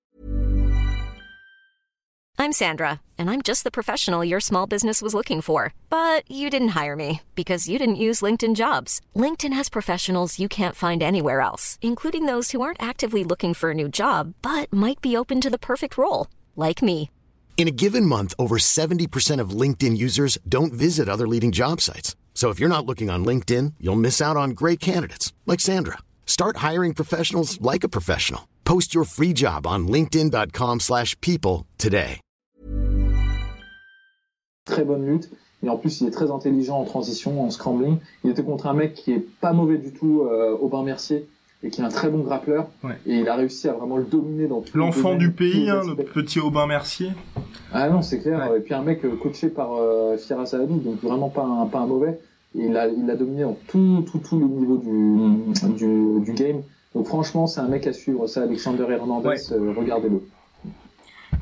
I'm 2.38 2.52
Sandra, 2.52 3.00
and 3.18 3.30
I'm 3.30 3.40
just 3.42 3.64
the 3.64 3.70
professional 3.70 4.22
your 4.22 4.40
small 4.40 4.66
business 4.66 5.00
was 5.00 5.14
looking 5.14 5.40
for. 5.40 5.72
But 5.88 6.30
you 6.30 6.48
didn't 6.50 6.76
hire 6.80 6.94
me 6.94 7.22
because 7.34 7.68
you 7.68 7.78
didn't 7.78 7.96
use 7.96 8.20
LinkedIn 8.20 8.54
jobs. 8.54 9.00
LinkedIn 9.16 9.54
has 9.54 9.70
professionals 9.70 10.38
you 10.38 10.46
can't 10.46 10.76
find 10.76 11.02
anywhere 11.02 11.40
else, 11.40 11.78
including 11.80 12.26
those 12.26 12.50
who 12.50 12.60
aren't 12.60 12.80
actively 12.80 13.24
looking 13.24 13.54
for 13.54 13.70
a 13.70 13.74
new 13.74 13.88
job 13.88 14.34
but 14.42 14.72
might 14.72 15.00
be 15.00 15.16
open 15.16 15.40
to 15.40 15.50
the 15.50 15.58
perfect 15.58 15.96
role, 15.98 16.28
like 16.54 16.82
me. 16.82 17.10
In 17.56 17.68
a 17.68 17.78
given 17.82 18.04
month, 18.04 18.34
over 18.38 18.58
70% 18.58 19.40
of 19.40 19.50
LinkedIn 19.50 19.96
users 19.96 20.36
don't 20.46 20.74
visit 20.74 21.08
other 21.08 21.26
leading 21.26 21.52
job 21.52 21.80
sites. 21.80 22.14
So 22.34 22.50
if 22.50 22.60
you're 22.60 22.76
not 22.76 22.84
looking 22.84 23.08
on 23.08 23.24
LinkedIn, 23.24 23.72
you'll 23.80 23.96
miss 23.96 24.20
out 24.20 24.36
on 24.36 24.50
great 24.50 24.78
candidates 24.78 25.32
like 25.46 25.58
Sandra. 25.58 25.98
Start 26.26 26.58
hiring 26.58 26.92
professionals 26.92 27.58
like 27.62 27.82
a 27.84 27.88
professional. 27.88 28.42
Post 28.64 28.94
your 28.94 29.04
free 29.04 29.32
job 29.34 29.66
on 29.66 29.86
linkedin.com/people 29.86 30.80
slash 30.80 31.14
people 31.20 31.64
today. 31.78 32.20
très 34.68 34.84
bonne 34.84 35.06
lutte 35.06 35.30
et 35.62 35.68
en 35.68 35.76
plus 35.76 36.00
il 36.00 36.08
est 36.08 36.10
très 36.10 36.28
intelligent 36.32 36.76
en 36.80 36.84
transition 36.84 37.40
en 37.44 37.50
scrambling 37.50 37.98
il 38.24 38.30
était 38.32 38.42
contre 38.42 38.66
un 38.66 38.74
mec 38.74 38.94
qui 38.94 39.12
est 39.12 39.24
pas 39.40 39.52
mauvais 39.52 39.78
du 39.78 39.92
tout 39.92 40.22
euh, 40.22 40.56
Aubin 40.60 40.82
Mercier 40.82 41.28
et 41.62 41.70
qui 41.70 41.80
est 41.80 41.84
un 41.84 41.88
très 41.88 42.08
bon 42.10 42.18
grappleur 42.24 42.66
Ouais. 42.82 42.98
et 43.06 43.20
il 43.20 43.28
a 43.28 43.36
réussi 43.36 43.68
à 43.68 43.74
vraiment 43.74 43.96
le 43.96 44.02
dominer 44.04 44.48
dans 44.48 44.58
les 44.60 44.70
L'enfant 44.74 45.14
du 45.14 45.30
pays, 45.30 45.70
hein, 45.70 45.82
le 45.86 45.94
petit 46.04 46.40
Aubin 46.40 46.66
Mercier. 46.66 47.12
Ah 47.72 47.88
non, 47.88 48.02
c'est 48.02 48.20
clair. 48.20 48.50
Ouais. 48.50 48.58
Et 48.58 48.60
puis 48.60 48.74
un 48.74 48.82
mec 48.82 49.04
euh, 49.04 49.14
coaché 49.22 49.48
par 49.50 49.74
euh, 49.74 50.16
Zahabi, 50.18 50.80
donc 50.80 51.00
vraiment 51.00 51.28
pas 51.30 51.44
un, 51.44 51.66
pas 51.66 51.78
un 51.78 51.86
mauvais. 51.86 52.18
Il 52.54 52.76
a, 52.76 52.88
il 52.88 53.10
a 53.10 53.16
dominé 53.16 53.42
dans 53.42 53.56
tous 53.68 54.02
tout, 54.10 54.18
tous 54.18 54.38
les 54.38 54.46
niveaux 54.46 54.78
du, 54.78 55.52
du, 55.74 56.20
du 56.24 56.32
game. 56.32 56.62
Donc 56.94 57.06
franchement, 57.06 57.46
c'est 57.46 57.60
un 57.60 57.68
mec 57.68 57.86
à 57.86 57.92
suivre. 57.92 58.26
Ça, 58.26 58.42
Alexander 58.42 58.86
Hernandez, 58.88 59.28
Ouais. 59.28 59.52
euh, 59.52 59.72
regardez-le. 59.76 60.22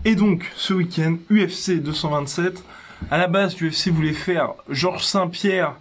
Et 0.04 0.16
donc, 0.16 0.50
ce 0.56 0.74
week-end, 0.74 1.16
UFC 1.30 1.80
227. 1.80 2.62
À 3.10 3.18
la 3.18 3.26
base, 3.28 3.58
l'UFC 3.60 3.88
voulait 3.90 4.12
faire 4.12 4.54
Georges 4.68 5.04
Saint-Pierre, 5.04 5.76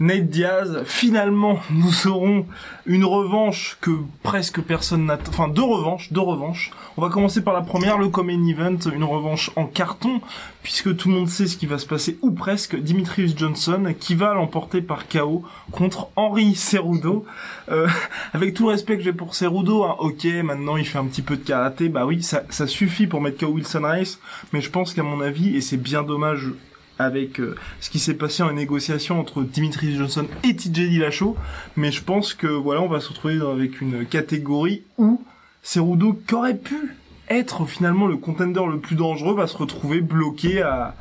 Nate 0.00 0.30
Diaz. 0.30 0.82
Finalement, 0.86 1.60
nous 1.70 2.06
aurons 2.06 2.46
une 2.86 3.04
revanche 3.04 3.76
que 3.82 3.90
presque 4.22 4.62
personne 4.62 5.04
n'attend. 5.04 5.30
Enfin, 5.30 5.48
deux 5.48 5.62
revanches, 5.62 6.10
deux 6.10 6.22
revanches. 6.22 6.70
On 6.96 7.02
va 7.02 7.10
commencer 7.10 7.44
par 7.44 7.52
la 7.52 7.60
première, 7.60 7.98
le 7.98 8.08
Common 8.08 8.46
Event, 8.46 8.78
une 8.94 9.04
revanche 9.04 9.50
en 9.56 9.66
carton, 9.66 10.22
puisque 10.62 10.96
tout 10.96 11.10
le 11.10 11.16
monde 11.16 11.28
sait 11.28 11.46
ce 11.46 11.58
qui 11.58 11.66
va 11.66 11.76
se 11.76 11.86
passer, 11.86 12.18
ou 12.22 12.30
presque. 12.30 12.80
Dimitrius 12.80 13.36
Johnson, 13.36 13.94
qui 14.00 14.14
va 14.14 14.32
l'emporter 14.32 14.80
par 14.80 15.06
KO 15.06 15.44
contre 15.70 16.08
Henri 16.16 16.54
Cerudo. 16.54 17.26
Euh, 17.70 17.86
avec 18.32 18.54
tout 18.54 18.64
le 18.64 18.70
respect 18.70 18.96
que 18.96 19.02
j'ai 19.02 19.12
pour 19.12 19.34
Cerudo, 19.34 19.84
hein, 19.84 19.96
ok, 19.98 20.24
maintenant 20.42 20.78
il 20.78 20.86
fait 20.86 20.98
un 20.98 21.04
petit 21.04 21.22
peu 21.22 21.36
de 21.36 21.44
karaté, 21.44 21.90
bah 21.90 22.06
oui, 22.06 22.22
ça, 22.22 22.42
ça 22.48 22.66
suffit 22.66 23.06
pour 23.06 23.20
mettre 23.20 23.44
KO 23.44 23.52
Wilson 23.52 23.82
Rice, 23.84 24.18
mais 24.54 24.62
je 24.62 24.70
pense 24.70 24.94
qu'à 24.94 25.02
mon 25.02 25.20
avis, 25.20 25.56
et 25.56 25.60
c'est 25.60 25.76
bien 25.76 26.02
dommage 26.02 26.52
avec 27.00 27.40
euh, 27.40 27.56
ce 27.80 27.88
qui 27.88 27.98
s'est 27.98 28.14
passé 28.14 28.42
en 28.42 28.52
négociation 28.52 29.18
entre 29.18 29.42
Dimitri 29.42 29.96
Johnson 29.96 30.26
et 30.44 30.54
TJ 30.54 30.70
Dillashaw, 30.70 31.34
mais 31.76 31.90
je 31.90 32.02
pense 32.02 32.34
que 32.34 32.46
voilà, 32.46 32.82
on 32.82 32.88
va 32.88 33.00
se 33.00 33.08
retrouver 33.08 33.40
avec 33.40 33.80
une 33.80 34.04
catégorie 34.04 34.82
où 34.98 35.22
Cerudo, 35.62 36.12
qui 36.26 36.34
aurait 36.34 36.56
pu 36.56 36.94
être 37.28 37.64
finalement 37.64 38.06
le 38.06 38.16
contender 38.16 38.62
le 38.70 38.78
plus 38.78 38.96
dangereux, 38.96 39.34
va 39.34 39.46
se 39.46 39.56
retrouver 39.56 40.00
bloqué 40.00 40.60
à 40.62 40.94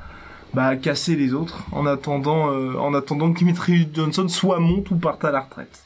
bah, 0.53 0.75
casser 0.77 1.15
les 1.15 1.33
autres 1.33 1.65
en 1.71 1.85
attendant 1.85 2.51
euh, 2.51 2.75
en 2.75 2.93
attendant 2.93 3.31
que 3.31 3.37
Dimitri 3.37 3.87
Johnson 3.93 4.27
soit 4.27 4.59
monte 4.59 4.89
ou 4.91 4.95
parte 4.95 5.25
à 5.25 5.31
la 5.31 5.41
retraite. 5.41 5.83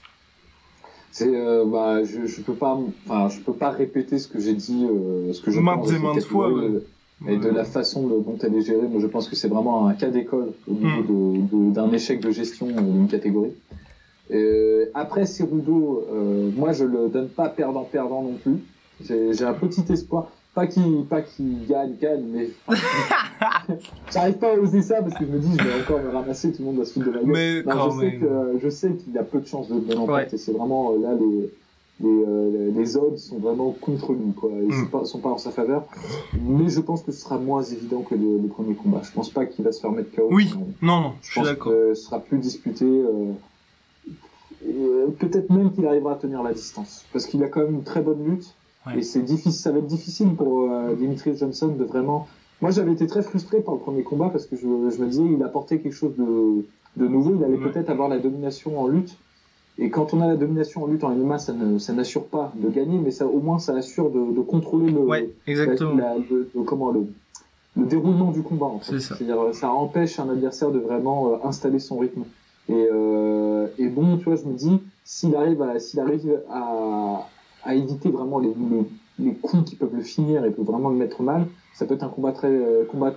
C'est, 1.11 1.35
euh, 1.35 1.65
bah, 1.65 2.03
je, 2.03 2.25
je 2.25 2.41
peux 2.41 2.55
pas, 2.55 2.77
enfin, 3.07 3.29
je 3.29 3.39
peux 3.39 3.53
pas 3.53 3.69
répéter 3.69 4.17
ce 4.19 4.27
que 4.27 4.39
j'ai 4.39 4.53
dit, 4.53 4.85
euh, 4.89 5.33
ce 5.33 5.41
que 5.41 5.51
je 5.51 5.59
Maintes 5.59 5.91
et 5.91 5.99
maintes 5.99 6.23
fois, 6.23 6.51
ouais. 6.51 6.81
Et 7.27 7.37
de 7.37 7.49
la 7.49 7.63
façon 7.63 8.05
dont 8.07 8.37
elle 8.43 8.55
est 8.55 8.61
gérée, 8.61 8.87
moi 8.89 8.99
je 8.99 9.07
pense 9.07 9.29
que 9.29 9.35
c'est 9.35 9.47
vraiment 9.47 9.87
un 9.87 9.93
cas 9.93 10.09
d'école 10.09 10.51
au 10.67 10.73
niveau 10.73 11.01
de- 11.01 11.69
de- 11.69 11.73
d'un 11.73 11.91
échec 11.91 12.19
de 12.19 12.31
gestion 12.31 12.67
d'une 12.67 13.07
catégorie. 13.07 13.53
Euh, 14.31 14.85
après 14.93 15.25
Cerudo, 15.25 16.05
euh, 16.11 16.49
moi 16.55 16.71
je 16.73 16.83
le 16.85 17.07
donne 17.09 17.29
pas 17.29 17.49
perdant-perdant 17.49 18.21
non 18.23 18.33
plus. 18.41 18.57
J'ai 19.05 19.33
j'ai 19.33 19.45
un 19.45 19.53
petit 19.53 19.83
espoir. 19.91 20.29
Pas 20.55 20.67
qu'il 20.67 21.05
pas 21.09 21.21
qu'il 21.21 21.65
gagne, 21.67 21.95
gagne, 21.99 22.23
mais 22.31 22.49
j'arrive 24.13 24.35
pas 24.37 24.53
à 24.53 24.57
oser 24.57 24.81
ça 24.81 25.01
parce 25.01 25.15
que 25.15 25.25
je 25.25 25.31
me 25.31 25.39
dis 25.39 25.49
je 25.57 25.63
vais 25.63 25.81
encore 25.81 25.99
me 26.01 26.09
ramasser, 26.09 26.51
tout 26.51 26.59
le 26.61 26.65
monde 26.65 26.77
va 26.77 26.85
se 26.85 26.93
foutre 26.93 27.07
de 27.07 27.11
ma 27.11 27.19
gueule. 27.19 27.27
Mais 27.31 27.63
Non, 27.63 27.71
quand 27.71 27.91
je 27.91 27.99
sais 27.99 28.11
que 28.17 28.59
je 28.61 28.69
sais 28.69 28.91
qu'il 28.93 29.13
y 29.13 29.17
a 29.17 29.23
peu 29.23 29.39
de 29.39 29.47
chances 29.47 29.69
de, 29.69 29.79
de 29.79 29.93
l'emporter. 29.95 30.31
Ouais. 30.31 30.37
C'est 30.37 30.51
vraiment 30.51 30.91
euh, 30.93 30.99
là 31.01 31.15
les 31.15 31.49
les, 32.03 32.23
euh, 32.27 32.71
les 32.75 32.97
odds 32.97 33.17
sont 33.17 33.37
vraiment 33.39 33.71
contre 33.81 34.13
lui, 34.13 34.31
quoi. 34.33 34.51
Ils 34.63 34.73
sont, 34.73 34.81
Mm. 34.81 34.89
pas, 34.89 35.05
sont 35.05 35.19
pas 35.19 35.29
en 35.29 35.37
sa 35.37 35.51
faveur. 35.51 35.85
Mais 36.39 36.69
je 36.69 36.79
pense 36.81 37.01
que 37.03 37.11
ce 37.11 37.21
sera 37.21 37.37
moins 37.39 37.63
évident 37.63 38.01
que 38.01 38.13
le, 38.15 38.37
le 38.39 38.47
premier 38.47 38.75
combat. 38.75 39.01
Je 39.03 39.11
pense 39.11 39.29
pas 39.29 39.45
qu'il 39.45 39.63
va 39.65 39.71
se 39.71 39.79
faire 39.81 39.91
mettre 39.91 40.13
KO. 40.15 40.27
Oui, 40.31 40.53
non, 40.81 40.99
non, 41.01 41.11
je 41.21 41.27
Je 41.27 41.31
suis 41.31 41.41
d'accord. 41.41 41.71
ce 41.71 41.95
sera 41.95 42.19
plus 42.19 42.37
disputé. 42.37 42.85
euh, 42.85 43.31
euh, 44.67 45.07
Peut-être 45.19 45.49
même 45.49 45.71
qu'il 45.71 45.85
arrivera 45.87 46.13
à 46.13 46.15
tenir 46.15 46.43
la 46.43 46.53
distance. 46.53 47.05
Parce 47.13 47.25
qu'il 47.25 47.43
a 47.43 47.47
quand 47.47 47.61
même 47.61 47.75
une 47.75 47.83
très 47.83 48.01
bonne 48.01 48.23
lutte. 48.23 48.53
Ouais. 48.85 48.99
Et 48.99 49.01
c'est 49.01 49.21
difficile, 49.21 49.51
ça 49.53 49.71
va 49.71 49.79
être 49.79 49.87
difficile 49.87 50.35
pour 50.35 50.63
euh, 50.71 50.93
Dimitri 50.95 51.35
Johnson 51.37 51.67
de 51.77 51.83
vraiment. 51.83 52.27
Moi, 52.61 52.71
j'avais 52.71 52.93
été 52.93 53.07
très 53.07 53.21
frustré 53.21 53.61
par 53.61 53.73
le 53.75 53.79
premier 53.79 54.03
combat 54.03 54.29
parce 54.29 54.45
que 54.45 54.55
je, 54.55 54.61
je 54.61 55.01
me 55.01 55.07
disais, 55.07 55.23
il 55.25 55.41
apportait 55.43 55.79
quelque 55.79 55.93
chose 55.95 56.13
de, 56.17 56.65
de 56.97 57.07
nouveau. 57.07 57.35
Il 57.37 57.43
allait 57.43 57.57
Ouais. 57.57 57.71
peut-être 57.71 57.89
avoir 57.89 58.09
la 58.09 58.19
domination 58.19 58.79
en 58.79 58.87
lutte. 58.87 59.15
Et 59.79 59.89
quand 59.89 60.13
on 60.13 60.21
a 60.21 60.27
la 60.27 60.35
domination 60.35 60.83
en 60.83 60.87
lutte 60.87 61.03
en 61.03 61.09
MMA, 61.09 61.39
ça 61.39 61.51
ne- 61.53 61.79
ça 61.79 61.93
n'assure 61.93 62.25
pas 62.25 62.51
de 62.55 62.69
gagner, 62.69 62.99
mais 62.99 63.09
ça, 63.11 63.25
au 63.25 63.39
moins, 63.39 63.57
ça 63.59 63.75
assure 63.75 64.11
de, 64.11 64.35
de 64.35 64.41
contrôler 64.41 64.91
le, 64.91 64.99
Ouais, 64.99 65.33
exactement. 65.47 65.95
la- 65.95 66.15
le, 66.17 66.49
le- 66.53 66.61
comment, 66.63 66.91
le, 66.91 67.07
le 67.75 67.85
déroulement 67.85 68.31
du 68.31 68.43
combat. 68.43 68.67
En 68.67 68.79
fait. 68.79 68.93
C'est 68.93 68.99
ça. 68.99 69.15
C'est-à-dire, 69.15 69.53
ça 69.53 69.71
empêche 69.71 70.19
un 70.19 70.29
adversaire 70.29 70.69
de 70.71 70.77
vraiment 70.79 71.29
euh, 71.33 71.35
installer 71.47 71.79
son 71.79 71.97
rythme. 71.97 72.23
Et, 72.69 72.87
euh, 72.91 73.67
et 73.79 73.87
bon, 73.87 74.17
tu 74.17 74.25
vois, 74.25 74.35
je 74.35 74.45
me 74.45 74.53
dis, 74.53 74.79
s'il 75.03 75.35
arrive 75.35 75.61
à, 75.63 75.79
s'il 75.79 75.99
arrive 75.99 76.39
à, 76.51 77.27
à 77.63 77.75
éviter 77.75 78.09
vraiment 78.09 78.37
les, 78.39 78.49
les, 78.49 79.25
les 79.25 79.33
coups 79.33 79.63
qui 79.69 79.75
peuvent 79.75 79.95
le 79.95 80.03
finir 80.03 80.45
et 80.45 80.51
peut 80.51 80.61
vraiment 80.61 80.89
le 80.89 80.95
mettre 80.95 81.23
mal, 81.23 81.47
ça 81.73 81.85
peut 81.87 81.95
être 81.95 82.03
un 82.03 82.09
combat 82.09 82.31
très, 82.31 82.47
euh, 82.47 82.83
combat 82.85 83.13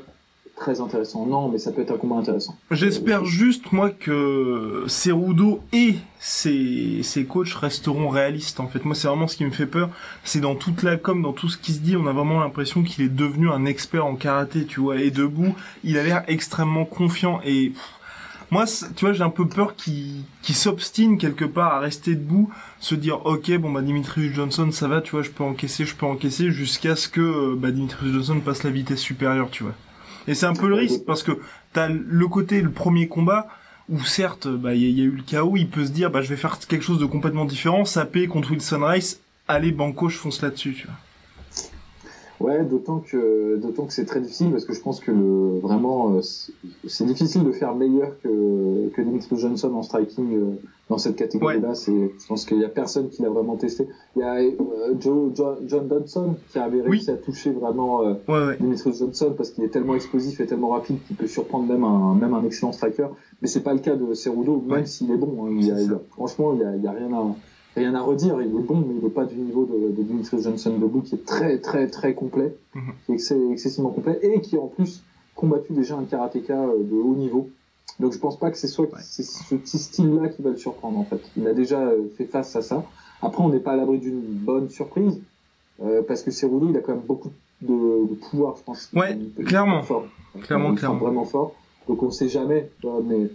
très 0.57 0.81
intéressant. 0.81 1.27
Non, 1.27 1.49
mais 1.49 1.59
ça 1.59 1.71
peut 1.71 1.83
être 1.83 1.93
un 1.93 1.99
combat 1.99 2.17
intéressant. 2.17 2.57
J'espère 2.71 3.25
juste, 3.25 3.73
moi, 3.73 3.91
que 3.91 4.85
Cerudo 4.89 5.61
et 5.73 5.97
ses, 6.19 7.03
ses 7.03 7.27
coachs 7.27 7.53
resteront 7.53 8.09
réalistes, 8.09 8.59
en 8.59 8.67
fait. 8.67 8.85
Moi, 8.85 8.95
c'est 8.95 9.07
vraiment 9.07 9.29
ce 9.29 9.37
qui 9.37 9.45
me 9.45 9.51
fait 9.51 9.67
peur. 9.67 9.91
C'est 10.25 10.41
dans 10.41 10.55
toute 10.55 10.83
la 10.83 10.97
com, 10.97 11.23
dans 11.23 11.35
tout 11.35 11.49
ce 11.49 11.59
qui 11.59 11.73
se 11.73 11.81
dit, 11.81 11.97
on 11.97 12.07
a 12.07 12.13
vraiment 12.13 12.41
l'impression 12.41 12.83
qu'il 12.83 13.05
est 13.05 13.15
devenu 13.15 13.51
un 13.51 13.67
expert 13.67 14.05
en 14.05 14.17
karaté, 14.17 14.65
tu 14.65 14.81
vois. 14.81 14.97
Et 14.97 15.11
debout, 15.11 15.55
il 15.85 15.99
a 15.99 16.03
l'air 16.03 16.25
extrêmement 16.27 16.87
confiant. 16.87 17.41
Et 17.45 17.73
moi, 18.51 18.65
tu 18.97 19.05
vois, 19.05 19.13
j'ai 19.13 19.23
un 19.23 19.31
peu 19.31 19.47
peur 19.47 19.77
qu'il 19.77 20.23
qu'il 20.43 20.55
s'obstine 20.55 21.19
quelque 21.19 21.45
part 21.45 21.75
à 21.75 21.81
rester 21.81 22.15
debout, 22.15 22.51
se 22.79 22.95
dire, 22.95 23.27
ok, 23.27 23.51
bon, 23.59 23.73
bah, 23.73 23.83
Dimitri 23.83 24.33
Johnson, 24.33 24.71
ça 24.71 24.87
va, 24.87 25.01
tu 25.01 25.11
vois, 25.11 25.23
je 25.23 25.31
peux 25.31 25.43
encaisser, 25.43 25.85
je 25.85 25.97
peux 25.97 26.07
encaisser, 26.07 26.53
jusqu'à 26.53 26.95
ce 26.95 27.09
que, 27.09 27.21
euh, 27.21 27.57
bah, 27.59 27.73
Dimitri 27.73 28.13
Johnson 28.13 28.39
passe 28.39 28.63
la 28.63 28.71
vitesse 28.71 29.01
supérieure, 29.01 29.49
tu 29.51 29.65
vois. 29.65 29.75
Et 30.29 30.35
c'est 30.35 30.47
un 30.47 30.55
peu 30.55 30.69
le 30.69 30.75
risque, 30.75 31.05
parce 31.07 31.23
que 31.23 31.33
t'as 31.73 31.89
le 31.89 32.29
côté, 32.29 32.61
le 32.61 32.71
premier 32.71 33.09
combat, 33.09 33.47
où 33.89 34.01
certes, 34.05 34.49
bah, 34.49 34.75
il 34.75 34.91
y, 34.91 35.01
a- 35.01 35.05
eu 35.05 35.11
le 35.11 35.23
chaos, 35.23 35.57
il 35.57 35.69
peut 35.69 35.85
se 35.87 35.91
dire, 35.93 36.11
bah, 36.11 36.21
je 36.23 36.29
vais 36.29 36.37
faire 36.37 36.59
quelque 36.59 36.83
chose 36.83 36.99
de 36.99 37.07
complètement 37.07 37.45
différent, 37.45 37.85
saper 37.85 38.27
contre 38.27 38.51
Wilson 38.51 38.81
Rice, 38.85 39.21
allez, 39.47 39.71
banco, 39.73 40.09
je 40.09 40.17
fonce 40.19 40.43
là-dessus, 40.43 40.75
tu 40.75 40.87
vois. 40.87 40.97
Ouais, 42.47 42.65
d'autant 42.65 43.01
que 43.01 43.57
d'autant 43.57 43.87
que 43.87 43.93
c'est 43.93 44.05
très 44.05 44.21
difficile 44.21 44.51
parce 44.53 44.65
que 44.65 44.73
je 44.73 44.81
pense 44.81 45.01
que 45.01 45.11
le 45.11 45.59
vraiment 45.59 46.13
euh, 46.15 46.21
c'est- 46.23 47.05
difficile 47.05 47.43
de 47.45 47.51
faire 47.51 47.75
meilleur 47.75 48.11
que 48.23 48.89
que 48.95 49.03
Dimitri 49.03 49.37
Johnson 49.37 49.73
en 49.75 49.83
striking 49.83 50.33
euh, 50.37 50.51
dans 50.89 50.99
cette 50.99 51.17
catégorie-là. 51.17 51.75
C'est 51.75 51.93
je 52.21 52.27
pense 52.29 52.45
qu'il 52.47 52.59
y 52.61 52.65
a 52.65 52.69
personne 52.69 53.09
qui 53.09 53.23
l'a 53.23 53.31
vraiment 53.31 53.57
testé. 53.57 53.89
Il 54.15 54.21
y 54.21 54.23
a 54.23 54.35
euh, 54.37 54.95
Joe 55.01 55.33
John, 55.35 55.57
John 55.67 55.89
Dodson 55.89 56.37
qui 56.53 56.59
avait 56.59 56.81
Oui. 56.83 56.91
réussi 56.91 57.11
à 57.11 57.17
toucher 57.17 57.51
vraiment 57.51 58.03
euh, 58.03 58.15
Ouais, 58.29 58.57
Johnson 58.77 59.35
parce 59.37 59.51
qu'il 59.51 59.65
est 59.65 59.69
tellement 59.77 59.97
explosif 59.97 60.39
et 60.41 60.47
tellement 60.47 60.69
rapide 60.69 60.99
qu'il 61.07 61.17
peut 61.17 61.27
surprendre 61.27 61.67
même 61.67 61.83
un 61.85 62.15
même 62.15 62.33
un 62.35 62.45
excellent 62.45 62.73
striker. 62.73 63.09
Mais 63.43 63.49
c'est 63.49 63.63
pas 63.65 63.73
le 63.75 63.81
cas 63.81 63.97
de 63.97 64.15
Cerudo, 64.15 64.63
même 64.67 64.87
s'il 64.87 65.11
est 65.11 65.17
bon. 65.17 65.47
hein. 65.47 65.51
Il 65.59 65.67
y 65.67 65.71
a- 65.73 65.81
il 65.81 65.91
y 65.91 65.93
a- 65.95 66.01
franchement, 66.13 66.53
il 66.55 66.61
y 66.61 66.65
a, 66.65 66.77
il 66.77 66.83
y 66.83 66.87
a 66.87 66.93
rien 66.93 67.13
à 67.13 67.23
rien 67.77 67.95
à 67.95 68.01
redire. 68.03 68.41
Il 68.41 68.47
est 68.49 68.51
bon, 68.51 68.77
mais 68.87 68.95
il 68.99 69.03
n'est 69.05 69.11
pas 69.11 69.25
du 69.25 69.37
niveau 69.37 69.65
de, 69.65 69.95
de 69.97 70.03
Dimitri 70.03 70.43
Johnson 70.43 70.77
debout, 70.79 71.03
qui 71.03 71.15
est 71.15 71.25
très 71.25 71.59
très 71.59 71.87
très 71.89 72.15
complet, 72.15 72.55
Mhm. 72.75 72.83
qui 73.07 73.13
est 73.13 73.51
excessivement 73.53 73.91
complet 73.91 74.19
et 74.23 74.41
qui 74.41 74.57
en 74.59 74.67
plus 74.69 75.03
combattu 75.35 75.73
déjà 75.73 75.97
un 75.97 76.05
karatéka 76.05 76.55
euh, 76.55 76.83
de 76.83 76.95
haut 76.97 77.15
niveau. 77.15 77.49
Donc 78.01 78.13
je 78.13 78.19
pense 78.19 78.39
pas 78.39 78.51
que 78.51 78.59
c'est 78.59 78.67
soit 78.69 78.89
c'est 79.01 79.23
ce 79.23 79.55
petit 79.55 79.79
style-là 79.79 80.29
qui 80.29 80.43
va 80.43 80.51
le 80.51 80.57
surprendre 80.57 80.99
en 80.99 81.05
fait. 81.05 81.21
Il 81.37 81.47
a 81.47 81.55
déjà 81.55 81.81
euh, 81.81 82.05
fait 82.17 82.25
face 82.25 82.55
à 82.57 82.63
ça. 82.63 82.85
Après, 83.23 83.43
on 83.43 83.49
n'est 83.49 83.61
pas 83.61 83.73
à 83.73 83.77
l'abri 83.77 83.99
d'une 83.99 84.21
bonne 84.21 84.69
surprise 84.69 85.21
euh, 85.83 86.03
parce 86.07 86.23
que 86.23 86.31
Cerudo, 86.31 86.69
il 86.69 86.77
a 86.77 86.81
quand 86.81 86.93
même 86.93 87.05
beaucoup 87.07 87.31
de, 87.63 88.09
de 88.09 88.15
pouvoir, 88.15 88.57
je 88.59 88.63
pense. 88.65 88.91
Ouais, 88.95 89.19
clairement. 89.47 89.83
fort. 89.83 90.05
Clairement, 90.43 90.75
clairement. 90.75 90.99
vraiment 90.99 91.25
fort. 91.25 91.55
Donc 91.89 92.03
on 92.03 92.11
sait 92.11 92.29
jamais. 92.29 92.69
mais 93.05 93.29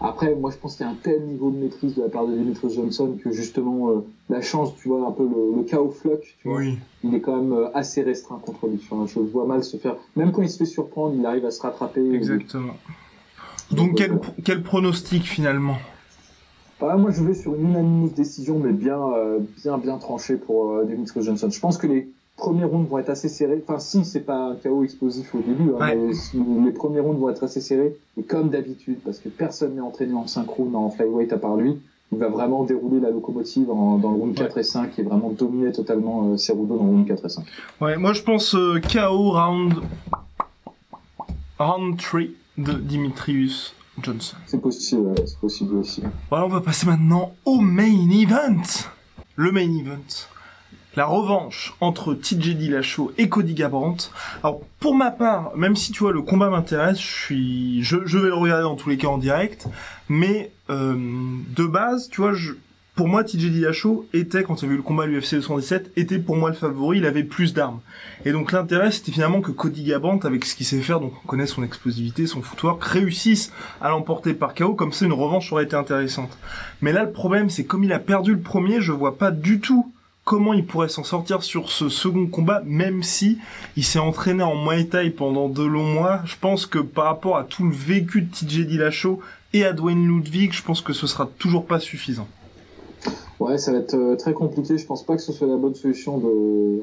après, 0.00 0.34
moi, 0.36 0.50
je 0.50 0.56
pense 0.56 0.76
qu'il 0.76 0.86
y 0.86 0.88
a 0.88 0.92
un 0.92 0.96
tel 1.02 1.22
niveau 1.26 1.50
de 1.50 1.56
maîtrise 1.58 1.94
de 1.96 2.02
la 2.02 2.08
part 2.08 2.26
de 2.26 2.32
Dimitri 2.34 2.72
Johnson 2.72 3.16
que 3.22 3.32
justement 3.32 3.90
euh, 3.90 4.04
la 4.28 4.40
chance, 4.40 4.74
tu 4.76 4.88
vois, 4.88 5.06
un 5.08 5.10
peu 5.10 5.24
le, 5.24 5.56
le 5.56 5.62
chaos 5.64 5.90
flock, 5.90 6.20
tu 6.40 6.48
vois, 6.48 6.58
Oui. 6.58 6.78
il 7.02 7.14
est 7.14 7.20
quand 7.20 7.36
même 7.36 7.52
euh, 7.52 7.68
assez 7.76 8.02
restreint 8.02 8.38
contre 8.44 8.68
lui. 8.68 8.80
Enfin, 8.90 9.06
je 9.12 9.18
vois 9.18 9.44
mal 9.46 9.64
se 9.64 9.76
faire. 9.76 9.96
Même 10.14 10.30
quand 10.32 10.42
il 10.42 10.48
se 10.50 10.58
fait 10.58 10.66
surprendre, 10.66 11.14
il 11.18 11.26
arrive 11.26 11.44
à 11.46 11.50
se 11.50 11.60
rattraper. 11.60 12.14
Exactement. 12.14 12.74
Donc, 13.72 13.96
quel, 13.96 14.18
quel 14.44 14.62
pronostic, 14.62 15.24
finalement? 15.24 15.76
Ah, 16.80 16.96
moi, 16.96 17.10
je 17.10 17.24
vais 17.24 17.34
sur 17.34 17.54
une 17.56 17.70
unanimous 17.70 18.10
décision, 18.10 18.58
mais 18.60 18.72
bien, 18.72 19.00
euh, 19.00 19.40
bien, 19.62 19.78
bien 19.78 19.98
tranchée 19.98 20.36
pour 20.36 20.84
Dimitri 20.84 21.22
Johnson. 21.24 21.50
Je 21.50 21.58
pense 21.60 21.76
que 21.76 21.88
les 21.88 22.08
premiers 22.38 22.64
rounds 22.64 22.88
vont 22.88 22.98
être 22.98 23.10
assez 23.10 23.28
serrés. 23.28 23.62
Enfin, 23.68 23.78
si 23.78 24.04
c'est 24.06 24.20
pas 24.20 24.50
un 24.50 24.54
chaos 24.54 24.82
explosif 24.84 25.34
au 25.34 25.40
début, 25.40 25.70
hein, 25.78 25.80
Ouais. 25.80 25.96
mais 26.34 26.64
les 26.66 26.72
premiers 26.72 27.00
rounds 27.00 27.18
vont 27.20 27.28
être 27.28 27.44
assez 27.44 27.60
serrés. 27.60 27.94
Et 28.18 28.22
comme 28.22 28.48
d'habitude, 28.48 28.98
parce 29.04 29.18
que 29.18 29.28
personne 29.28 29.74
n'est 29.74 29.80
entraîné 29.82 30.14
en 30.14 30.26
5 30.26 30.48
rounds 30.48 30.74
en 30.76 30.88
flyweight 30.90 31.32
à 31.32 31.38
part 31.38 31.56
lui, 31.56 31.76
il 32.10 32.18
va 32.18 32.28
vraiment 32.28 32.64
dérouler 32.64 33.00
la 33.00 33.10
locomotive 33.10 33.70
en- 33.70 33.98
dans 33.98 34.12
le 34.12 34.16
round 34.16 34.34
4 34.34 34.56
et 34.56 34.62
5 34.62 34.98
et 34.98 35.02
vraiment 35.02 35.28
dominer 35.30 35.72
totalement 35.72 36.30
euh, 36.32 36.36
Cerudo 36.38 36.78
dans 36.78 36.84
le 36.84 36.90
round 36.90 37.06
4 37.06 37.26
et 37.26 37.28
5. 37.28 37.44
Ouais, 37.82 37.96
moi, 37.98 38.14
je 38.14 38.22
pense 38.22 38.54
euh, 38.54 38.80
KO 38.80 39.32
round... 39.32 39.74
Round 41.58 41.96
3 41.98 42.20
de 42.56 42.72
Dimitrius 42.72 43.74
Johnson. 44.00 44.36
C'est 44.46 44.60
possible, 44.60 45.12
c'est 45.26 45.38
possible 45.38 45.74
aussi. 45.76 46.02
Voilà, 46.30 46.46
on 46.46 46.48
va 46.48 46.60
passer 46.60 46.86
maintenant 46.86 47.32
au 47.44 47.60
main 47.60 48.08
event. 48.10 48.62
Le 49.34 49.50
main 49.52 49.68
event. 49.76 49.98
La 50.98 51.06
revanche 51.06 51.74
entre 51.80 52.12
TJ 52.12 52.56
Dillashaw 52.56 53.12
et 53.18 53.28
Cody 53.28 53.54
Garbrandt. 53.54 54.10
Alors, 54.42 54.62
pour 54.80 54.96
ma 54.96 55.12
part, 55.12 55.56
même 55.56 55.76
si 55.76 55.92
tu 55.92 56.00
vois, 56.00 56.12
le 56.12 56.22
combat 56.22 56.50
m'intéresse, 56.50 56.98
je 56.98 58.18
vais 58.18 58.26
le 58.26 58.34
regarder 58.34 58.64
dans 58.64 58.74
tous 58.74 58.88
les 58.88 58.96
cas 58.96 59.06
en 59.06 59.16
direct. 59.16 59.68
Mais, 60.08 60.50
euh, 60.70 60.96
de 61.56 61.66
base, 61.66 62.08
tu 62.08 62.20
vois, 62.20 62.32
pour 62.96 63.06
moi, 63.06 63.22
TJ 63.22 63.52
Dillashaw 63.52 64.08
était, 64.12 64.42
quand 64.42 64.56
il 64.56 64.62
y 64.62 64.64
avait 64.64 64.74
eu 64.74 64.78
le 64.78 64.82
combat 64.82 65.04
à 65.04 65.06
l'UFC 65.06 65.34
217, 65.34 65.92
était 65.94 66.18
pour 66.18 66.34
moi 66.34 66.50
le 66.50 66.56
favori, 66.56 66.98
il 66.98 67.06
avait 67.06 67.22
plus 67.22 67.54
d'armes. 67.54 67.78
Et 68.24 68.32
donc 68.32 68.50
l'intérêt, 68.50 68.90
c'était 68.90 69.12
finalement 69.12 69.40
que 69.40 69.52
Cody 69.52 69.84
Garbrandt, 69.84 70.26
avec 70.26 70.44
ce 70.44 70.56
qu'il 70.56 70.66
sait 70.66 70.80
faire, 70.80 70.98
donc 70.98 71.12
on 71.24 71.28
connaît 71.28 71.46
son 71.46 71.62
explosivité, 71.62 72.26
son 72.26 72.42
footwork, 72.42 72.82
réussisse 72.82 73.52
à 73.80 73.90
l'emporter 73.90 74.34
par 74.34 74.52
KO, 74.52 74.74
comme 74.74 74.92
ça 74.92 75.04
une 75.04 75.12
revanche 75.12 75.52
aurait 75.52 75.62
été 75.62 75.76
intéressante. 75.76 76.36
Mais 76.82 76.90
là, 76.90 77.04
le 77.04 77.12
problème, 77.12 77.50
c'est 77.50 77.62
comme 77.62 77.84
il 77.84 77.92
a 77.92 78.00
perdu 78.00 78.32
le 78.32 78.40
premier, 78.40 78.80
je 78.80 78.90
vois 78.90 79.16
pas 79.16 79.30
du 79.30 79.60
tout 79.60 79.92
comment 80.28 80.52
il 80.52 80.66
pourrait 80.66 80.90
s'en 80.90 81.04
sortir 81.04 81.42
sur 81.42 81.70
ce 81.70 81.88
second 81.88 82.26
combat, 82.26 82.60
même 82.66 83.02
si 83.02 83.38
il 83.78 83.82
s'est 83.82 83.98
entraîné 83.98 84.42
en 84.42 84.62
Muay 84.62 84.84
Thai 84.84 85.08
pendant 85.08 85.48
de 85.48 85.64
longs 85.64 85.90
mois. 85.90 86.20
Je 86.26 86.36
pense 86.38 86.66
que 86.66 86.78
par 86.78 87.06
rapport 87.06 87.38
à 87.38 87.44
tout 87.44 87.64
le 87.64 87.72
vécu 87.72 88.20
de 88.20 88.30
TJ 88.30 88.66
Dillashaw 88.66 89.20
et 89.54 89.64
à 89.64 89.72
Dwayne 89.72 90.06
Ludwig, 90.06 90.52
je 90.52 90.62
pense 90.62 90.82
que 90.82 90.92
ce 90.92 91.06
sera 91.06 91.26
toujours 91.38 91.64
pas 91.64 91.80
suffisant. 91.80 92.28
Ouais, 93.40 93.56
ça 93.56 93.72
va 93.72 93.78
être 93.78 93.94
euh, 93.94 94.16
très 94.16 94.34
compliqué. 94.34 94.76
Je 94.76 94.84
pense 94.84 95.02
pas 95.02 95.16
que 95.16 95.22
ce 95.22 95.32
soit 95.32 95.46
la 95.46 95.56
bonne 95.56 95.74
solution 95.74 96.18
de 96.18 96.82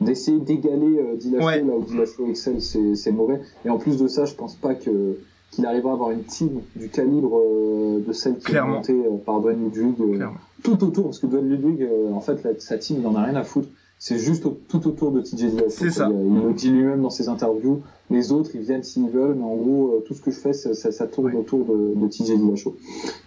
d'essayer 0.00 0.40
d'égaler 0.40 0.98
euh, 0.98 1.16
Dillashaw 1.16 1.46
Ouais. 1.46 1.58
là 1.62 1.72
où 1.76 1.84
Dillashaw 1.84 2.28
excelle, 2.28 2.60
c'est 2.60 2.96
c'est 2.96 3.12
mauvais. 3.12 3.40
Et 3.64 3.70
en 3.70 3.78
plus 3.78 3.98
de 3.98 4.08
ça, 4.08 4.24
je 4.24 4.34
pense 4.34 4.56
pas 4.56 4.74
que 4.74 5.16
qu'il 5.52 5.64
arrivera 5.66 5.90
à 5.90 5.94
avoir 5.94 6.10
une 6.10 6.24
team 6.24 6.60
du 6.74 6.88
calibre 6.88 7.38
euh, 7.38 8.02
de 8.04 8.12
celle 8.12 8.38
qui 8.38 8.52
est 8.54 8.60
montée 8.62 8.92
euh, 8.94 9.16
par 9.24 9.40
Dwayne 9.40 9.70
Ludwig 9.72 9.94
Clairement. 10.16 10.34
Tout 10.62 10.82
autour, 10.84 11.04
parce 11.04 11.18
que 11.18 11.26
Dwayne 11.26 11.48
Ludwig, 11.48 11.82
euh, 11.82 12.12
en 12.12 12.20
fait, 12.20 12.42
la- 12.44 12.58
sa 12.58 12.78
team, 12.78 12.98
il 13.00 13.06
en 13.06 13.14
a 13.14 13.22
rien 13.24 13.36
à 13.36 13.42
foutre. 13.44 13.68
C'est 14.02 14.16
juste 14.18 14.46
au- 14.46 14.56
tout 14.68 14.86
autour 14.88 15.10
de 15.12 15.20
TJ 15.20 15.50
Dillashaw. 15.50 15.68
C'est 15.68 15.90
ça. 15.90 16.08
Il, 16.10 16.16
il 16.38 16.42
le 16.42 16.52
dit 16.54 16.70
lui-même 16.70 17.02
dans 17.02 17.10
ses 17.10 17.28
interviews. 17.28 17.82
Les 18.08 18.32
autres, 18.32 18.50
ils 18.54 18.62
viennent 18.62 18.82
s'ils 18.82 19.10
veulent, 19.10 19.34
mais 19.36 19.44
en 19.44 19.56
gros, 19.56 19.88
euh, 19.96 20.04
tout 20.06 20.14
ce 20.14 20.22
que 20.22 20.30
je 20.30 20.38
fais, 20.38 20.54
ça, 20.54 20.72
ça, 20.72 20.90
ça 20.90 21.06
tourne 21.06 21.34
autour 21.36 21.66
de, 21.66 21.92
de 21.96 22.06
TJ 22.08 22.38
Dillashaw. 22.38 22.74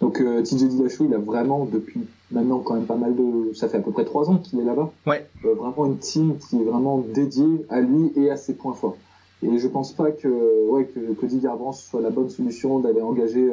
Donc 0.02 0.20
euh, 0.20 0.42
TJ 0.42 0.64
Dillashaw, 0.70 1.06
il 1.06 1.14
a 1.14 1.20
vraiment 1.20 1.66
depuis 1.72 2.02
maintenant 2.32 2.58
quand 2.60 2.74
même 2.74 2.86
pas 2.86 2.96
mal 2.96 3.16
de, 3.16 3.54
ça 3.54 3.68
fait 3.68 3.78
à 3.78 3.82
peu 3.82 3.92
près 3.92 4.04
trois 4.06 4.32
ans 4.32 4.38
qu'il 4.38 4.60
est 4.60 4.64
là-bas. 4.66 4.92
Ouais. 5.06 5.28
Euh, 5.46 5.54
vraiment 5.54 5.86
une 5.86 5.98
team 5.98 6.34
qui 6.50 6.56
est 6.60 6.64
vraiment 6.64 7.04
dédiée 7.14 7.66
à 7.70 7.80
lui 7.80 8.12
et 8.16 8.32
à 8.32 8.36
ses 8.36 8.54
points 8.56 8.74
forts. 8.74 8.98
Et 9.44 9.58
je 9.60 9.68
pense 9.68 9.92
pas 9.94 10.10
que 10.12 10.70
ouais 10.70 10.86
que 10.86 11.14
Cody 11.14 11.38
Garbrandt 11.38 11.78
soit 11.78 12.02
la 12.02 12.10
bonne 12.10 12.30
solution 12.30 12.80
d'aller 12.80 13.02
engager 13.02 13.52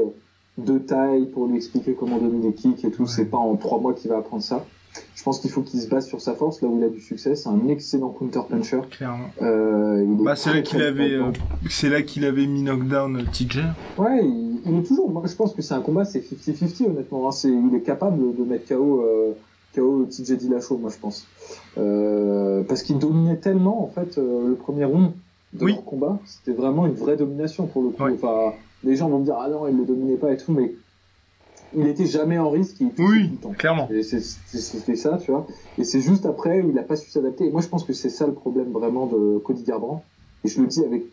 deux 0.64 0.80
tailles 0.80 1.26
pour 1.26 1.46
lui 1.46 1.56
expliquer 1.56 1.94
comment 1.94 2.18
donner 2.18 2.40
des 2.40 2.52
kicks 2.54 2.84
et 2.84 2.90
tout. 2.90 3.02
Ouais. 3.02 3.08
C'est 3.08 3.24
pas 3.26 3.38
en 3.38 3.56
trois 3.56 3.80
mois 3.80 3.94
qu'il 3.94 4.10
va 4.10 4.18
apprendre 4.18 4.42
ça. 4.42 4.64
Je 5.14 5.22
pense 5.22 5.38
qu'il 5.38 5.50
faut 5.50 5.60
qu'il 5.62 5.80
se 5.80 5.88
base 5.88 6.06
sur 6.06 6.20
sa 6.20 6.34
force 6.34 6.62
là 6.62 6.68
où 6.68 6.76
il 6.78 6.82
a 6.84 6.88
du 6.88 7.00
succès. 7.00 7.36
C'est 7.36 7.48
un 7.48 7.68
excellent 7.68 8.08
counter 8.08 8.40
puncher. 8.48 8.80
Clairement. 8.90 9.26
Euh, 9.40 10.04
il 10.04 10.20
est 10.20 10.24
Bah, 10.24 10.34
c'est 10.34 10.52
là 10.52 10.62
qu'il 10.62 10.82
avait, 10.82 11.12
euh, 11.12 11.30
c'est 11.68 11.88
là 11.88 12.02
qu'il 12.02 12.24
avait 12.24 12.46
mis 12.46 12.62
knockdown 12.62 13.16
euh, 13.16 13.22
TJ. 13.32 13.58
Ouais, 13.98 14.20
il, 14.24 14.60
il 14.66 14.78
est 14.78 14.82
toujours. 14.82 15.08
Moi, 15.10 15.22
je 15.26 15.34
pense 15.36 15.54
que 15.54 15.62
c'est 15.62 15.74
un 15.74 15.80
combat, 15.80 16.04
c'est 16.04 16.20
50-50 16.20 16.86
honnêtement. 16.86 17.28
hein. 17.28 17.32
C'est, 17.32 17.50
il 17.50 17.72
est 17.74 17.82
capable 17.82 18.36
de 18.36 18.42
mettre 18.42 18.66
KO 18.74 19.02
euh, 19.02 19.32
KO 19.76 20.06
TJ 20.10 20.32
Dillashaw, 20.32 20.78
moi 20.78 20.90
je 20.90 20.98
pense. 20.98 21.26
Euh, 21.78 22.62
parce 22.64 22.82
qu'il 22.82 22.98
dominait 22.98 23.36
tellement 23.36 23.84
en 23.84 23.88
fait 23.88 24.18
euh, 24.18 24.48
le 24.48 24.54
premier 24.54 24.84
round 24.84 25.12
de 25.52 25.64
Oui. 25.64 25.72
leur 25.74 25.84
combat, 25.84 26.18
c'était 26.24 26.52
vraiment 26.52 26.86
une 26.86 26.94
vraie 26.94 27.16
domination 27.16 27.66
pour 27.66 27.82
le 27.82 27.90
coup. 27.90 28.02
Ouais. 28.02 28.12
Enfin, 28.14 28.54
les 28.84 28.96
gens 28.96 29.08
vont 29.08 29.18
me 29.18 29.24
dire 29.24 29.36
ah 29.38 29.48
non 29.48 29.66
il 29.68 29.76
le 29.76 29.84
dominait 29.84 30.16
pas 30.16 30.32
et 30.32 30.36
tout, 30.36 30.52
mais 30.52 30.74
il 31.76 31.86
était 31.86 32.06
jamais 32.06 32.36
en 32.38 32.50
risque, 32.50 32.76
il 32.80 32.86
Oui, 32.98 33.28
tout 33.28 33.30
le 33.32 33.36
temps. 33.36 33.50
clairement. 33.52 33.88
Et 33.90 34.02
c'est- 34.02 34.20
c'est- 34.20 34.58
C'était 34.58 34.96
ça, 34.96 35.18
tu 35.22 35.30
vois. 35.30 35.46
Et 35.78 35.84
c'est 35.84 36.00
juste 36.00 36.26
après 36.26 36.62
où 36.62 36.70
il 36.70 36.78
a 36.78 36.82
pas 36.82 36.96
su 36.96 37.08
s'adapter. 37.10 37.46
Et 37.46 37.50
moi, 37.50 37.60
je 37.60 37.68
pense 37.68 37.84
que 37.84 37.92
c'est 37.92 38.08
ça 38.10 38.26
le 38.26 38.32
problème 38.34 38.72
vraiment 38.72 39.06
de 39.06 39.38
Cody 39.38 39.62
Garbrandt. 39.62 40.02
Et 40.44 40.48
je 40.48 40.60
le 40.60 40.66
dis 40.66 40.84
avec. 40.84 41.04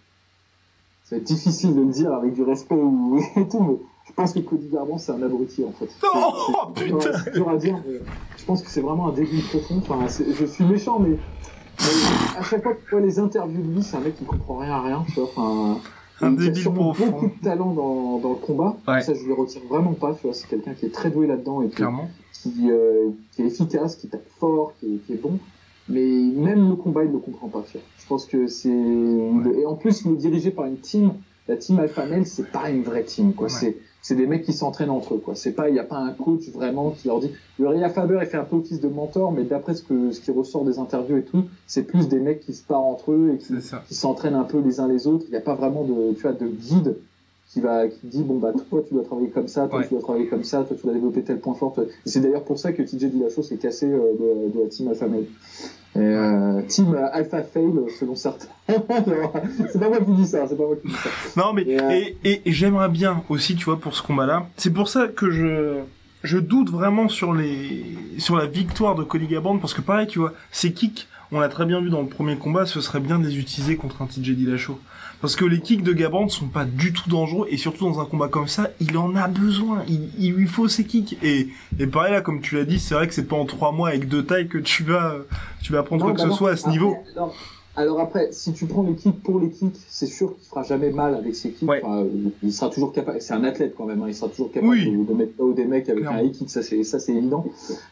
Ça 1.03 1.15
va 1.15 1.17
être 1.21 1.27
difficile 1.27 1.75
de 1.75 1.81
le 1.81 1.91
dire 1.91 2.11
avec 2.11 2.33
du 2.33 2.41
respect 2.43 2.73
ou 2.75 3.19
et 3.35 3.47
tout, 3.47 3.59
mais 3.61 3.75
je 4.07 4.13
pense 4.13 4.33
que 4.33 4.39
Cody 4.39 4.67
Garbrandt, 4.69 4.99
c'est 5.03 5.11
un 5.11 5.21
abruti, 5.21 5.63
en 5.63 5.71
fait. 5.73 5.89
Oh, 6.03 6.71
C'est- 6.75 6.83
putain. 6.85 7.11
C'est 7.23 7.33
dur 7.33 7.49
à 7.49 7.57
dire, 7.57 7.75
mais 7.87 7.99
je 8.37 8.45
pense 8.45 8.63
que 8.63 8.69
c'est 8.71 8.81
vraiment 8.81 9.09
un 9.09 9.13
débile 9.13 9.43
profond. 9.43 9.77
Enfin, 9.77 10.07
c'est- 10.07 10.33
je 10.33 10.45
suis 10.45 10.63
méchant, 10.65 10.97
mais. 10.99 11.09
mais 11.79 12.39
à 12.39 12.41
chaque 12.43 12.63
fois 12.63 12.73
que 12.73 12.83
tu 12.83 12.91
vois 12.91 13.01
les 13.01 13.19
interviews 13.19 13.61
de 13.61 13.71
lui, 13.75 13.83
c'est 13.83 13.95
un 13.97 13.99
mec 13.99 14.15
qui 14.17 14.25
comprend 14.25 14.57
rien 14.57 14.71
à 14.71 14.81
rien, 14.81 15.05
tu 15.13 15.19
vois. 15.19 15.29
Enfin. 15.35 15.79
Un 16.21 16.33
il 16.33 16.39
a 16.41 16.45
débile 16.45 16.61
sûrement 16.61 16.93
profond. 16.93 17.11
beaucoup 17.11 17.27
de 17.27 17.43
talent 17.43 17.73
dans, 17.73 18.17
dans 18.19 18.29
le 18.29 18.35
combat. 18.35 18.75
Ouais. 18.87 19.01
Ça, 19.01 19.13
je 19.13 19.23
lui 19.23 19.33
retire 19.33 19.61
vraiment 19.69 19.93
pas, 19.93 20.13
tu 20.15 20.23
vois. 20.27 20.33
C'est 20.33 20.47
quelqu'un 20.47 20.73
qui 20.73 20.85
est 20.87 20.93
très 20.93 21.11
doué 21.11 21.27
là-dedans 21.27 21.61
et 21.61 21.69
qui, 21.69 22.71
euh, 22.71 23.09
qui 23.31 23.41
est 23.43 23.45
efficace, 23.45 23.95
qui 23.95 24.07
tape 24.07 24.27
fort, 24.39 24.73
qui 24.79 24.95
est, 24.95 24.97
qui 25.05 25.13
est 25.13 25.21
bon. 25.21 25.37
Mais 25.89 26.01
même 26.35 26.69
le 26.69 26.75
combat, 26.75 27.03
il 27.03 27.09
ne 27.09 27.13
le 27.13 27.19
comprend 27.19 27.47
pas. 27.47 27.63
tu 27.69 27.77
vois. 27.77 27.85
Je 27.99 28.05
pense 28.07 28.25
que 28.25 28.47
c'est. 28.47 28.69
Et 28.69 29.65
en 29.65 29.75
plus, 29.75 30.03
il 30.05 30.11
est 30.13 30.15
dirigé 30.15 30.51
par 30.51 30.65
une 30.65 30.77
team. 30.77 31.13
La 31.47 31.55
team 31.55 31.79
Alpha 31.79 32.05
Male, 32.05 32.25
c'est 32.25 32.51
pas 32.51 32.69
une 32.69 32.83
vraie 32.83 33.03
team. 33.03 33.33
quoi. 33.33 33.47
Ouais. 33.47 33.53
C'est 33.53 33.77
c'est 34.07 34.15
des 34.15 34.25
mecs 34.25 34.43
qui 34.43 34.53
s'entraînent 34.53 34.89
entre 34.89 35.15
eux. 35.15 35.17
quoi. 35.17 35.35
C'est 35.35 35.51
pas, 35.51 35.67
il 35.67 35.73
n'y 35.73 35.79
a 35.79 35.83
pas 35.83 35.97
un 35.97 36.13
coach 36.13 36.47
vraiment 36.53 36.91
qui 36.91 37.09
leur 37.09 37.19
dit. 37.19 37.29
Uriah 37.59 37.89
Faber, 37.89 38.19
il 38.21 38.27
fait 38.27 38.37
un 38.37 38.45
peu 38.45 38.55
office 38.55 38.79
de 38.79 38.87
mentor, 38.87 39.33
mais 39.33 39.43
d'après 39.43 39.73
ce, 39.73 39.83
que, 39.83 40.13
ce 40.13 40.21
qui 40.21 40.31
ressort 40.31 40.63
des 40.63 40.79
interviews 40.79 41.17
et 41.17 41.23
tout, 41.23 41.43
c'est 41.65 41.83
plus 41.83 42.07
des 42.07 42.21
mecs 42.21 42.39
qui 42.39 42.53
se 42.53 42.63
parlent 42.63 42.85
entre 42.85 43.11
eux 43.11 43.33
et 43.33 43.37
qui 43.37 43.93
s'entraînent 43.93 44.35
un 44.35 44.45
peu 44.45 44.61
les 44.61 44.79
uns 44.79 44.87
les 44.87 45.07
autres. 45.07 45.25
Il 45.27 45.31
n'y 45.31 45.35
a 45.35 45.41
pas 45.41 45.55
vraiment 45.55 45.83
de, 45.83 46.13
tu 46.13 46.21
vois, 46.21 46.31
de 46.31 46.47
guide 46.47 46.95
qui 47.49 47.61
va, 47.61 47.87
qui 47.87 47.99
dit 48.07 48.23
bon 48.23 48.39
bah 48.39 48.51
toi 48.69 48.83
tu 48.87 48.93
dois 48.93 49.03
travailler 49.03 49.29
comme 49.29 49.47
ça, 49.47 49.67
toi 49.67 49.79
Ouais. 49.79 49.87
tu 49.87 49.93
dois 49.93 50.01
travailler 50.03 50.27
comme 50.27 50.43
ça, 50.43 50.63
toi 50.63 50.75
tu 50.75 50.83
dois 50.83 50.93
développer 50.93 51.21
tel 51.23 51.39
point 51.39 51.53
fort. 51.53 51.73
toi- 51.73 51.85
Et 51.85 52.09
c'est 52.09 52.19
d'ailleurs 52.19 52.43
pour 52.43 52.59
ça 52.59 52.73
que 52.73 52.81
TJ 52.81 53.05
Dillashaw 53.09 53.41
s'est 53.43 53.57
cassé 53.57 53.85
euh, 53.85 53.97
de, 54.19 54.57
de 54.57 54.63
la 54.63 54.69
team 54.69 54.89
Alpha 54.89 55.07
Male. 55.07 55.23
Et, 55.95 55.99
euh, 55.99 56.61
team 56.67 56.95
Alpha 57.13 57.41
Fail 57.43 57.71
selon 57.99 58.15
certains. 58.15 58.47
c'est 58.67 59.79
pas 59.79 59.89
moi 59.89 59.99
qui 59.99 60.11
dis 60.11 60.27
ça, 60.27 60.45
c'est 60.47 60.57
pas 60.57 60.65
moi 60.65 60.75
qui 60.75 60.87
dis 60.87 60.93
ça. 60.93 61.09
Non, 61.37 61.53
mais 61.53 61.63
Et, 61.63 61.79
euh, 61.81 62.01
et, 62.23 62.41
et, 62.45 62.51
j'aimerais 62.51 62.89
bien 62.89 63.23
aussi, 63.29 63.55
tu 63.55 63.65
vois, 63.65 63.79
pour 63.79 63.95
ce 63.95 64.03
combat-là. 64.03 64.47
C'est 64.57 64.71
pour 64.73 64.89
ça 64.89 65.07
que 65.07 65.31
je 65.31 65.79
je 66.23 66.39
doute 66.39 66.69
vraiment 66.69 67.07
sur 67.09 67.33
les 67.33 67.85
sur 68.17 68.35
la 68.35 68.45
victoire 68.47 68.95
de 68.95 69.03
Cody 69.03 69.27
parce 69.61 69.73
que 69.73 69.81
pareil, 69.81 70.07
tu 70.07 70.19
vois, 70.19 70.33
ces 70.51 70.73
kicks, 70.73 71.07
on 71.31 71.39
l'a 71.39 71.47
très 71.47 71.65
bien 71.65 71.79
vu 71.79 71.89
dans 71.89 72.01
le 72.01 72.07
premier 72.07 72.35
combat, 72.37 72.65
ce 72.65 72.81
serait 72.81 72.99
bien 72.99 73.19
de 73.19 73.25
les 73.25 73.37
utiliser 73.37 73.75
contre 73.77 74.01
un 74.01 74.07
TJ 74.07 74.31
Dillashaw. 74.35 74.77
Parce 75.21 75.35
que 75.35 75.45
les 75.45 75.59
kicks 75.61 75.83
de 75.83 75.93
Garbrandt 75.93 76.31
sont 76.31 76.47
pas 76.47 76.65
du 76.65 76.93
tout 76.93 77.09
dangereux 77.09 77.47
et 77.49 77.57
surtout 77.57 77.85
dans 77.85 77.99
un 77.99 78.05
combat 78.05 78.27
comme 78.27 78.47
ça, 78.47 78.69
il 78.79 78.97
en 78.97 79.15
a 79.15 79.27
besoin. 79.27 79.83
Il, 79.87 80.09
il 80.19 80.33
lui 80.33 80.47
faut 80.47 80.67
ses 80.67 80.83
kicks 80.83 81.17
et 81.23 81.47
et 81.79 81.87
pareil 81.87 82.11
là, 82.13 82.21
comme 82.21 82.39
tu 82.41 82.55
l'as 82.55 82.65
dit, 82.65 82.79
c'est 82.79 82.93
vrai 82.95 83.07
que 83.07 83.13
c'est 83.13 83.27
pas 83.27 83.35
en 83.35 83.45
trois 83.45 83.71
mois 83.71 83.89
avec 83.89 84.07
deux 84.07 84.23
tailles 84.23 84.47
que 84.47 84.57
tu 84.59 84.83
vas 84.83 85.15
tu 85.63 85.71
vas 85.73 85.79
apprendre 85.79 86.03
quoi 86.03 86.13
que 86.13 86.17
bah 86.17 86.23
ce 86.25 86.29
non. 86.29 86.35
soit 86.35 86.51
à 86.51 86.55
ce 86.55 86.61
Après, 86.63 86.71
niveau. 86.73 86.95
non. 87.15 87.31
Alors 87.75 87.99
après, 87.99 88.29
si 88.31 88.53
tu 88.53 88.65
prends 88.65 88.81
les 88.81 88.95
kicks 88.95 89.21
pour 89.21 89.39
les 89.39 89.51
kicks, 89.51 89.75
c'est 89.87 90.07
sûr 90.07 90.35
qu'il 90.35 90.47
fera 90.49 90.63
jamais 90.63 90.89
mal 90.89 91.13
avec 91.13 91.35
ses 91.35 91.51
kicks. 91.51 91.69
Ouais. 91.69 91.79
Enfin, 91.83 92.05
il 92.41 92.51
sera 92.51 92.71
toujours 92.71 92.91
capable. 92.91 93.21
C'est 93.21 93.33
un 93.35 93.43
athlète 93.43 93.75
quand 93.77 93.85
même. 93.85 94.01
hein, 94.01 94.05
il 94.07 94.15
sera 94.15 94.29
toujours 94.29 94.51
capable 94.51 94.71
Oui. 94.71 94.89
de, 94.89 95.03
de 95.03 95.13
mettre 95.13 95.37
KO 95.37 95.53
des 95.53 95.65
mecs 95.65 95.87
avec 95.87 96.01
Clairement. 96.01 96.19
un 96.19 96.23
high 96.23 96.31
kick. 96.31 96.49
Ça 96.49 96.63
c'est 96.63 96.83
ça 96.83 96.99
c'est 96.99 97.13
évident. 97.13 97.45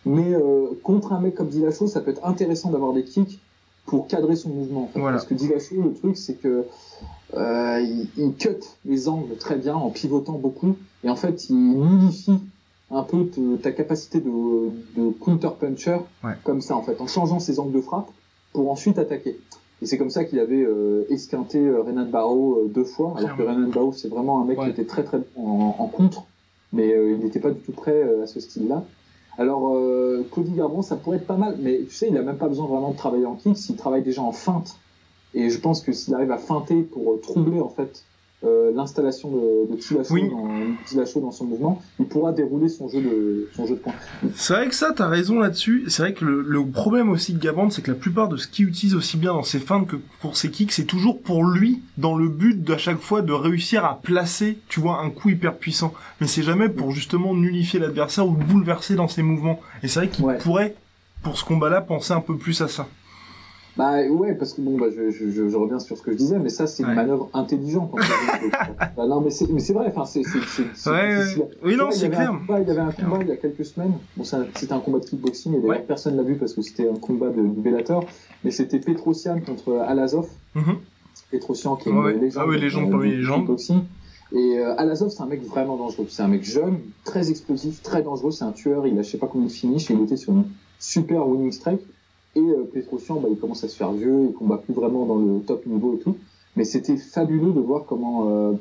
Mais 0.05 0.33
euh, 0.33 0.67
contre 0.81 1.13
un 1.13 1.19
mec 1.19 1.35
comme 1.35 1.49
Dillashaw, 1.49 1.85
ça 1.88 2.01
peut 2.01 2.09
être 2.11 2.25
intéressant 2.25 2.71
d'avoir 2.71 2.93
des 2.93 3.03
kicks 3.03 3.39
pour 3.85 4.07
cadrer 4.07 4.35
son 4.35 4.49
mouvement. 4.49 4.85
en 4.85 4.88
fait. 4.88 4.99
Voilà. 4.99 5.17
Parce 5.17 5.27
que 5.27 5.35
Dillashaw, 5.35 5.83
le 5.83 5.93
truc 5.93 6.17
c'est 6.17 6.41
que 6.41 6.65
euh, 7.36 7.82
il, 7.82 8.08
il 8.17 8.34
cut 8.36 8.50
les 8.86 9.08
angles 9.10 9.36
très 9.38 9.56
bien 9.56 9.76
en 9.76 9.89
pivotant 9.89 10.34
beaucoup 10.38 10.76
et 11.04 11.10
en 11.10 11.15
fait 11.15 11.50
il 11.50 11.56
nullifie 11.58 12.39
un 12.91 13.04
peu 13.04 13.26
te- 13.26 13.56
ta 13.58 13.71
capacité 13.71 14.19
de, 14.19 14.30
de 14.95 15.10
counter 15.12 15.50
puncher 15.60 15.98
Ouais. 16.24 16.34
comme 16.43 16.62
ça 16.62 16.76
en 16.76 16.82
fait 16.84 17.00
en 17.02 17.08
changeant 17.08 17.39
ses 17.39 17.60
angles 17.60 17.74
de 17.74 17.82
frappe 17.82 18.10
pour 18.54 18.71
ensuite 18.71 18.98
attaquer. 19.00 19.38
Et 19.82 19.86
c'est 19.88 19.98
comme 19.98 20.10
ça 20.10 20.24
qu'il 20.24 20.39
avait 20.39 20.63
euh, 20.63 21.04
esquinté 21.10 21.60
euh, 21.60 21.82
Renan 21.82 22.06
Barrow 22.06 22.60
euh, 22.60 22.71
deux 22.74 22.86
fois, 22.86 23.15
alors 23.17 23.36
que. 23.36 23.41
Renan 23.43 23.67
Barrow 23.69 23.91
c'est 23.91 24.08
vraiment 24.08 24.41
un 24.41 24.45
mec 24.45 24.58
Ouais. 24.60 24.65
qui 24.65 24.71
était 24.71 24.86
très 24.86 25.04
très 25.04 25.17
bon 25.36 25.43
en, 25.45 25.76
en 25.80 25.88
contre, 25.88 26.24
mais 26.71 26.93
euh, 26.93 27.12
il 27.12 27.19
n'était 27.26 27.41
pas 27.41 27.52
du 27.52 27.60
tout 27.60 27.74
prêt 27.74 28.02
à 28.24 28.28
ce 28.28 28.39
style-là. 28.39 28.86
Alors 29.38 29.76
euh, 29.76 30.26
Cody 30.32 30.52
Garbrandt 30.52 30.88
ça 30.88 30.95
pourrait 30.95 31.17
être 31.17 31.28
pas 31.28 31.36
mal, 31.36 31.58
mais 31.60 31.82
tu 31.89 31.93
sais 31.93 32.08
il 32.10 32.17
a 32.17 32.21
même 32.21 32.38
pas 32.38 32.48
besoin 32.48 32.67
vraiment 32.67 32.91
de 32.91 32.98
travailler 32.98 33.26
en 33.26 33.36
kick, 33.36 33.58
s'il 33.58 33.76
travaille 33.76 34.04
déjà 34.04 34.21
en 34.21 34.32
feinte. 34.32 34.78
Et 35.36 35.50
je 35.50 35.60
pense 35.60 35.82
que 35.82 35.91
s'il 35.91 36.13
arrive 36.15 36.32
à 36.32 36.38
feinter 36.38 36.82
pour 36.82 37.13
euh, 37.13 37.17
troubler 37.21 37.60
en 37.60 37.69
fait 37.69 38.04
euh, 38.43 38.71
l'installation 38.76 39.30
de, 39.32 39.76
de 39.76 40.12
Oui. 40.12 40.30
dans, 40.30 41.32
son 41.32 41.45
mouvement, 41.45 41.82
il 42.00 42.06
pourra 42.06 42.32
dérouler 42.32 42.69
son 42.69 42.88
jeu 42.88 43.02
de 43.02 43.50
son 43.56 43.65
jeu 43.65 43.76
de 43.76 43.80
poing. 43.80 43.93
C'est 44.36 44.54
vrai 44.54 44.67
que 44.67 44.76
ça, 44.76 44.93
t'as 44.95 45.08
raison 45.08 45.39
là-dessus. 45.39 45.86
C'est 45.88 46.04
vrai 46.04 46.13
que 46.13 46.24
le, 46.24 46.41
le 46.41 46.65
problème 46.65 47.10
aussi 47.10 47.34
de 47.34 47.39
Gaband, 47.39 47.69
c'est 47.69 47.82
que 47.82 47.91
la 47.91 47.98
plupart 47.98 48.28
de 48.30 48.38
ce 48.38 48.48
qu'il 48.48 48.67
utilise 48.67 48.93
aussi 48.95 49.17
bien 49.17 49.34
dans 49.34 49.43
ses 49.43 49.60
feintes 49.60 49.88
que 49.88 49.95
pour 50.21 50.38
ses 50.38 50.52
kicks, 50.52 50.71
c'est 50.74 50.84
toujours 50.86 51.21
pour 51.21 51.43
lui, 51.43 51.82
dans 51.98 52.15
le 52.15 52.30
but 52.30 52.62
d'à 52.63 52.78
chaque 52.78 53.00
fois 53.00 53.21
de 53.21 53.34
réussir 53.34 53.84
à 53.84 54.00
placer, 54.02 54.60
tu 54.69 54.80
vois, 54.80 55.02
un 55.02 55.10
coup 55.10 55.30
hyper 55.30 55.58
puissant. 55.58 55.93
Mais 56.21 56.28
c'est 56.28 56.43
jamais 56.43 56.69
pour 56.69 56.91
justement 56.91 57.34
nullifier 57.34 57.80
l'adversaire 57.80 58.28
ou 58.28 58.36
le 58.36 58.43
bouleverser 58.45 58.95
dans 58.95 59.08
ses 59.08 59.24
mouvements. 59.24 59.60
Et 59.82 59.88
c'est 59.88 60.00
vrai 60.02 60.10
qu'il 60.10 60.24
Ouais. 60.24 60.38
pourrait, 60.38 60.76
pour 61.24 61.38
ce 61.38 61.43
combat-là, 61.45 61.82
penser 61.82 62.13
un 62.13 62.21
peu 62.21 62.38
plus 62.38 62.62
à 62.62 62.67
ça. 62.67 62.88
Bah 63.77 64.01
ouais, 64.09 64.33
parce 64.35 64.53
que 64.53 64.61
bon, 64.61 64.77
bah, 64.77 64.85
je, 64.95 65.11
je, 65.11 65.29
je, 65.29 65.49
je 65.49 65.57
reviens 65.57 65.79
sur 65.79 65.97
ce 65.97 66.01
que 66.01 66.11
je 66.13 66.17
disais, 66.17 66.39
mais 66.39 66.47
ça 66.49 66.65
c'est 66.65 66.83
Ouais. 66.83 66.89
une 66.91 66.95
manœuvre 66.95 67.29
intelligente. 67.33 67.89
en 67.93 67.97
fait. 67.97 68.49
bah, 68.95 69.05
non, 69.05 69.19
mais 69.19 69.31
c'est, 69.31 69.49
mais 69.51 69.59
c'est 69.59 69.73
vrai. 69.73 69.88
Enfin, 69.93 70.05
c'est, 70.05 70.21
Ouais, 70.89 71.17
ouais. 71.17 71.49
Oui, 71.63 71.75
non, 71.75 71.91
c'est 71.91 72.09
clair. 72.09 72.29
combat- 72.47 72.61
il 72.61 72.67
y 72.67 72.71
avait 72.71 72.79
un 72.79 72.91
combat 72.91 73.17
il 73.21 73.27
y 73.27 73.31
a 73.31 73.35
quelques 73.38 73.65
semaines. 73.65 73.93
Bon, 74.15 74.23
c'était 74.23 74.71
un 74.73 74.79
combat 74.79 74.99
de 74.99 75.05
kickboxing 75.05 75.55
et 75.55 75.59
d'ailleurs 75.59 75.83
personne 75.85 76.15
l'a 76.15 76.23
vu 76.23 76.35
parce 76.35 76.53
que 76.53 76.61
c'était 76.61 76.88
un 76.89 76.95
combat 76.95 77.29
de, 77.29 77.41
du 77.41 77.59
Bellator. 77.61 78.05
Mais 78.45 78.51
c'était 78.51 78.79
Petrosian 78.79 79.41
contre 79.41 79.73
Alazov. 79.85 80.27
Mhm. 80.55 80.77
Petrosian 81.31 81.75
qui 81.75 81.89
est 81.89 81.91
une 81.91 82.07
légende, 82.21 82.43
Ah 82.45 82.47
oui, 82.47 82.59
légende 82.59 82.91
parmi 82.91 83.09
les 83.09 83.17
légendes. 83.17 83.41
kickboxing. 83.41 83.81
Et 84.31 84.57
euh, 84.57 84.73
Alazov, 84.77 85.09
c'est 85.09 85.21
un 85.21 85.27
mec 85.27 85.43
vraiment 85.45 85.75
dangereux. 85.77 86.05
C'est 86.09 86.23
un 86.23 86.27
mec 86.27 86.43
jeune, 86.43 86.77
très 87.03 87.29
explosif, 87.29 87.81
très 87.81 88.01
dangereux. 88.03 88.31
C'est 88.31 88.43
un 88.45 88.51
tueur. 88.53 88.88
Il 88.88 88.97
a 88.97 89.01
je 89.01 89.09
sais 89.11 89.17
pas 89.17 89.27
combien 89.27 89.47
de 89.47 89.51
finishes. 89.51 89.89
Il 89.89 90.01
était 90.01 90.17
sur 90.17 90.31
une 90.33 90.45
super 90.79 91.27
winning 91.27 91.51
streak. 91.51 91.81
Et 92.36 92.39
euh, 92.39 92.65
bah, 92.74 93.28
il 93.30 93.38
commence 93.38 93.63
à 93.63 93.67
se 93.67 93.76
faire 93.76 93.91
vieux. 93.91 94.28
Il 94.30 94.34
combat 94.34 94.58
plus 94.58 94.74
vraiment 94.74 95.06
dans 95.06 95.17
le 95.17 95.39
top 95.39 95.65
niveau 95.65 95.95
et 95.95 96.00
tout. 96.00 96.17
Mais 96.56 96.63
c'était 96.63 96.98
fabuleux 96.98 97.52
de 97.52 97.60
voir 97.60 97.86
comment 97.86 98.30
euh, 98.30 98.54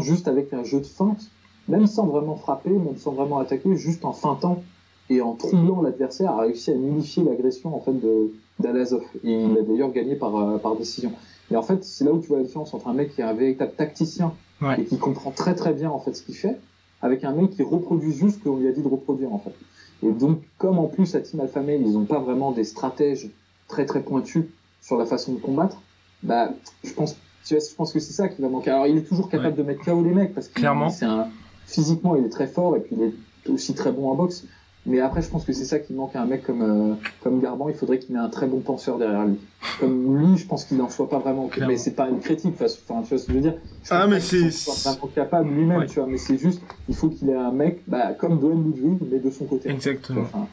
juste 0.00 0.28
avec 0.28 0.52
un 0.52 0.64
jeu 0.64 0.80
de 0.80 0.86
feinte, 0.86 1.30
même 1.68 1.86
sans 1.86 2.06
vraiment 2.06 2.36
frapper, 2.36 2.70
même 2.70 2.96
sans 2.96 3.12
vraiment 3.12 3.38
attaquer, 3.38 3.76
juste 3.76 4.04
en 4.04 4.12
feintant 4.12 4.62
et 5.08 5.20
en 5.20 5.34
troublant 5.34 5.82
l'adversaire, 5.82 6.32
a 6.32 6.40
réussi 6.40 6.72
à 6.72 6.74
unifier 6.74 7.22
l'agression 7.22 7.76
en 7.76 7.80
fait 7.80 7.92
de 7.92 8.32
d'Alazov. 8.58 9.02
Et 9.22 9.32
il 9.44 9.56
a 9.58 9.62
d'ailleurs 9.62 9.92
gagné 9.92 10.16
par 10.16 10.34
euh, 10.36 10.58
par 10.58 10.74
décision. 10.74 11.12
Et 11.52 11.56
en 11.56 11.62
fait, 11.62 11.84
c'est 11.84 12.04
là 12.04 12.12
où 12.12 12.18
tu 12.18 12.28
vois 12.28 12.38
la 12.38 12.42
différence 12.44 12.74
entre 12.74 12.88
un 12.88 12.94
mec 12.94 13.14
qui 13.14 13.20
est 13.20 13.24
un 13.24 13.32
véritable 13.34 13.72
tacticien 13.76 14.32
Ouais. 14.62 14.80
et 14.80 14.84
qui 14.86 14.96
comprend 14.96 15.30
très 15.32 15.54
très 15.54 15.74
bien 15.74 15.90
en 15.90 15.98
fait 15.98 16.14
ce 16.14 16.22
qu'il 16.22 16.34
fait, 16.34 16.58
avec 17.02 17.24
un 17.24 17.32
mec 17.32 17.50
qui 17.50 17.62
reproduit 17.62 18.12
juste 18.12 18.38
ce 18.38 18.48
qu'on 18.48 18.56
lui 18.56 18.66
a 18.68 18.72
dit 18.72 18.80
de 18.80 18.88
reproduire 18.88 19.30
en 19.34 19.38
fait. 19.38 19.52
Et 20.02 20.10
donc, 20.10 20.40
comme 20.58 20.78
en 20.78 20.86
plus 20.86 21.14
à 21.14 21.20
Team 21.20 21.40
Alpha 21.40 21.60
Male, 21.60 21.80
ils 21.82 21.92
n'ont 21.92 22.04
pas 22.04 22.18
vraiment 22.18 22.52
des 22.52 22.64
stratèges 22.64 23.28
très 23.68 23.86
très 23.86 24.00
pointus 24.02 24.44
sur 24.82 24.96
la 24.96 25.06
façon 25.06 25.32
de 25.34 25.38
combattre, 25.40 25.80
bah, 26.22 26.50
je 26.84 26.92
pense, 26.92 27.16
tu 27.44 27.54
vois, 27.54 27.62
je 27.68 27.74
pense 27.74 27.92
que 27.92 27.98
c'est 28.00 28.12
ça 28.12 28.28
qui 28.28 28.40
va 28.42 28.48
manquer. 28.48 28.70
Alors, 28.70 28.86
il 28.86 28.96
est 28.98 29.02
toujours 29.08 29.28
capable 29.28 29.56
de 29.56 29.62
mettre 29.62 29.84
KO 29.84 30.02
les 30.02 30.12
mecs 30.14 30.34
parce 30.34 30.48
que 30.48 30.54
Clairement. 30.54 30.90
c'est 30.90 31.06
un 31.06 31.28
physiquement 31.66 32.14
il 32.14 32.24
est 32.24 32.28
très 32.30 32.46
fort 32.46 32.76
et 32.76 32.80
puis 32.80 32.94
il 32.96 33.02
est 33.02 33.50
aussi 33.50 33.74
très 33.74 33.90
bon 33.90 34.08
en 34.10 34.14
boxe. 34.14 34.44
Mais 34.88 35.00
après, 35.00 35.20
je 35.20 35.28
pense 35.28 35.44
que 35.44 35.52
c'est 35.52 35.64
ça 35.64 35.78
qui 35.80 35.92
manque 35.92 36.14
à 36.14 36.22
un 36.22 36.26
mec 36.26 36.44
comme 36.44 36.62
euh, 36.62 36.94
comme 37.22 37.40
Garban. 37.40 37.68
Il 37.68 37.74
faudrait 37.74 37.98
qu'il 37.98 38.14
ait 38.14 38.18
un 38.18 38.28
très 38.28 38.46
bon 38.46 38.60
penseur 38.60 38.98
derrière 38.98 39.26
lui. 39.26 39.36
Comme 39.80 40.16
lui, 40.16 40.38
je 40.38 40.46
pense 40.46 40.64
qu'il 40.64 40.76
n'en 40.76 40.88
soit 40.88 41.08
pas 41.08 41.18
vraiment. 41.18 41.48
Clairement. 41.48 41.72
Mais 41.72 41.76
c'est 41.78 41.90
pas 41.94 42.08
une 42.08 42.20
critique. 42.20 42.54
Enfin, 42.60 43.02
tu 43.02 43.08
vois 43.08 43.18
ce 43.18 43.26
que 43.26 43.32
je 43.32 43.36
veux 43.36 43.42
dire. 43.42 43.54
Je 43.82 43.88
Ah, 43.90 44.06
mais 44.06 44.20
c'est- 44.20 44.50
soit 44.52 44.92
vraiment 44.92 45.08
capable 45.12 45.50
lui-même, 45.50 45.78
Ouais. 45.80 45.86
tu 45.86 45.98
vois. 45.98 46.06
Mais 46.08 46.18
c'est 46.18 46.38
juste, 46.38 46.62
il 46.88 46.94
faut 46.94 47.08
qu'il 47.08 47.28
ait 47.30 47.34
un 47.34 47.50
mec, 47.50 47.82
bah, 47.88 48.12
comme 48.14 48.38
Dwayne 48.38 48.62
Ludwig, 48.64 48.98
mais 49.10 49.18
de 49.18 49.30
son 49.30 49.44
côté. 49.46 49.70
Exactement. 49.70 50.20
Enfin, 50.22 50.46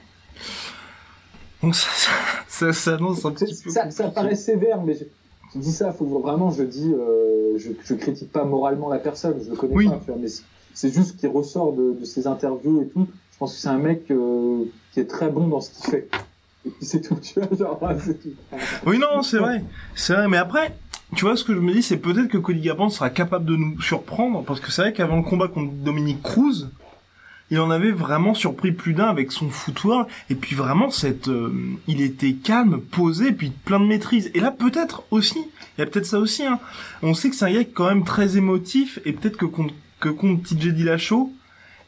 Donc 1.61 1.75
ça, 1.75 1.89
ça, 1.95 2.11
ça 2.47 2.73
s'annonce 2.73 3.23
un 3.25 3.31
petit 3.31 3.45
peu. 3.63 3.69
ça, 3.69 3.89
ça 3.91 4.09
paraît 4.09 4.35
sévère, 4.35 4.81
mais 4.83 4.95
je, 4.95 5.03
je 5.53 5.59
dis 5.59 5.71
ça, 5.71 5.93
faut 5.93 6.05
vraiment, 6.05 6.49
je 6.51 6.63
dis, 6.63 6.91
euh, 6.93 7.57
je, 7.57 7.69
je 7.85 7.93
critique 7.93 8.31
pas 8.31 8.43
moralement 8.43 8.89
la 8.89 8.99
personne, 8.99 9.35
je 9.45 9.49
le 9.49 9.55
connais 9.55 9.75
Oui. 9.75 9.87
pas, 9.87 9.99
tu 10.03 10.11
vois, 10.11 10.19
mais 10.19 10.27
c'est- 10.27 10.43
c'est 10.73 10.89
juste 10.93 11.17
qu'il 11.17 11.29
ressort 11.29 11.71
de, 11.73 11.93
de 11.99 12.03
ses 12.05 12.25
interviews 12.27 12.81
et 12.81 12.87
tout. 12.87 13.07
Je 13.33 13.37
pense 13.39 13.55
que 13.55 13.61
c'est 13.61 13.69
un 13.69 13.79
mec 13.79 14.09
euh, 14.11 14.65
qui 14.93 14.99
est 14.99 15.05
très 15.05 15.29
bon 15.29 15.47
dans 15.47 15.59
ce 15.59 15.71
qu'il 15.71 15.91
fait. 15.91 16.09
C'est 16.81 17.01
tout, 17.01 17.15
tu 17.15 17.39
vois, 17.39 17.57
genre, 17.57 17.79
c'est 17.99 18.21
tout. 18.21 18.33
Oui, 18.85 18.97
non, 18.99 19.21
c'est 19.21 19.39
vrai. 19.39 19.63
C'est 19.95 20.13
vrai, 20.13 20.27
mais 20.29 20.37
après, 20.37 20.73
tu 21.15 21.25
vois, 21.25 21.35
ce 21.35 21.43
que 21.43 21.53
je 21.53 21.59
me 21.59 21.73
dis, 21.73 21.83
c'est 21.83 21.97
peut-être 21.97 22.27
que 22.27 22.37
Cody 22.37 22.69
sera 22.89 23.09
capable 23.09 23.45
de 23.45 23.55
nous 23.55 23.81
surprendre, 23.81 24.43
parce 24.43 24.59
que 24.59 24.71
c'est 24.71 24.81
vrai 24.83 24.93
qu'avant 24.93 25.17
le 25.17 25.23
combat 25.23 25.47
contre 25.47 25.73
Dominique 25.73 26.21
Cruz, 26.21 26.67
il 27.51 27.59
en 27.59 27.69
avait 27.69 27.91
vraiment 27.91 28.33
surpris 28.33 28.71
plus 28.71 28.93
d'un 28.93 29.05
avec 29.05 29.31
son 29.31 29.49
foutoir 29.49 30.07
et 30.29 30.35
puis 30.35 30.55
vraiment 30.55 30.89
cette 30.89 31.27
euh, 31.27 31.53
il 31.87 32.01
était 32.01 32.33
calme, 32.33 32.81
posé 32.81 33.31
puis 33.31 33.51
plein 33.51 33.79
de 33.79 33.85
maîtrise. 33.85 34.31
Et 34.33 34.39
là 34.39 34.49
peut-être 34.49 35.03
aussi, 35.11 35.37
il 35.77 35.81
y 35.81 35.83
a 35.83 35.85
peut-être 35.85 36.07
ça 36.07 36.17
aussi 36.17 36.45
hein. 36.45 36.59
On 37.03 37.13
sait 37.13 37.29
que 37.29 37.35
c'est 37.35 37.45
un 37.45 37.53
gars 37.53 37.63
quand 37.63 37.87
même 37.87 38.05
très 38.05 38.37
émotif 38.37 38.99
et 39.05 39.11
peut-être 39.13 39.37
que 39.37 39.45
contre 39.45 39.73
que 39.99 40.09
contre 40.09 40.41
TJ 40.49 40.69
Dillashaw, 40.69 41.31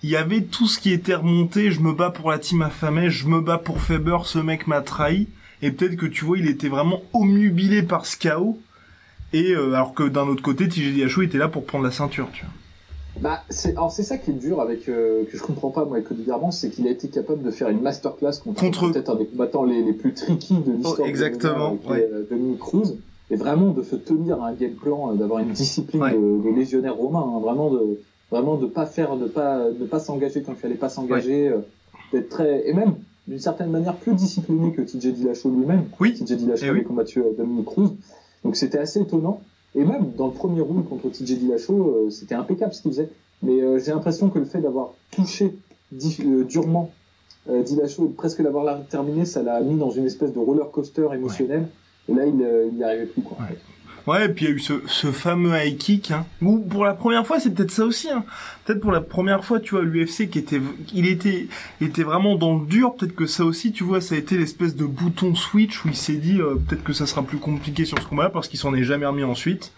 il 0.05 0.11
y 0.11 0.15
avait 0.17 0.41
tout 0.41 0.67
ce 0.67 0.77
qui 0.79 0.91
était 0.91 1.15
remonté, 1.15 1.71
je 1.71 1.79
me 1.81 1.91
bats 1.91 2.11
pour 2.11 2.29
la 2.29 2.37
team 2.37 2.61
affamée, 2.61 3.09
je 3.09 3.27
me 3.27 3.41
bats 3.41 3.57
pour 3.57 3.79
Faber, 3.81 4.17
ce 4.25 4.37
mec 4.37 4.67
m'a 4.67 4.81
trahi 4.81 5.27
et 5.63 5.71
peut-être 5.71 5.95
que 5.95 6.05
tu 6.05 6.25
vois, 6.25 6.37
il 6.37 6.47
était 6.47 6.67
vraiment 6.69 7.01
omnubilé 7.13 7.81
par 7.81 8.05
ce 8.05 8.15
chaos 8.15 8.59
et 9.33 9.51
euh, 9.53 9.73
alors 9.73 9.95
que 9.95 10.03
d'un 10.03 10.27
autre 10.27 10.43
côté, 10.43 10.67
TJ 10.67 10.99
était 11.23 11.39
là 11.39 11.47
pour 11.47 11.65
prendre 11.65 11.83
la 11.83 11.89
ceinture, 11.91 12.27
tu 12.33 12.43
vois. 12.45 12.53
Bah, 13.19 13.43
c'est, 13.49 13.71
alors 13.71 13.91
c'est 13.91 14.03
ça 14.03 14.17
qui 14.19 14.29
est 14.31 14.33
dur 14.35 14.59
avec 14.61 14.87
euh, 14.89 15.23
que 15.31 15.37
je 15.37 15.41
comprends 15.41 15.71
pas 15.71 15.85
moi 15.85 15.95
avec 15.95 16.07
Cody 16.09 16.23
Garbrandt, 16.23 16.55
c'est 16.55 16.69
qu'il 16.69 16.85
a 16.85 16.91
été 16.91 17.07
capable 17.07 17.41
de 17.41 17.49
faire 17.49 17.69
une 17.69 17.81
masterclass 17.81 18.33
contre, 18.43 18.59
Contre- 18.61 18.91
peut-être 18.91 19.09
un 19.09 19.15
des 19.15 19.25
combattants 19.25 19.63
les, 19.63 19.81
les 19.81 19.93
plus 19.93 20.13
tricky 20.13 20.53
de 20.55 20.71
l'histoire. 20.73 20.97
Oh, 20.99 21.03
de 21.03 21.07
exactement, 21.07 21.79
ouais. 21.89 22.07
euh, 22.13 22.27
Dominic 22.29 22.59
Cruz, 22.59 22.97
et 23.31 23.37
vraiment 23.37 23.71
de 23.71 23.81
se 23.81 23.95
tenir 23.95 24.43
à 24.43 24.49
un 24.49 24.53
game 24.53 24.73
plan, 24.73 25.13
d'avoir 25.15 25.39
une 25.39 25.51
discipline 25.51 26.01
Ouais. 26.03 26.11
de, 26.11 26.17
de 26.43 26.55
légionnaire 26.55 26.95
romain, 26.95 27.25
hein, 27.25 27.39
vraiment 27.39 27.71
de 27.71 27.99
vraiment 28.31 28.55
de 28.57 28.65
pas 28.65 28.85
faire, 28.85 29.15
de 29.17 29.27
pas 29.27 29.69
de 29.69 29.85
pas 29.85 29.99
s'engager 29.99 30.41
quand 30.41 30.53
il 30.53 30.57
fallait 30.57 30.75
pas 30.75 30.89
s'engager, 30.89 31.47
euh, 31.49 31.59
d'être 32.11 32.29
très 32.29 32.67
et 32.67 32.73
même 32.73 32.95
d'une 33.27 33.39
certaine 33.39 33.71
manière 33.71 33.95
plus 33.95 34.13
discipliné 34.13 34.71
que 34.71 34.81
TJ 34.81 35.07
Dillashaw 35.13 35.49
lui-même. 35.49 35.85
Oui. 35.99 36.13
TJ 36.13 36.33
Dillashaw 36.37 36.65
Eh 36.65 36.69
avait 36.69 36.79
oui. 36.79 36.85
combattu 36.85 37.19
euh, 37.19 37.33
Dominic 37.37 37.65
Cruz, 37.65 37.89
donc 38.43 38.55
c'était 38.55 38.77
assez 38.79 39.01
étonnant. 39.01 39.41
Et 39.73 39.83
même 39.83 40.11
dans 40.15 40.27
le 40.27 40.33
premier 40.33 40.61
round 40.61 40.87
contre 40.87 41.09
TJ 41.09 41.39
Dillashaw, 41.39 41.73
euh, 42.05 42.09
c'était 42.09 42.35
impeccable 42.35 42.73
ce 42.73 42.81
qu'il 42.81 42.91
faisait. 42.91 43.09
Mais 43.41 43.61
euh, 43.61 43.79
j'ai 43.79 43.91
l'impression 43.91 44.29
que 44.29 44.39
le 44.39 44.45
fait 44.45 44.61
d'avoir 44.61 44.93
touché 45.11 45.55
euh, 45.93 46.43
durement 46.45 46.91
euh, 47.49 47.61
Dillashaw 47.61 48.07
presque 48.09 48.39
l'avoir 48.39 48.85
terminé, 48.87 49.25
ça 49.25 49.43
l'a 49.43 49.59
mis 49.61 49.77
dans 49.77 49.91
une 49.91 50.05
espèce 50.05 50.33
de 50.33 50.39
roller 50.39 50.71
coaster 50.71 51.07
émotionnel. 51.13 51.67
Et 52.07 52.13
là, 52.13 52.25
il 52.25 52.41
euh, 52.41 52.67
il 52.71 52.77
n'y 52.77 52.83
arrivait 52.83 53.05
plus. 53.05 53.21
Quoi. 53.21 53.37
Ouais. 53.39 53.57
Ouais, 54.07 54.25
et 54.25 54.29
puis 54.29 54.45
il 54.45 54.49
y 54.49 54.51
a 54.51 54.55
eu 54.55 54.59
ce, 54.59 54.73
ce 54.85 55.11
fameux 55.11 55.57
high 55.57 55.77
kick, 55.77 56.11
hein, 56.11 56.25
où 56.41 56.59
pour 56.59 56.85
la 56.85 56.93
première 56.93 57.25
fois, 57.25 57.39
c'est 57.39 57.49
peut-être 57.51 57.71
ça 57.71 57.85
aussi, 57.85 58.09
hein. 58.09 58.23
Peut-être 58.63 58.79
pour 58.79 58.91
la 58.91 59.01
première 59.01 59.43
fois, 59.43 59.59
tu 59.59 59.75
vois, 59.75 59.83
l'UFC 59.83 60.29
qui 60.29 60.39
était, 60.39 60.61
il 60.93 61.07
était, 61.07 62.03
vraiment 62.03 62.35
dans 62.35 62.57
le 62.57 62.65
dur, 62.67 62.95
peut-être 62.95 63.15
que 63.15 63.25
ça 63.25 63.43
aussi, 63.43 63.71
tu 63.71 63.83
vois, 63.83 64.01
ça 64.01 64.15
a 64.15 64.17
été 64.17 64.37
l'espèce 64.37 64.75
de 64.75 64.85
bouton 64.85 65.33
switch 65.33 65.83
où 65.85 65.87
il 65.87 65.95
s'est 65.95 66.17
dit, 66.17 66.39
euh, 66.39 66.55
peut-être 66.55 66.83
que 66.83 66.93
ça 66.93 67.07
sera 67.07 67.23
plus 67.23 67.39
compliqué 67.39 67.85
sur 67.85 67.99
ce 67.99 68.05
combat 68.05 68.29
parce 68.29 68.47
qu'il 68.47 68.59
s'en 68.59 68.73
est 68.75 68.83
jamais 68.83 69.05
remis 69.05 69.23
ensuite. 69.23 69.71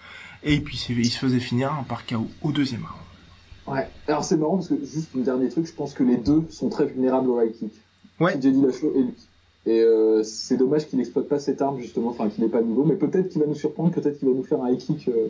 Et 0.44 0.60
puis 0.60 0.78
il 0.90 1.10
se 1.10 1.18
faisait 1.18 1.40
finir 1.40 1.72
hein, 1.72 1.86
par 1.88 2.06
KO 2.06 2.28
au 2.42 2.52
deuxième 2.52 2.82
round. 2.82 3.78
Ouais. 3.78 3.90
Alors 4.08 4.24
c'est 4.24 4.38
marrant 4.38 4.56
parce 4.58 4.70
que 4.70 4.76
juste 4.80 5.10
un 5.18 5.22
dernier 5.22 5.50
truc, 5.50 5.66
je 5.66 5.74
pense 5.74 5.94
que 5.94 6.04
les 6.04 6.18
deux 6.18 6.46
sont 6.50 6.70
très 6.70 6.86
vulnérables 6.86 7.30
au 7.30 7.42
high 7.42 7.52
kick. 7.52 7.74
Ouais. 8.20 8.38
Et 8.38 8.50
lui. 8.50 9.14
Et 9.68 9.82
euh, 9.82 10.24
c'est 10.24 10.58
dommage 10.58 10.88
qu'il 10.88 10.98
n'exploite 10.98 11.28
pas 11.28 11.40
cette 11.40 11.62
arme 11.62 11.80
justement, 11.80 12.10
enfin 12.10 12.30
qu'il 12.30 12.44
n'est 12.44 12.50
pas 12.50 12.62
niveau, 12.62 12.86
mais 12.86 12.96
peut-être 12.96 13.30
qu'il 13.30 13.42
va 13.42 13.48
nous 13.48 13.56
surprendre, 13.56 13.92
peut-être 13.92 14.18
qu'il 14.18 14.30
va 14.30 14.34
nous 14.34 14.44
faire 14.44 14.64
un 14.64 14.72
high 14.72 14.78
kick. 14.78 15.10
euh, 15.10 15.28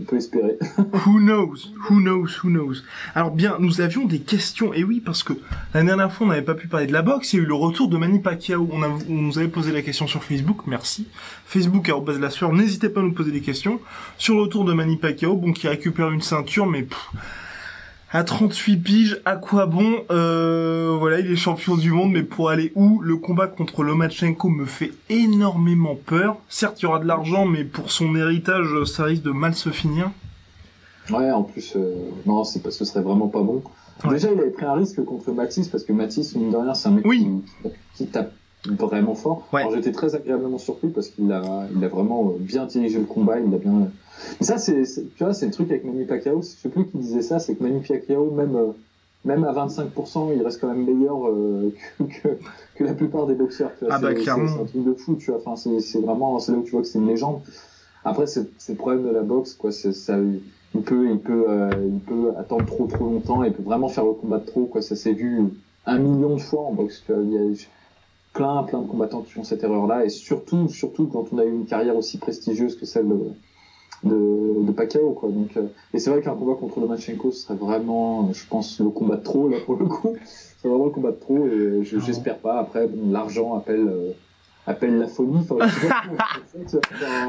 on 0.00 0.02
peut 0.02 0.16
espérer. 0.16 0.58
Who 1.06 1.20
knows? 1.20 1.70
Who 1.88 2.00
knows? 2.00 2.40
Who 2.42 2.50
knows? 2.50 2.82
Alors 3.14 3.30
bien, 3.30 3.56
nous 3.60 3.80
avions 3.80 4.04
des 4.04 4.18
questions, 4.18 4.74
et 4.74 4.82
oui, 4.82 5.00
parce 5.00 5.22
que 5.22 5.34
la 5.72 5.84
dernière 5.84 6.12
fois, 6.12 6.26
on 6.26 6.30
n'avait 6.30 6.42
pas 6.42 6.54
pu 6.54 6.66
parler 6.66 6.86
de 6.86 6.92
la 6.92 7.02
boxe, 7.02 7.32
il 7.32 7.36
y 7.36 7.40
a 7.40 7.42
eu 7.42 7.46
le 7.46 7.54
retour 7.54 7.88
de 7.88 7.96
Manny 7.96 8.18
Pacquiao. 8.18 8.68
On, 8.72 8.80
nous 9.08 9.38
avait 9.38 9.48
posé 9.48 9.72
la 9.72 9.82
question 9.82 10.06
sur 10.06 10.24
Facebook, 10.24 10.62
merci. 10.66 11.06
Facebook, 11.46 11.88
arrobase 11.88 12.18
la 12.18 12.30
sueur, 12.30 12.52
n'hésitez 12.52 12.88
pas 12.88 13.00
à 13.00 13.02
nous 13.04 13.12
poser 13.12 13.30
des 13.30 13.40
questions. 13.40 13.80
Sur 14.18 14.34
le 14.34 14.42
retour 14.42 14.64
de 14.64 14.72
Manny 14.72 14.96
Pacquiao, 14.96 15.36
bon, 15.36 15.52
qui 15.52 15.68
récupère 15.68 16.10
une 16.10 16.22
ceinture, 16.22 16.66
mais 16.66 16.86
à 18.14 18.22
38 18.22 18.76
piges, 18.76 19.20
à 19.24 19.34
quoi 19.36 19.66
bon 19.66 19.96
euh, 20.12 20.96
Voilà, 20.98 21.18
il 21.18 21.30
est 21.30 21.36
champion 21.36 21.76
du 21.76 21.90
monde, 21.90 22.12
mais 22.12 22.22
pour 22.22 22.48
aller 22.48 22.70
où? 22.76 23.00
Le 23.00 23.16
combat 23.16 23.48
contre 23.48 23.82
Lomachenko 23.82 24.48
me 24.48 24.66
fait 24.66 24.92
énormément 25.10 25.96
peur. 25.96 26.36
Certes, 26.48 26.80
il 26.80 26.84
y 26.84 26.86
aura 26.86 27.00
de 27.00 27.06
l'argent, 27.06 27.44
mais 27.44 27.64
pour 27.64 27.90
son 27.90 28.14
héritage, 28.14 28.68
ça 28.84 29.04
risque 29.04 29.24
de 29.24 29.32
mal 29.32 29.54
se 29.54 29.70
finir. 29.70 30.12
Ouais, 31.10 31.30
en 31.32 31.42
plus, 31.42 31.74
euh, 31.76 31.92
non, 32.24 32.44
c'est 32.44 32.62
parce 32.62 32.78
que 32.78 32.84
ce 32.84 32.92
serait 32.92 33.04
vraiment 33.04 33.26
pas 33.28 33.42
bon. 33.42 33.62
Ouais. 34.04 34.10
Déjà, 34.14 34.32
il 34.32 34.38
avait 34.38 34.50
pris 34.50 34.64
un 34.64 34.74
risque 34.74 35.04
contre 35.04 35.32
Matisse, 35.32 35.66
parce 35.68 35.82
que 35.82 35.92
Matisse, 35.92 36.36
mine 36.36 36.52
de 36.52 36.56
rien, 36.56 36.72
c'est 36.74 36.88
un 36.88 36.92
mec 36.92 37.04
Oui. 37.06 37.28
qui, 37.62 37.68
qui 37.96 38.06
tape 38.06 38.32
vraiment 38.68 39.14
fort. 39.14 39.46
Ouais. 39.52 39.62
J'étais 39.74 39.92
très 39.92 40.14
agréablement 40.14 40.58
surpris 40.58 40.88
parce 40.88 41.08
qu'il 41.08 41.30
a, 41.32 41.66
il 41.74 41.84
a 41.84 41.88
vraiment 41.88 42.30
euh, 42.30 42.38
bien 42.38 42.66
dirigé 42.66 42.98
le 42.98 43.04
combat, 43.04 43.38
il 43.38 43.52
a 43.54 43.58
bien. 43.58 43.90
Mais 44.40 44.46
ça, 44.46 44.58
c'est, 44.58 44.82
tu 45.16 45.24
vois, 45.24 45.34
c'est 45.34 45.46
le 45.46 45.52
truc 45.52 45.70
avec 45.70 45.84
Manny 45.84 46.04
Pacquiao. 46.04 46.42
Je 46.42 46.46
sais 46.46 46.68
plus 46.68 46.86
qui 46.86 46.98
disait 46.98 47.22
ça, 47.22 47.38
c'est 47.38 47.54
que 47.54 47.62
Manny 47.62 47.80
Pacquiao, 47.80 48.30
même, 48.30 48.56
euh, 48.56 48.72
même 49.24 49.44
à 49.44 49.52
25%, 49.52 50.34
il 50.34 50.42
reste 50.42 50.60
quand 50.60 50.68
même 50.68 50.84
meilleur 50.84 51.26
euh, 51.26 51.74
que, 51.98 52.04
que, 52.04 52.28
que 52.76 52.84
la 52.84 52.94
plupart 52.94 53.26
des 53.26 53.34
boxeurs. 53.34 53.70
Tu 53.78 53.84
vois. 53.84 53.94
Ah 53.94 53.98
bah, 53.98 54.14
clairement. 54.14 54.48
C'est, 54.48 54.62
un 54.62 54.66
truc 54.66 54.84
de 54.84 54.94
fou, 54.94 55.16
tu 55.16 55.30
vois. 55.30 55.40
Enfin, 55.40 55.56
c'est, 55.56 55.80
c'est 55.80 56.00
vraiment, 56.00 56.38
c'est 56.38 56.52
là 56.52 56.58
où 56.58 56.62
tu 56.62 56.72
vois 56.72 56.82
que 56.82 56.88
c'est 56.88 56.98
une 56.98 57.08
légende. 57.08 57.40
Après, 58.04 58.26
c'est, 58.26 58.48
c'est 58.58 58.72
le 58.72 58.78
problème 58.78 59.04
de 59.04 59.10
la 59.10 59.22
boxe, 59.22 59.54
quoi. 59.54 59.72
C'est, 59.72 59.92
ça, 59.92 60.16
il 60.74 60.82
peut, 60.82 61.08
il 61.10 61.18
peut, 61.18 61.46
euh, 61.48 61.70
il 61.86 62.00
peut 62.00 62.32
attendre 62.38 62.66
trop, 62.66 62.86
trop 62.86 63.04
longtemps. 63.04 63.44
Il 63.44 63.52
peut 63.52 63.62
vraiment 63.62 63.88
faire 63.88 64.04
le 64.04 64.12
combat 64.12 64.38
de 64.38 64.46
trop, 64.46 64.66
quoi. 64.66 64.82
Ça 64.82 64.96
s'est 64.96 65.12
vu 65.12 65.42
un 65.86 65.98
million 65.98 66.36
de 66.36 66.40
fois 66.40 66.62
en 66.62 66.72
boxe. 66.72 67.02
Tu 67.06 67.12
vois. 67.12 67.22
Il 67.22 67.32
y 67.32 67.38
a 67.38 67.42
plein, 68.34 68.62
plein 68.64 68.80
de 68.82 68.86
combattants 68.86 69.22
qui 69.22 69.32
font 69.32 69.44
cette 69.44 69.62
erreur-là, 69.64 70.04
et 70.04 70.10
surtout, 70.10 70.68
surtout 70.68 71.06
quand 71.06 71.26
on 71.32 71.38
a 71.38 71.44
eu 71.44 71.50
une 71.52 71.64
carrière 71.66 71.96
aussi 71.96 72.18
prestigieuse 72.18 72.76
que 72.76 72.84
celle 72.84 73.08
de, 73.08 73.18
de, 74.04 74.64
de 74.66 74.72
Pacquiao, 74.72 75.12
quoi. 75.12 75.30
Donc, 75.30 75.56
euh, 75.56 75.66
et 75.94 75.98
c'est 75.98 76.10
vrai 76.10 76.20
qu'un 76.20 76.34
combat 76.34 76.54
contre 76.54 76.80
Lomachenko 76.80 77.30
ce 77.30 77.42
serait 77.46 77.54
vraiment, 77.54 78.30
je 78.32 78.44
pense, 78.46 78.78
le 78.80 78.90
combat 78.90 79.16
de 79.16 79.22
trop 79.22 79.48
là 79.48 79.58
pour 79.64 79.76
le 79.76 79.86
coup. 79.86 80.14
C'est 80.24 80.68
vraiment 80.68 80.84
le 80.86 80.90
combat 80.90 81.12
de 81.12 81.16
trop, 81.20 81.46
et 81.46 81.84
je- 81.84 81.98
j'espère 81.98 82.38
pas. 82.38 82.58
Après, 82.58 82.86
bon, 82.86 83.10
l'argent 83.12 83.54
appelle, 83.54 83.86
euh, 83.88 84.10
appelle 84.66 84.98
la 84.98 85.06
folie. 85.08 85.38
Enfin, 85.50 85.68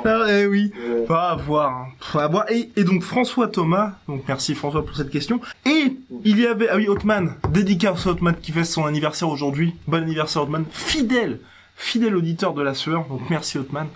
Ah, 0.05 0.25
eh 0.29 0.45
oui. 0.45 0.71
euh, 0.79 1.05
Pas 1.05 1.31
à 1.31 1.35
voir, 1.35 1.71
hein. 1.75 1.87
Pas 2.13 2.23
à 2.23 2.27
voir. 2.27 2.51
Et, 2.51 2.69
et 2.75 2.83
donc 2.83 3.03
François 3.03 3.47
Thomas, 3.47 3.93
donc 4.07 4.23
merci 4.27 4.55
François 4.55 4.85
pour 4.85 4.95
cette 4.95 5.09
question. 5.09 5.39
Et 5.65 5.95
il 6.23 6.39
y 6.39 6.45
avait, 6.47 6.69
ah 6.69 6.77
oui, 6.77 6.87
Hotman, 6.87 7.33
dédicace 7.51 8.05
à 8.07 8.11
Hotman 8.11 8.35
qui 8.41 8.51
fait 8.51 8.63
son 8.63 8.85
anniversaire 8.85 9.29
aujourd'hui. 9.29 9.75
Bon 9.87 10.01
anniversaire 10.01 10.43
Hotman, 10.43 10.65
fidèle, 10.71 11.39
fidèle 11.75 12.15
auditeur 12.15 12.53
de 12.53 12.61
la 12.61 12.73
sueur, 12.73 13.05
donc 13.09 13.21
merci 13.29 13.57
Hotman. 13.57 13.87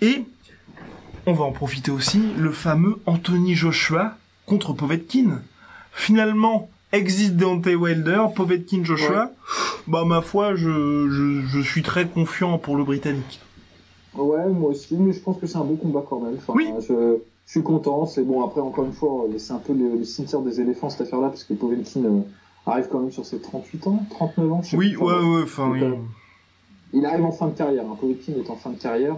Et 0.00 0.24
on 1.26 1.32
va 1.34 1.44
en 1.44 1.52
profiter 1.52 1.90
aussi, 1.90 2.20
le 2.36 2.50
fameux 2.50 2.96
Anthony 3.06 3.54
Joshua 3.54 4.16
contre 4.46 4.72
Povetkin. 4.72 5.40
Finalement, 5.92 6.68
existe 6.90 7.36
Deontay 7.36 7.74
Wilder, 7.76 8.22
Povetkin 8.34 8.82
Joshua. 8.84 9.30
Bah 9.86 10.04
ma 10.04 10.20
foi, 10.22 10.54
je, 10.54 10.68
je, 11.10 11.40
je 11.46 11.60
suis 11.60 11.82
très 11.82 12.06
confiant 12.06 12.58
pour 12.58 12.76
le 12.76 12.84
Britannique. 12.84 13.40
Ouais, 14.14 14.46
moi 14.48 14.70
aussi, 14.70 14.94
mais 14.96 15.12
je 15.12 15.20
pense 15.20 15.38
que 15.38 15.46
c'est 15.46 15.56
un 15.56 15.64
bon 15.64 15.76
combat 15.76 16.04
quand 16.08 16.20
même. 16.20 16.34
Enfin, 16.36 16.52
Oui. 16.54 16.68
je, 16.80 17.16
je 17.46 17.50
suis 17.50 17.62
content. 17.62 18.06
C'est 18.06 18.22
bon, 18.24 18.44
après, 18.44 18.60
encore 18.60 18.84
une 18.84 18.92
fois, 18.92 19.24
c'est 19.38 19.52
un 19.54 19.58
peu 19.58 19.72
le, 19.72 19.96
le 19.98 20.04
cimetière 20.04 20.40
des 20.42 20.60
éléphants 20.60 20.90
cette 20.90 21.02
affaire-là, 21.02 21.28
parce 21.28 21.44
que 21.44 21.54
Povetkin 21.54 22.04
euh, 22.04 22.20
arrive 22.66 22.88
quand 22.90 23.00
même 23.00 23.10
sur 23.10 23.24
ses 23.24 23.38
38 23.40 23.86
ans, 23.86 24.04
39 24.10 24.52
ans, 24.52 24.60
je 24.62 24.70
sais 24.70 24.76
Oui, 24.76 24.94
ouais, 24.96 25.12
Enfin, 25.14 25.32
ouais, 25.34 25.42
enfin, 25.42 25.70
oui. 25.70 25.82
euh, 25.82 25.94
Il 26.92 27.06
arrive 27.06 27.24
en 27.24 27.32
fin 27.32 27.46
de 27.48 27.54
carrière. 27.56 27.84
Hein. 27.90 27.96
Povetkin 27.98 28.32
est 28.34 28.50
en 28.50 28.56
fin 28.56 28.70
de 28.70 28.76
carrière. 28.78 29.16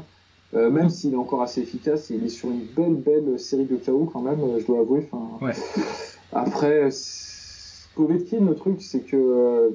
Euh, 0.55 0.71
même 0.71 0.89
s'il 0.89 1.13
est 1.15 1.17
encore 1.17 1.43
assez 1.43 1.61
efficace, 1.63 2.11
il 2.11 2.23
est 2.25 2.29
sur 2.29 2.49
une 2.49 2.61
belle, 2.77 2.95
belle 2.95 3.41
série 3.41 3.65
de 3.65 3.75
KO 3.77 4.09
quand 4.13 4.23
même, 4.23 4.39
euh, 4.41 4.61
je 4.61 4.67
dois 4.67 4.79
avouer. 4.81 5.09
Enfin, 5.11 5.45
Ouais. 5.45 5.53
Après, 6.33 6.89
Povetkin, 7.97 8.45
le 8.45 8.55
truc, 8.55 8.81
c'est 8.81 9.01
que 9.01 9.17
euh, 9.17 9.71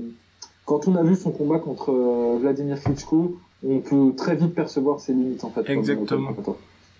quand 0.69 0.87
on 0.87 0.95
a 0.95 1.03
vu 1.03 1.15
son 1.15 1.31
combat 1.31 1.57
contre 1.59 1.91
euh, 1.91 2.37
Vladimir 2.39 2.79
Klitschko, 2.83 3.35
on 3.67 3.79
peut 3.79 4.13
très 4.15 4.35
vite 4.35 4.53
percevoir 4.53 4.99
ses 4.99 5.13
limites 5.13 5.43
en 5.43 5.49
fait. 5.49 5.67
Exactement. 5.69 6.29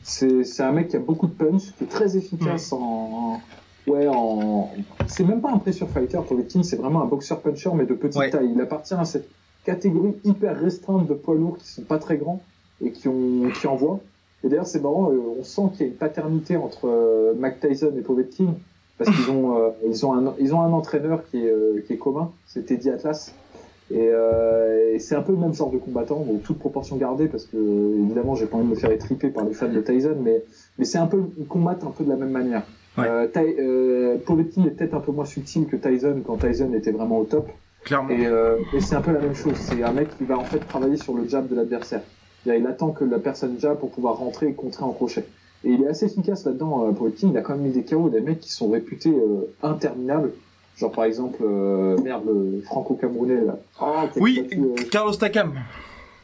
C'est 0.04 0.62
un 0.62 0.72
mec 0.72 0.88
qui 0.90 0.96
a 0.96 1.00
beaucoup 1.00 1.28
de 1.28 1.34
punch, 1.34 1.74
qui 1.78 1.84
est 1.84 1.88
très 1.88 2.18
efficace 2.18 2.74
en, 2.74 2.78
en- 3.88 3.92
ouais 3.92 4.08
en 4.08 4.70
c'est 5.08 5.24
même 5.24 5.42
pas 5.42 5.52
un 5.52 5.60
pressure 5.60 5.88
fighter 5.90 6.20
Povetkin, 6.28 6.64
c'est 6.64 6.78
vraiment 6.78 7.02
un 7.04 7.06
boxeur 7.06 7.40
puncher 7.42 7.70
mais 7.76 7.86
de 7.86 7.94
petite 7.94 8.20
Ouais. 8.20 8.30
taille. 8.32 8.52
Il 8.56 8.60
appartient 8.62 8.94
à 8.96 9.06
cette 9.06 9.28
catégorie 9.66 10.16
hyper 10.26 10.60
restreinte 10.60 11.06
de 11.08 11.14
poids 11.14 11.36
lourds 11.36 11.58
qui 11.60 11.68
sont 11.68 11.84
pas 11.84 12.00
très 12.00 12.18
grands 12.18 12.42
et 12.84 12.92
qui 12.92 13.08
ont 13.08 13.50
qui 13.60 13.68
envoient. 13.68 14.00
Et 14.44 14.50
d'ailleurs 14.50 14.68
c'est 14.68 14.82
marrant, 14.82 15.12
euh, 15.12 15.20
on 15.40 15.44
sent 15.44 15.62
qu'il 15.74 15.82
y 15.82 15.84
a 15.84 15.92
une 15.92 15.98
paternité 15.98 16.56
entre 16.58 16.88
euh, 16.88 17.34
Mike 17.38 17.60
Tyson 17.60 17.92
et 17.98 18.02
Povetkin 18.02 18.54
parce 18.98 19.10
qu'ils 19.16 19.30
ont 19.30 19.58
euh, 19.58 19.70
ils 19.86 20.06
ont 20.06 20.14
un 20.14 20.34
ils 20.40 20.54
ont 20.56 20.62
un 20.62 20.74
entraîneur 20.74 21.20
qui 21.30 21.38
est 21.46 21.50
euh, 21.52 21.84
qui 21.86 21.94
est 21.94 21.98
commun, 21.98 22.32
c'est 22.48 22.66
Teddy 22.66 22.90
Atlas. 22.90 23.34
Et, 23.92 24.08
euh, 24.12 24.94
et 24.94 25.00
c'est 25.00 25.16
un 25.16 25.22
peu 25.22 25.32
le 25.32 25.38
même 25.40 25.54
genre 25.54 25.72
de 25.72 25.78
combattant, 25.78 26.20
donc 26.20 26.44
toute 26.44 26.60
proportion 26.60 26.96
gardée, 26.98 27.28
parce 27.28 27.46
que 27.46 27.58
évidemment 27.58 28.36
j'ai 28.36 28.46
pas 28.46 28.58
envie 28.58 28.66
de 28.66 28.70
me 28.72 28.76
faire 28.76 28.92
étriper 28.92 29.30
par 29.30 29.46
les 29.46 29.54
fans 29.54 29.68
de 29.70 29.82
Tyson, 29.82 30.16
mais, 30.22 30.44
mais 30.78 30.86
c'est 30.86 31.00
un 31.00 31.08
peu, 31.08 31.24
ils 31.40 31.48
combattent 31.48 31.84
un 31.84 31.92
peu 31.92 32.04
de 32.04 32.10
la 32.10 32.16
même 32.16 32.30
manière. 32.32 32.64
Ouais. 32.98 33.06
Euh, 33.08 33.28
Ty- 33.28 33.40
euh, 33.60 34.16
est 34.16 34.70
peut-être 34.72 34.94
un 34.94 35.00
peu 35.00 35.12
moins 35.12 35.26
subtil 35.26 35.66
que 35.66 35.76
Tyson 35.76 36.22
quand 36.26 36.38
Tyson 36.38 36.72
était 36.74 36.92
vraiment 36.92 37.18
au 37.20 37.24
top, 37.24 37.48
Clairement. 37.84 38.10
et, 38.10 38.26
euh, 38.28 38.58
et 38.76 38.82
c'est 38.82 38.96
un 38.96 39.02
peu 39.02 39.12
la 39.12 39.20
même 39.22 39.36
chose. 39.36 39.54
C'est 39.56 39.82
un 39.82 39.92
mec 39.94 40.10
qui 40.18 40.24
va 40.26 40.38
en 40.38 40.44
fait 40.44 40.60
travailler 40.60 40.98
sur 40.98 41.14
le 41.16 41.28
jab 41.28 41.48
de 41.48 41.56
l'adversaire. 41.56 42.02
Il 42.46 42.66
attend 42.68 42.92
que 42.92 43.04
la 43.06 43.20
personne 43.20 43.56
jab 43.60 43.78
pour 43.80 43.90
pouvoir 43.90 44.18
rentrer 44.18 44.48
et 44.50 44.54
contrer 44.54 44.84
en 44.84 44.92
crochet. 44.92 45.26
Et 45.64 45.72
il 45.72 45.84
est 45.84 45.88
assez 45.88 46.06
efficace 46.06 46.46
là-dedans. 46.46 46.88
euh, 46.88 46.92
Povetkin, 46.92 47.30
il 47.32 47.38
a 47.38 47.42
quand 47.42 47.54
même 47.56 47.64
mis 47.66 47.72
des 47.72 47.84
KO 47.84 48.10
des 48.10 48.22
mecs 48.22 48.40
qui 48.40 48.52
sont 48.52 48.70
réputés 48.70 49.12
euh, 49.14 49.52
interminables. 49.64 50.32
Genre 50.80 50.92
par 50.92 51.04
exemple, 51.06 51.40
euh, 51.44 51.98
merde, 52.02 52.24
le 52.28 52.62
franco-camerounais 52.62 53.42
là. 53.46 53.58
Ah, 53.80 54.06
Oui, 54.16 54.48
euh, 54.54 54.76
Carlos 54.92 55.14
Takam. 55.14 55.54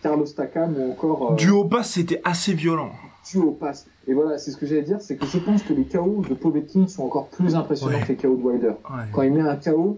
Carlos 0.01 0.25
Takam 0.25 0.75
ou 0.77 0.91
encore 0.91 1.31
euh, 1.33 1.35
Du 1.35 1.49
haut 1.49 1.65
pass, 1.65 1.91
c'était 1.91 2.21
assez 2.23 2.53
violent. 2.53 2.91
du 3.31 3.39
au 3.39 3.51
pass. 3.51 3.85
Et 4.07 4.13
voilà, 4.13 4.37
c'est 4.37 4.51
ce 4.51 4.57
que 4.57 4.65
j'allais 4.67 4.83
dire, 4.83 4.97
c'est 5.01 5.15
que 5.17 5.25
je 5.25 5.39
pense 5.39 5.63
que 5.63 5.73
les 5.73 5.83
KO 5.85 6.23
de 6.29 6.35
Povetkin 6.35 6.87
sont 6.87 7.03
encore 7.03 7.27
plus 7.29 7.55
impressionnants 7.55 7.97
Ouais. 7.97 8.03
que 8.03 8.09
les 8.09 8.15
KO 8.15 8.35
de 8.35 8.41
Wilder. 8.43 8.67
Ouais. 8.67 9.03
Quand 9.11 9.23
il 9.23 9.33
met 9.33 9.41
un 9.41 9.55
KO, 9.55 9.97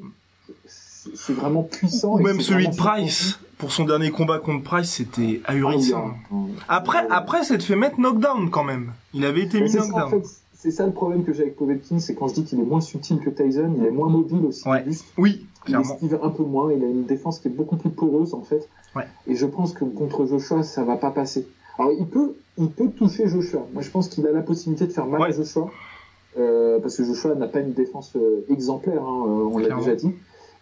c'est 0.66 1.34
vraiment 1.34 1.64
puissant. 1.64 2.14
Ou 2.16 2.20
même 2.20 2.42
celui 2.42 2.68
de 2.70 2.76
Price. 2.76 3.40
Pour 3.58 3.72
son 3.72 3.86
dernier 3.86 4.12
combat 4.12 4.38
contre 4.40 4.64
Price, 4.64 4.92
c'était 4.92 5.42
ahurissant. 5.46 6.06
Ah 6.06 6.14
oui, 6.32 6.40
hein. 6.52 6.56
Après, 6.70 7.06
après, 7.10 7.44
ça 7.44 7.58
te 7.58 7.64
fait 7.64 7.76
mettre 7.76 8.00
knockdown 8.00 8.50
quand 8.52 8.64
même. 8.64 8.94
Il 9.14 9.26
avait 9.26 9.42
été 9.42 9.58
Mais 9.58 9.64
mis 9.66 9.72
c'est 9.72 9.80
ça, 9.80 9.86
en 9.86 9.98
knockdown. 10.00 10.22
fait, 10.22 10.28
c'est 10.72 10.76
ça 10.76 10.86
le 10.86 10.92
problème 10.92 11.24
que 11.24 11.32
j'ai 11.32 11.44
avec 11.44 11.56
Povetkin, 11.56 12.00
c'est 12.00 12.14
quand 12.14 12.28
je 12.28 12.34
dis 12.34 12.44
qu'il 12.44 12.60
est 12.60 12.64
moins 12.66 12.82
subtil 12.82 13.20
que 13.20 13.30
Tyson, 13.30 13.72
il 13.78 13.86
est 13.86 13.92
moins 13.92 14.10
mobile 14.10 14.46
aussi, 14.46 14.68
Ouais. 14.68 14.84
buste, 14.84 15.06
Oui, 15.18 15.46
il 15.68 15.76
esquive 15.76 16.20
un 16.22 16.30
peu 16.30 16.44
moins, 16.44 16.74
il 16.74 16.84
a 16.84 16.88
une 16.88 17.06
défense 17.06 17.40
qui 17.40 17.48
est 17.48 17.52
beaucoup 17.52 17.78
plus 17.78 17.90
poreuse 17.90 18.34
en 18.34 18.42
fait. 18.42 18.68
Ouais. 18.94 19.04
Et 19.28 19.36
je 19.36 19.46
pense 19.46 19.72
que 19.74 19.86
contre 19.86 20.26
Joshua, 20.26 20.64
ça 20.64 20.84
va 20.84 20.98
pas 20.98 21.12
passer. 21.12 21.48
Alors 21.80 21.94
il 21.98 22.06
peut, 22.06 22.34
il 22.58 22.70
peut 22.70 22.90
toucher 22.90 23.28
Joshua. 23.30 23.66
Moi 23.74 23.82
je 23.82 23.90
pense 23.92 24.10
qu'il 24.10 24.28
a 24.28 24.32
la 24.34 24.42
possibilité 24.42 24.88
de 24.88 24.92
faire 24.92 25.06
mal 25.06 25.22
Ouais. 25.22 25.28
à 25.28 25.32
Joshua, 25.32 25.70
euh, 26.38 26.80
parce 26.80 26.98
que 26.98 27.06
Joshua 27.06 27.34
n'a 27.36 27.48
pas 27.48 27.62
une 27.62 27.72
défense 27.74 28.12
euh, 28.18 28.44
exemplaire, 28.50 29.02
hein, 29.04 29.24
euh, 29.26 29.50
on 29.54 29.58
l'a 29.60 29.74
déjà 29.74 29.96
dit. 29.96 30.12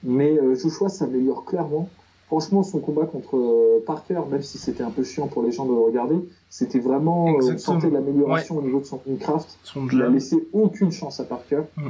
Mais 0.04 0.38
euh, 0.38 0.54
Joshua 0.56 0.90
s'améliore 0.90 1.46
clairement. 1.46 1.90
Franchement, 2.28 2.64
son 2.64 2.80
combat 2.80 3.06
contre 3.06 3.38
euh, 3.38 3.84
Parker, 3.86 4.22
même 4.32 4.42
si 4.42 4.58
c'était 4.58 4.84
un 4.84 4.90
peu 4.90 5.04
chiant 5.04 5.28
pour 5.28 5.44
les 5.44 5.52
gens 5.52 5.66
de 5.66 5.72
le 5.72 5.80
regarder, 5.80 6.18
c'était 6.50 6.80
vraiment, 6.80 7.30
euh, 7.30 7.54
on 7.54 7.58
sentait 7.58 7.88
de 7.90 7.94
l'amélioration 7.94 8.58
au 8.58 8.62
niveau 8.62 8.80
de 8.80 8.86
son 8.86 9.00
craft. 9.20 9.60
Son 9.64 9.88
Il 9.92 10.02
a 10.02 10.10
laissé 10.10 10.48
aucune 10.52 10.92
chance 10.92 11.20
à 11.20 11.24
Parker. 11.24 11.62
Mm. 11.78 11.88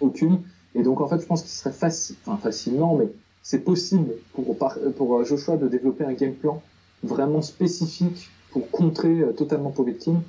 Aucune. 0.00 0.40
Et 0.74 0.82
donc, 0.82 1.00
en 1.00 1.08
fait, 1.08 1.20
je 1.20 1.26
pense 1.26 1.42
qu'il 1.42 1.50
serait 1.50 1.72
facile, 1.72 2.16
enfin, 2.26 2.36
facilement, 2.36 2.96
mais 2.96 3.08
c'est 3.46 3.60
possible 3.60 4.14
pour, 4.34 4.56
pour 4.96 5.18
euh, 5.20 5.24
Joshua 5.24 5.56
de 5.56 5.68
développer 5.68 6.04
un 6.04 6.14
game 6.14 6.34
plan 6.34 6.60
vraiment 7.04 7.42
spécifique 7.42 8.28
pour 8.50 8.68
contrer 8.70 9.20
euh, 9.20 9.32
totalement 9.32 9.70
Povetkin, 9.70 10.20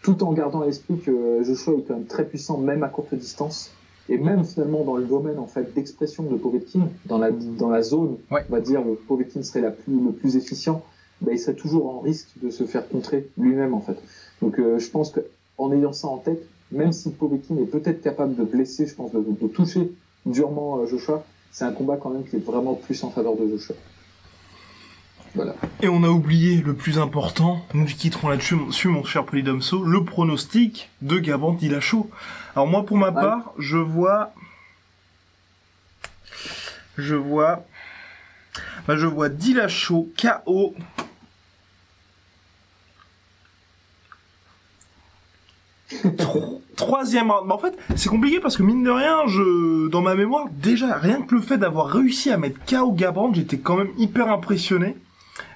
tout 0.00 0.22
en 0.22 0.32
gardant 0.32 0.62
à 0.62 0.66
l'esprit 0.66 0.98
que 0.98 1.10
euh, 1.10 1.42
Joshua 1.42 1.74
est 1.74 1.82
quand 1.82 1.94
même 1.94 2.06
très 2.06 2.24
puissant, 2.24 2.58
même 2.58 2.84
à 2.84 2.88
courte 2.88 3.14
distance. 3.14 3.72
Et 4.08 4.18
même 4.18 4.44
finalement 4.44 4.84
dans 4.84 4.96
le 4.96 5.04
domaine 5.04 5.38
en 5.38 5.46
fait 5.46 5.72
d'expression 5.74 6.24
de 6.24 6.36
Povetkin, 6.36 6.88
dans 7.06 7.18
la, 7.18 7.30
dans 7.30 7.70
la 7.70 7.82
zone, 7.82 8.16
Ouais. 8.30 8.44
on 8.48 8.52
va 8.52 8.60
dire 8.60 8.86
où 8.86 8.94
Povetkin 9.06 9.42
serait 9.42 9.60
la 9.60 9.70
plus, 9.70 9.94
le 10.00 10.12
plus 10.12 10.36
efficient, 10.36 10.82
ben, 11.20 11.32
il 11.32 11.38
serait 11.38 11.54
toujours 11.54 11.88
en 11.88 12.00
risque 12.00 12.28
de 12.42 12.50
se 12.50 12.64
faire 12.64 12.88
contrer 12.88 13.28
lui-même 13.38 13.74
en 13.74 13.80
fait. 13.80 13.96
Donc 14.40 14.58
euh, 14.58 14.78
je 14.78 14.90
pense 14.90 15.10
que 15.10 15.20
en 15.56 15.72
ayant 15.72 15.92
ça 15.92 16.08
en 16.08 16.18
tête, 16.18 16.42
même 16.72 16.92
si 16.92 17.10
Povetkin 17.10 17.56
est 17.58 17.66
peut-être 17.66 18.02
capable 18.02 18.34
de 18.34 18.42
blesser, 18.44 18.86
je 18.86 18.94
pense, 18.94 19.12
de, 19.12 19.20
de 19.22 19.46
toucher 19.46 19.92
durement 20.26 20.78
euh, 20.78 20.86
Joshua, 20.86 21.24
c'est 21.52 21.64
un 21.64 21.72
combat 21.72 21.96
quand 21.96 22.10
même 22.10 22.24
qui 22.24 22.36
est 22.36 22.44
vraiment 22.44 22.74
plus 22.74 23.02
en 23.04 23.10
faveur 23.10 23.36
de 23.36 23.46
Joshua. 23.46 23.76
Voilà. 25.34 25.54
Et 25.82 25.88
on 25.88 26.04
a 26.04 26.08
oublié 26.08 26.62
le 26.62 26.74
plus 26.74 26.98
important, 26.98 27.66
nous 27.74 27.84
quitterons 27.86 28.28
là-dessus, 28.28 28.86
mon 28.88 29.02
cher 29.04 29.24
Polydomso, 29.24 29.82
le 29.82 30.04
pronostic 30.04 30.88
de 31.02 31.18
Gabon 31.18 31.54
Dillashaw. 31.54 32.08
Alors 32.54 32.68
moi, 32.68 32.86
pour 32.86 32.96
ma 32.96 33.10
part, 33.10 33.52
je 33.58 33.78
vois... 33.78 34.32
Je 36.96 37.16
vois... 37.16 37.64
Bah, 38.86 38.96
je 38.96 39.06
vois 39.06 39.28
Dillashaw 39.28 40.08
KO. 40.16 40.74
Tro- 46.16 46.62
Troisième 46.76 47.30
round. 47.30 47.48
Bah, 47.48 47.54
en 47.54 47.58
fait, 47.58 47.76
c'est 47.96 48.08
compliqué 48.08 48.40
parce 48.40 48.56
que 48.56 48.62
mine 48.62 48.82
de 48.82 48.90
rien, 48.90 49.26
je, 49.26 49.88
dans 49.88 50.00
ma 50.00 50.14
mémoire, 50.14 50.46
déjà, 50.50 50.96
rien 50.96 51.22
que 51.22 51.34
le 51.34 51.40
fait 51.40 51.58
d'avoir 51.58 51.88
réussi 51.88 52.30
à 52.30 52.38
mettre 52.38 52.58
KO 52.66 52.92
Gabran, 52.92 53.32
j'étais 53.34 53.58
quand 53.58 53.76
même 53.76 53.90
hyper 53.98 54.28
impressionné. 54.30 54.96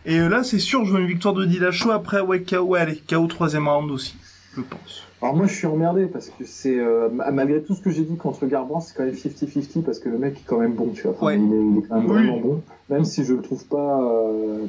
Et 0.04 0.18
euh, 0.18 0.28
là, 0.28 0.42
c'est 0.42 0.58
sûr, 0.58 0.84
je 0.84 0.92
veux 0.92 1.00
une 1.00 1.06
victoire 1.06 1.34
de 1.34 1.44
Dillashaw 1.44 1.90
après, 1.90 2.20
ouais, 2.20 2.42
KO, 2.42 2.60
ouais, 2.62 2.80
allez, 2.80 2.96
KO 3.08 3.26
troisième 3.26 3.68
round 3.68 3.90
aussi, 3.90 4.16
je 4.56 4.60
pense. 4.62 5.02
Alors 5.22 5.34
moi 5.34 5.46
je 5.46 5.54
suis 5.54 5.66
emmerdé 5.66 6.06
parce 6.06 6.28
que 6.28 6.44
c'est 6.44 6.78
euh, 6.78 7.08
ma- 7.08 7.30
malgré 7.30 7.62
tout 7.62 7.74
ce 7.74 7.80
que 7.80 7.90
j'ai 7.90 8.02
dit 8.04 8.16
contre 8.16 8.44
Garbrandt, 8.46 8.86
c'est 8.86 8.94
quand 8.94 9.04
même 9.04 9.14
50-50 9.14 9.82
parce 9.82 9.98
que 9.98 10.10
le 10.10 10.18
mec 10.18 10.34
est 10.34 10.44
quand 10.46 10.58
même 10.58 10.74
bon, 10.74 10.90
tu 10.94 11.02
vois. 11.04 11.12
Enfin, 11.12 11.26
Ouais. 11.26 11.38
il, 11.38 11.52
est, 11.54 11.56
il 11.72 11.78
est 11.78 11.88
quand 11.88 11.96
même 11.96 12.04
Oui. 12.04 12.12
vraiment 12.12 12.38
bon, 12.38 12.62
même 12.90 13.04
si 13.06 13.24
je 13.24 13.32
le 13.32 13.40
trouve 13.40 13.64
pas 13.64 14.02
euh, 14.02 14.66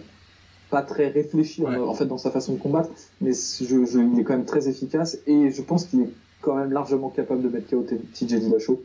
pas 0.69 0.81
très 0.83 1.09
réfléchi 1.09 1.65
en- 1.65 1.69
Ouais. 1.69 1.75
en, 1.77 1.93
fait 1.93 2.05
dans 2.05 2.17
sa 2.17 2.31
façon 2.31 2.53
de 2.53 2.59
combattre, 2.59 2.89
mais 3.19 3.31
je, 3.33 3.65
je- 3.85 3.99
il 3.99 4.19
est 4.19 4.23
quand 4.23 4.33
même 4.37 4.45
très 4.45 4.69
efficace 4.69 5.17
et 5.27 5.51
je 5.51 5.61
pense 5.61 5.85
qu'il 5.85 6.01
est 6.03 6.09
quand 6.41 6.55
même 6.55 6.71
largement 6.71 7.09
capable 7.09 7.41
de 7.43 7.49
mettre 7.49 7.69
KO 7.69 7.83
TJ 8.13 8.25
Dillashaw. 8.39 8.81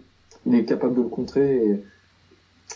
Il 0.47 0.55
est 0.57 0.65
capable 0.65 0.95
de 0.97 1.03
le 1.03 1.09
contrer 1.09 1.57
et 1.65 1.81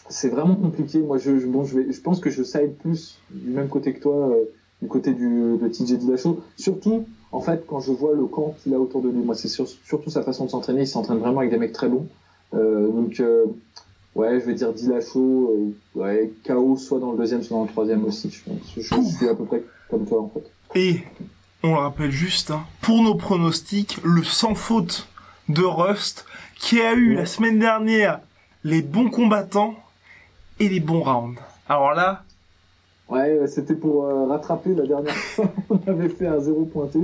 c'est 0.08 0.28
vraiment 0.28 0.54
compliqué. 0.56 0.98
Moi 1.00 1.18
je, 1.18 1.38
je- 1.38 1.46
bon 1.46 1.64
je 1.64 1.78
vais 1.78 1.92
je 1.92 2.00
pense 2.00 2.20
que 2.20 2.30
je 2.30 2.42
side 2.42 2.74
plus 2.82 3.18
du 3.30 3.50
même 3.50 3.68
côté 3.68 3.92
que 3.94 4.00
toi 4.00 4.28
euh, 4.30 4.44
du 4.82 4.88
côté 4.88 5.12
du 5.12 5.28
de 5.58 5.68
TJ 5.68 5.98
Dillashaw, 5.98 6.40
surtout 6.56 7.06
en 7.32 7.40
fait, 7.40 7.64
quand 7.66 7.80
je 7.80 7.92
vois 7.92 8.14
le 8.14 8.24
camp 8.26 8.54
qu'il 8.62 8.72
a 8.72 8.78
autour 8.78 9.02
de 9.02 9.08
lui, 9.10 9.18
moi, 9.18 9.34
c'est 9.34 9.48
sur- 9.48 9.66
surtout 9.68 10.10
sa 10.10 10.22
façon 10.22 10.44
de 10.46 10.50
s'entraîner. 10.50 10.82
Il 10.82 10.86
s'entraîne 10.86 11.18
vraiment 11.18 11.40
avec 11.40 11.50
des 11.50 11.58
mecs 11.58 11.72
très 11.72 11.88
bons. 11.88 12.06
Euh, 12.54 12.88
donc, 12.88 13.18
euh, 13.20 13.44
ouais, 14.14 14.40
je 14.40 14.46
vais 14.46 14.54
dire 14.54 14.72
Dillashaw, 14.72 15.74
ouais, 15.96 16.32
KO, 16.46 16.76
soit 16.78 16.98
dans 17.00 17.10
le 17.12 17.18
deuxième, 17.18 17.42
soit 17.42 17.56
dans 17.56 17.64
le 17.64 17.68
troisième 17.68 18.04
aussi. 18.04 18.30
Je, 18.30 18.42
pense. 18.44 18.58
je, 18.74 18.80
je 18.80 19.16
suis 19.16 19.28
à 19.28 19.34
peu 19.34 19.44
près 19.44 19.64
comme 19.90 20.06
toi, 20.06 20.22
en 20.22 20.28
fait. 20.32 20.78
Et, 20.78 21.00
on 21.62 21.72
le 21.74 21.80
rappelle 21.80 22.10
juste, 22.12 22.52
hein, 22.52 22.64
pour 22.80 23.02
nos 23.02 23.16
pronostics, 23.16 23.98
le 24.04 24.22
sans 24.22 24.54
faute 24.54 25.08
de 25.48 25.64
Rust, 25.64 26.24
qui 26.58 26.80
a 26.80 26.94
eu 26.94 27.10
Ouais. 27.10 27.16
la 27.16 27.26
semaine 27.26 27.58
dernière 27.58 28.20
les 28.64 28.82
bons 28.82 29.10
combattants 29.10 29.74
et 30.60 30.68
les 30.68 30.80
bons 30.80 31.02
rounds. 31.02 31.38
Alors 31.68 31.92
là, 31.94 32.22
Ouais, 33.08 33.30
euh, 33.30 33.46
c'était 33.46 33.76
pour 33.76 34.04
euh, 34.06 34.26
rattraper 34.26 34.74
la 34.74 34.84
dernière 34.84 35.14
fois. 35.14 35.52
On 35.70 35.80
avait 35.88 36.08
fait 36.08 36.26
un 36.26 36.40
zéro 36.40 36.64
pointé. 36.64 36.98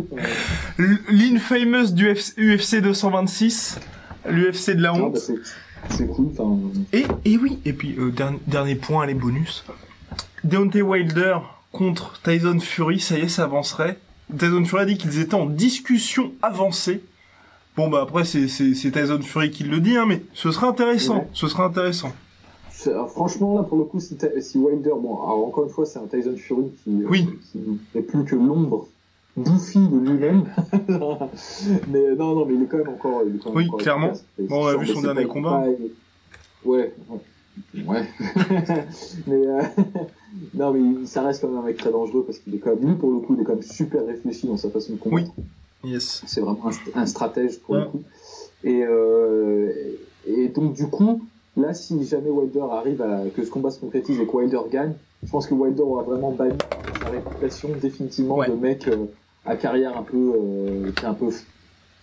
L'infamous 0.78 1.92
du 1.92 2.09
FC, 2.09 2.32
UFC 2.38 2.80
226, 2.82 3.78
l'UFC 4.28 4.70
de 4.74 4.82
la 4.82 4.90
ah, 4.90 4.92
bah, 4.94 4.98
honte. 5.05 5.16
c'est 5.18 5.34
c'est 5.90 6.07
cool. 6.09 6.28
Enfin, 6.32 6.59
Et, 6.92 7.05
et 7.24 7.36
oui, 7.38 7.59
et 7.64 7.72
puis 7.72 7.94
euh, 7.98 8.11
dernier, 8.11 8.38
dernier 8.46 8.74
point, 8.74 9.07
les 9.07 9.14
bonus. 9.14 9.64
Deontay 10.44 10.82
Wilder 10.82 11.38
contre 11.72 12.20
Tyson 12.22 12.59
Fury, 12.61 12.98
ça 13.00 13.18
y 13.18 13.22
est, 13.22 13.28
ça 13.28 13.44
avancerait. 13.44 13.98
Tyson 14.36 14.64
Fury 14.64 14.82
a 14.82 14.86
dit 14.86 14.96
qu'ils 14.98 15.18
étaient 15.20 15.34
en 15.34 15.46
discussion 15.46 16.32
avancée. 16.42 17.03
Bon 17.76 17.88
bah 17.88 18.00
après 18.03 18.24
c'est 18.24 18.46
Tyson 18.46 19.20
Fury 19.22 19.50
qui 19.50 19.64
le 19.64 19.80
dit 19.80 19.96
hein, 19.96 20.05
mais 20.07 20.22
ce 20.34 20.50
serait 20.50 20.66
intéressant, 20.66 21.18
Ouais. 21.18 21.28
ce 21.32 21.46
serait 21.48 21.62
intéressant. 21.62 22.12
Alors, 22.91 23.11
franchement, 23.11 23.57
là, 23.57 23.62
pour 23.62 23.78
le 23.78 23.85
coup, 23.85 24.01
si, 24.01 24.16
Wilder, 24.59 24.91
bon, 25.01 25.14
alors, 25.22 25.47
encore 25.47 25.64
une 25.64 25.70
fois, 25.70 25.87
c'est 25.87 25.99
un 25.99 26.07
Tyson 26.07 26.37
Fury 26.37 26.70
qui, 26.83 27.03
euh, 27.03 27.07
Oui. 27.09 27.28
qui 27.51 27.59
n'est 27.95 28.03
plus 28.03 28.24
que 28.24 28.35
l'ombre 28.37 28.89
bouffie 29.37 29.87
de 29.89 29.99
lui-même. 29.99 30.45
mais 31.89 32.14
non, 32.16 32.35
non, 32.35 32.45
mais 32.47 32.55
il 32.55 32.62
est 32.62 32.66
quand 32.66 32.78
même 32.78 32.89
encore. 32.91 33.22
Il 33.26 33.37
est 33.37 33.39
quand 33.39 33.51
même 33.51 33.57
Oui, 33.57 33.66
encore 33.68 33.80
clairement. 33.80 34.12
Bon, 34.39 34.64
on 34.64 34.66
a 34.66 34.76
vu 34.76 34.87
son 34.87 35.01
dernier 35.03 35.24
combat. 35.26 35.62
pas- 35.64 36.68
Ouais, 36.68 36.95
ouais. 37.74 38.05
Mais 39.26 39.47
euh, 39.47 39.62
non, 40.55 40.72
mais 40.72 41.07
ça 41.07 41.22
reste 41.22 41.41
quand 41.43 41.49
même 41.49 41.59
un 41.59 41.62
mec 41.62 41.76
très 41.76 41.91
dangereux 41.91 42.22
parce 42.24 42.39
qu'il 42.39 42.55
est 42.55 42.59
quand 42.59 42.70
même, 42.76 42.89
lui, 42.91 42.95
pour 42.95 43.11
le 43.11 43.18
coup, 43.18 43.35
il 43.37 43.43
est 43.43 43.45
quand 43.45 43.55
même 43.55 43.62
super 43.62 44.07
réfléchi 44.07 44.47
dans 44.47 44.57
sa 44.57 44.70
façon 44.70 44.93
de 44.95 44.99
combattre. 44.99 45.30
Yes. 45.85 46.22
C'est 46.26 46.41
vraiment 46.41 46.68
un, 46.68 47.01
un 47.01 47.07
stratège 47.07 47.59
pour 47.59 47.74
le 47.74 47.80
Ouais. 47.83 47.87
coup. 47.89 48.03
Et, 48.64 48.83
euh, 48.85 49.72
et 50.26 50.49
donc 50.49 50.74
du 50.74 50.87
coup, 50.87 51.20
là, 51.57 51.74
si 51.74 52.05
jamais 52.07 52.30
Wilder 52.30 52.64
arrive 52.72 53.03
à 53.03 53.22
que 53.34 53.44
ce 53.44 53.50
combat 53.50 53.70
se 53.70 53.80
concrétise 53.80 54.18
et 54.20 54.26
que 54.26 54.36
Wilder 54.36 54.61
gagne, 54.70 54.94
je 55.24 55.30
pense 55.30 55.46
que 55.46 55.55
Wilder 55.55 55.82
aura 55.82 56.03
vraiment 56.03 56.30
banni 56.32 56.57
sa 57.03 57.09
réputation 57.11 57.68
définitivement 57.80 58.36
Ouais. 58.36 58.48
de 58.48 58.55
mec 58.55 58.88
euh, 58.88 59.07
à 59.44 59.57
carrière 59.57 59.96
un 59.96 60.03
peu, 60.03 60.16
euh, 60.36 60.90
qui 60.92 61.05
est 61.05 61.09
un 61.09 61.14
peu, 61.14 61.28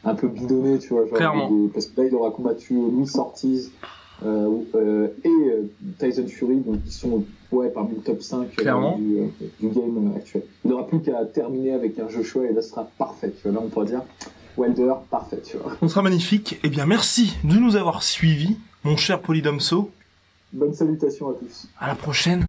un 0.03 0.15
peu 0.15 0.27
bidonné, 0.27 0.79
tu 0.79 0.89
vois. 0.93 1.05
Genre, 1.07 1.17
Clairement. 1.17 1.49
des- 1.51 1.67
parce 1.69 1.87
que 1.87 2.01
là, 2.01 2.07
il 2.07 2.15
aura 2.15 2.31
combattu 2.31 2.73
Louis 2.75 3.09
Ortiz 3.15 3.71
euh, 4.25 4.49
euh, 4.75 5.07
et 5.23 5.69
Tyson 5.97 6.27
Fury, 6.27 6.57
donc 6.57 6.83
qui 6.83 6.91
sont 6.91 7.23
ouais 7.51 7.69
parmi 7.69 7.95
le 7.95 8.01
top 8.01 8.21
5 8.21 8.41
euh, 8.41 8.45
Clairement. 8.57 8.97
du, 8.97 9.17
du 9.59 9.69
game 9.69 10.11
actuel. 10.15 10.43
Il 10.65 10.71
n'aura 10.71 10.85
plus 10.85 10.99
qu'à 11.01 11.23
terminer 11.25 11.71
avec 11.73 11.97
un 11.99 12.07
Joshua 12.09 12.45
et 12.45 12.53
là, 12.53 12.61
ce 12.61 12.69
sera 12.69 12.87
parfait. 12.97 13.31
Tu 13.41 13.43
vois. 13.49 13.53
Là, 13.59 13.65
on 13.65 13.69
pourra 13.69 13.85
dire 13.85 14.01
Wilder, 14.57 14.93
parfait. 15.09 15.39
Tu 15.43 15.57
vois. 15.57 15.71
On 15.81 15.87
sera 15.87 16.01
magnifique. 16.01 16.59
Eh 16.63 16.69
bien 16.69 16.85
merci 16.85 17.33
de 17.45 17.55
nous 17.57 17.77
avoir 17.77 18.03
suivis, 18.03 18.57
mon 18.83 18.97
cher 18.97 19.19
Polydomso. 19.21 19.91
Bonne 20.51 20.73
salutation 20.73 21.29
à 21.29 21.33
tous. 21.33 21.67
À 21.79 21.87
la 21.87 21.95
prochaine. 21.95 22.45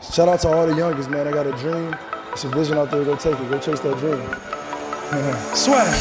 Shout 0.00 0.28
out 0.28 0.40
to 0.40 0.48
all 0.48 0.66
the 0.66 0.76
youngest, 0.76 1.10
man. 1.10 1.28
I 1.28 1.32
got 1.32 1.46
a 1.46 1.52
dream. 1.52 1.94
It's 2.32 2.44
a 2.44 2.48
vision 2.48 2.78
out 2.78 2.90
there. 2.90 3.04
Go 3.04 3.14
take 3.16 3.38
it. 3.38 3.50
Go 3.50 3.58
chase 3.58 3.80
that 3.80 3.98
dream. 3.98 4.20
Swag. 5.54 5.92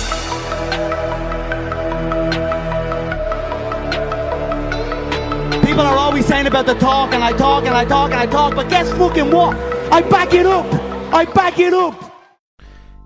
People 5.65 5.81
are 5.81 5.97
always 5.97 6.25
saying 6.25 6.47
about 6.47 6.65
the 6.65 6.75
talk, 6.75 7.13
and 7.13 7.23
I 7.23 7.33
talk, 7.33 7.65
and 7.65 7.75
I 7.75 7.85
talk, 7.85 8.11
and 8.11 8.19
I 8.19 8.25
talk, 8.25 8.55
but 8.55 8.69
guess 8.69 8.89
fucking 8.93 9.31
what? 9.31 9.55
I 9.91 10.01
back 10.01 10.33
it 10.33 10.45
up! 10.45 10.65
I 11.13 11.25
back 11.25 11.59
it 11.59 11.73
up! 11.73 12.10